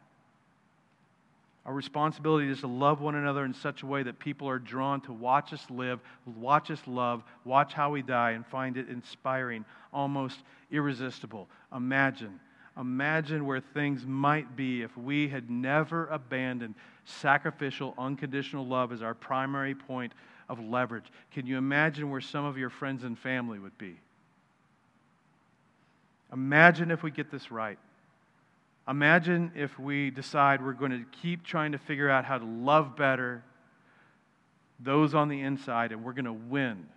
Our 1.65 1.73
responsibility 1.73 2.49
is 2.49 2.61
to 2.61 2.67
love 2.67 3.01
one 3.01 3.15
another 3.15 3.45
in 3.45 3.53
such 3.53 3.83
a 3.83 3.85
way 3.85 4.01
that 4.03 4.17
people 4.17 4.49
are 4.49 4.57
drawn 4.57 4.99
to 5.01 5.13
watch 5.13 5.53
us 5.53 5.63
live, 5.69 5.99
watch 6.25 6.71
us 6.71 6.81
love, 6.87 7.23
watch 7.45 7.73
how 7.73 7.91
we 7.91 8.01
die, 8.01 8.31
and 8.31 8.45
find 8.47 8.77
it 8.77 8.89
inspiring, 8.89 9.63
almost 9.93 10.39
irresistible. 10.71 11.47
Imagine, 11.75 12.39
imagine 12.77 13.45
where 13.45 13.59
things 13.59 14.05
might 14.07 14.55
be 14.55 14.81
if 14.81 14.97
we 14.97 15.27
had 15.27 15.51
never 15.51 16.07
abandoned 16.07 16.73
sacrificial, 17.05 17.93
unconditional 17.97 18.65
love 18.65 18.91
as 18.91 19.03
our 19.03 19.13
primary 19.13 19.75
point 19.75 20.13
of 20.49 20.59
leverage. 20.59 21.05
Can 21.31 21.45
you 21.45 21.57
imagine 21.57 22.09
where 22.09 22.21
some 22.21 22.43
of 22.43 22.57
your 22.57 22.71
friends 22.71 23.03
and 23.03 23.17
family 23.17 23.59
would 23.59 23.77
be? 23.77 23.95
Imagine 26.33 26.89
if 26.89 27.03
we 27.03 27.11
get 27.11 27.29
this 27.29 27.51
right. 27.51 27.77
Imagine 28.91 29.53
if 29.55 29.79
we 29.79 30.11
decide 30.11 30.61
we're 30.61 30.73
going 30.73 30.91
to 30.91 31.05
keep 31.21 31.45
trying 31.45 31.71
to 31.71 31.77
figure 31.77 32.09
out 32.09 32.25
how 32.25 32.37
to 32.37 32.43
love 32.43 32.97
better 32.97 33.41
those 34.81 35.15
on 35.15 35.29
the 35.29 35.39
inside 35.39 35.93
and 35.93 36.03
we're 36.03 36.11
going 36.11 36.25
to 36.25 36.33
win, 36.33 36.87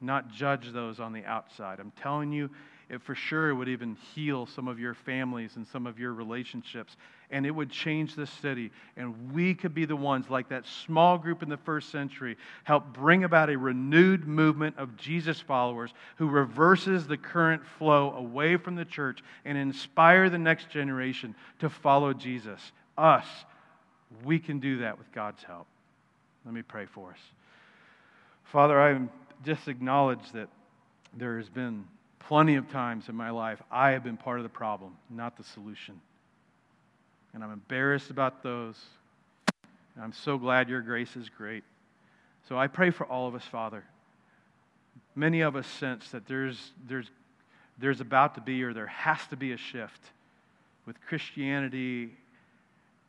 not 0.00 0.30
judge 0.30 0.70
those 0.70 1.00
on 1.00 1.12
the 1.12 1.24
outside. 1.24 1.80
I'm 1.80 1.90
telling 2.00 2.30
you, 2.30 2.48
it 2.92 3.02
for 3.02 3.14
sure 3.14 3.54
would 3.54 3.70
even 3.70 3.96
heal 4.14 4.44
some 4.44 4.68
of 4.68 4.78
your 4.78 4.92
families 4.92 5.56
and 5.56 5.66
some 5.66 5.86
of 5.86 5.98
your 5.98 6.12
relationships. 6.12 6.98
And 7.30 7.46
it 7.46 7.50
would 7.50 7.70
change 7.70 8.14
the 8.14 8.26
city. 8.26 8.70
And 8.98 9.32
we 9.32 9.54
could 9.54 9.72
be 9.72 9.86
the 9.86 9.96
ones, 9.96 10.28
like 10.28 10.50
that 10.50 10.66
small 10.66 11.16
group 11.16 11.42
in 11.42 11.48
the 11.48 11.56
first 11.56 11.90
century, 11.90 12.36
help 12.64 12.92
bring 12.92 13.24
about 13.24 13.48
a 13.48 13.56
renewed 13.56 14.28
movement 14.28 14.76
of 14.76 14.98
Jesus 14.98 15.40
followers 15.40 15.94
who 16.16 16.28
reverses 16.28 17.06
the 17.06 17.16
current 17.16 17.62
flow 17.78 18.12
away 18.12 18.58
from 18.58 18.74
the 18.74 18.84
church 18.84 19.22
and 19.46 19.56
inspire 19.56 20.28
the 20.28 20.38
next 20.38 20.68
generation 20.68 21.34
to 21.60 21.70
follow 21.70 22.12
Jesus. 22.12 22.60
Us, 22.98 23.26
we 24.22 24.38
can 24.38 24.60
do 24.60 24.78
that 24.80 24.98
with 24.98 25.10
God's 25.12 25.42
help. 25.42 25.66
Let 26.44 26.52
me 26.52 26.60
pray 26.60 26.84
for 26.84 27.12
us. 27.12 27.20
Father, 28.44 28.78
I 28.78 29.00
just 29.46 29.66
acknowledge 29.66 30.30
that 30.34 30.50
there 31.16 31.38
has 31.38 31.48
been 31.48 31.84
Plenty 32.28 32.54
of 32.54 32.70
times 32.70 33.08
in 33.08 33.16
my 33.16 33.30
life, 33.30 33.60
I 33.70 33.90
have 33.90 34.04
been 34.04 34.16
part 34.16 34.38
of 34.38 34.44
the 34.44 34.48
problem, 34.48 34.96
not 35.10 35.36
the 35.36 35.44
solution. 35.44 36.00
And 37.34 37.42
I'm 37.42 37.52
embarrassed 37.52 38.10
about 38.10 38.42
those. 38.42 38.76
And 39.94 40.04
I'm 40.04 40.12
so 40.12 40.38
glad 40.38 40.68
your 40.68 40.82
grace 40.82 41.16
is 41.16 41.28
great. 41.28 41.64
So 42.48 42.56
I 42.58 42.66
pray 42.66 42.90
for 42.90 43.06
all 43.06 43.26
of 43.26 43.34
us, 43.34 43.44
Father. 43.44 43.84
Many 45.14 45.40
of 45.40 45.56
us 45.56 45.66
sense 45.66 46.10
that 46.10 46.26
there's, 46.26 46.72
there's, 46.86 47.10
there's 47.78 48.00
about 48.00 48.34
to 48.36 48.40
be, 48.40 48.62
or 48.62 48.72
there 48.72 48.86
has 48.86 49.18
to 49.28 49.36
be, 49.36 49.52
a 49.52 49.56
shift 49.56 50.00
with 50.86 50.96
Christianity 51.06 52.10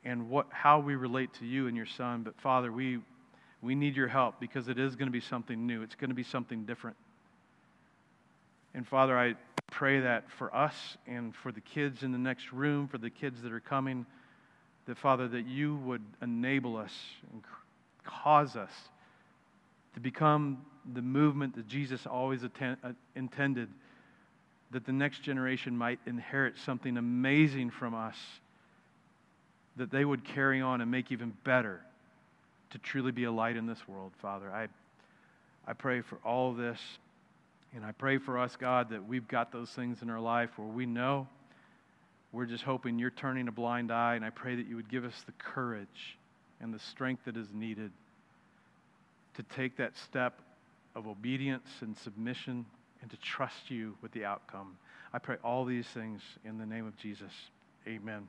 and 0.03 0.29
what, 0.29 0.47
how 0.49 0.79
we 0.79 0.95
relate 0.95 1.33
to 1.35 1.45
you 1.45 1.67
and 1.67 1.77
your 1.77 1.85
Son. 1.85 2.23
But 2.23 2.39
Father, 2.41 2.71
we, 2.71 2.99
we 3.61 3.75
need 3.75 3.95
your 3.95 4.07
help 4.07 4.39
because 4.39 4.67
it 4.67 4.77
is 4.77 4.95
going 4.95 5.07
to 5.07 5.13
be 5.13 5.21
something 5.21 5.65
new, 5.65 5.81
it's 5.81 5.95
going 5.95 6.09
to 6.09 6.15
be 6.15 6.23
something 6.23 6.65
different. 6.65 6.97
And 8.73 8.87
Father, 8.87 9.17
I 9.17 9.35
pray 9.71 9.99
that 10.01 10.29
for 10.37 10.53
us 10.55 10.75
and 11.07 11.35
for 11.35 11.51
the 11.51 11.61
kids 11.61 12.03
in 12.03 12.11
the 12.11 12.17
next 12.17 12.51
room, 12.51 12.87
for 12.87 12.97
the 12.97 13.09
kids 13.09 13.41
that 13.41 13.51
are 13.51 13.59
coming, 13.59 14.05
that 14.85 14.97
Father, 14.97 15.27
that 15.27 15.45
you 15.45 15.75
would 15.77 16.03
enable 16.21 16.77
us 16.77 16.93
and 17.31 17.41
cause 18.03 18.55
us 18.55 18.71
to 19.93 19.99
become 19.99 20.65
the 20.93 21.01
movement 21.01 21.55
that 21.55 21.67
Jesus 21.67 22.05
always 22.05 22.43
attend, 22.43 22.77
uh, 22.83 22.91
intended, 23.15 23.69
that 24.71 24.85
the 24.85 24.91
next 24.91 25.21
generation 25.21 25.77
might 25.77 25.99
inherit 26.05 26.57
something 26.57 26.97
amazing 26.97 27.69
from 27.69 27.93
us 27.93 28.17
that 29.75 29.91
they 29.91 30.05
would 30.05 30.23
carry 30.23 30.61
on 30.61 30.81
and 30.81 30.91
make 30.91 31.11
even 31.11 31.33
better 31.43 31.79
to 32.71 32.77
truly 32.79 33.11
be 33.11 33.23
a 33.23 33.31
light 33.31 33.55
in 33.55 33.65
this 33.65 33.87
world, 33.87 34.11
Father. 34.21 34.51
I, 34.51 34.67
I 35.67 35.73
pray 35.73 36.01
for 36.01 36.17
all 36.25 36.53
this. 36.53 36.79
And 37.75 37.83
I 37.83 37.91
pray 37.91 38.19
for 38.19 38.37
us, 38.37 38.55
God, 38.55 38.89
that 38.91 39.07
we've 39.07 39.27
got 39.27 39.51
those 39.51 39.69
things 39.71 40.01
in 40.01 40.09
our 40.09 40.19
life 40.19 40.51
where 40.57 40.67
we 40.67 40.85
know 40.85 41.27
we're 42.31 42.45
just 42.45 42.63
hoping 42.63 42.99
you're 42.99 43.09
turning 43.11 43.47
a 43.47 43.51
blind 43.51 43.91
eye. 43.91 44.15
And 44.15 44.23
I 44.23 44.29
pray 44.29 44.55
that 44.55 44.67
you 44.67 44.75
would 44.75 44.89
give 44.89 45.05
us 45.05 45.23
the 45.25 45.31
courage 45.33 46.17
and 46.61 46.73
the 46.73 46.79
strength 46.79 47.25
that 47.25 47.35
is 47.35 47.47
needed 47.53 47.91
to 49.35 49.43
take 49.43 49.77
that 49.77 49.97
step 49.97 50.39
of 50.95 51.07
obedience 51.07 51.67
and 51.81 51.97
submission 51.97 52.65
and 53.01 53.09
to 53.09 53.17
trust 53.17 53.69
you 53.69 53.95
with 54.01 54.11
the 54.11 54.25
outcome. 54.25 54.77
I 55.11 55.19
pray 55.19 55.37
all 55.43 55.65
these 55.65 55.87
things 55.87 56.21
in 56.45 56.57
the 56.57 56.65
name 56.65 56.85
of 56.85 56.95
Jesus. 56.97 57.31
Amen. 57.87 58.27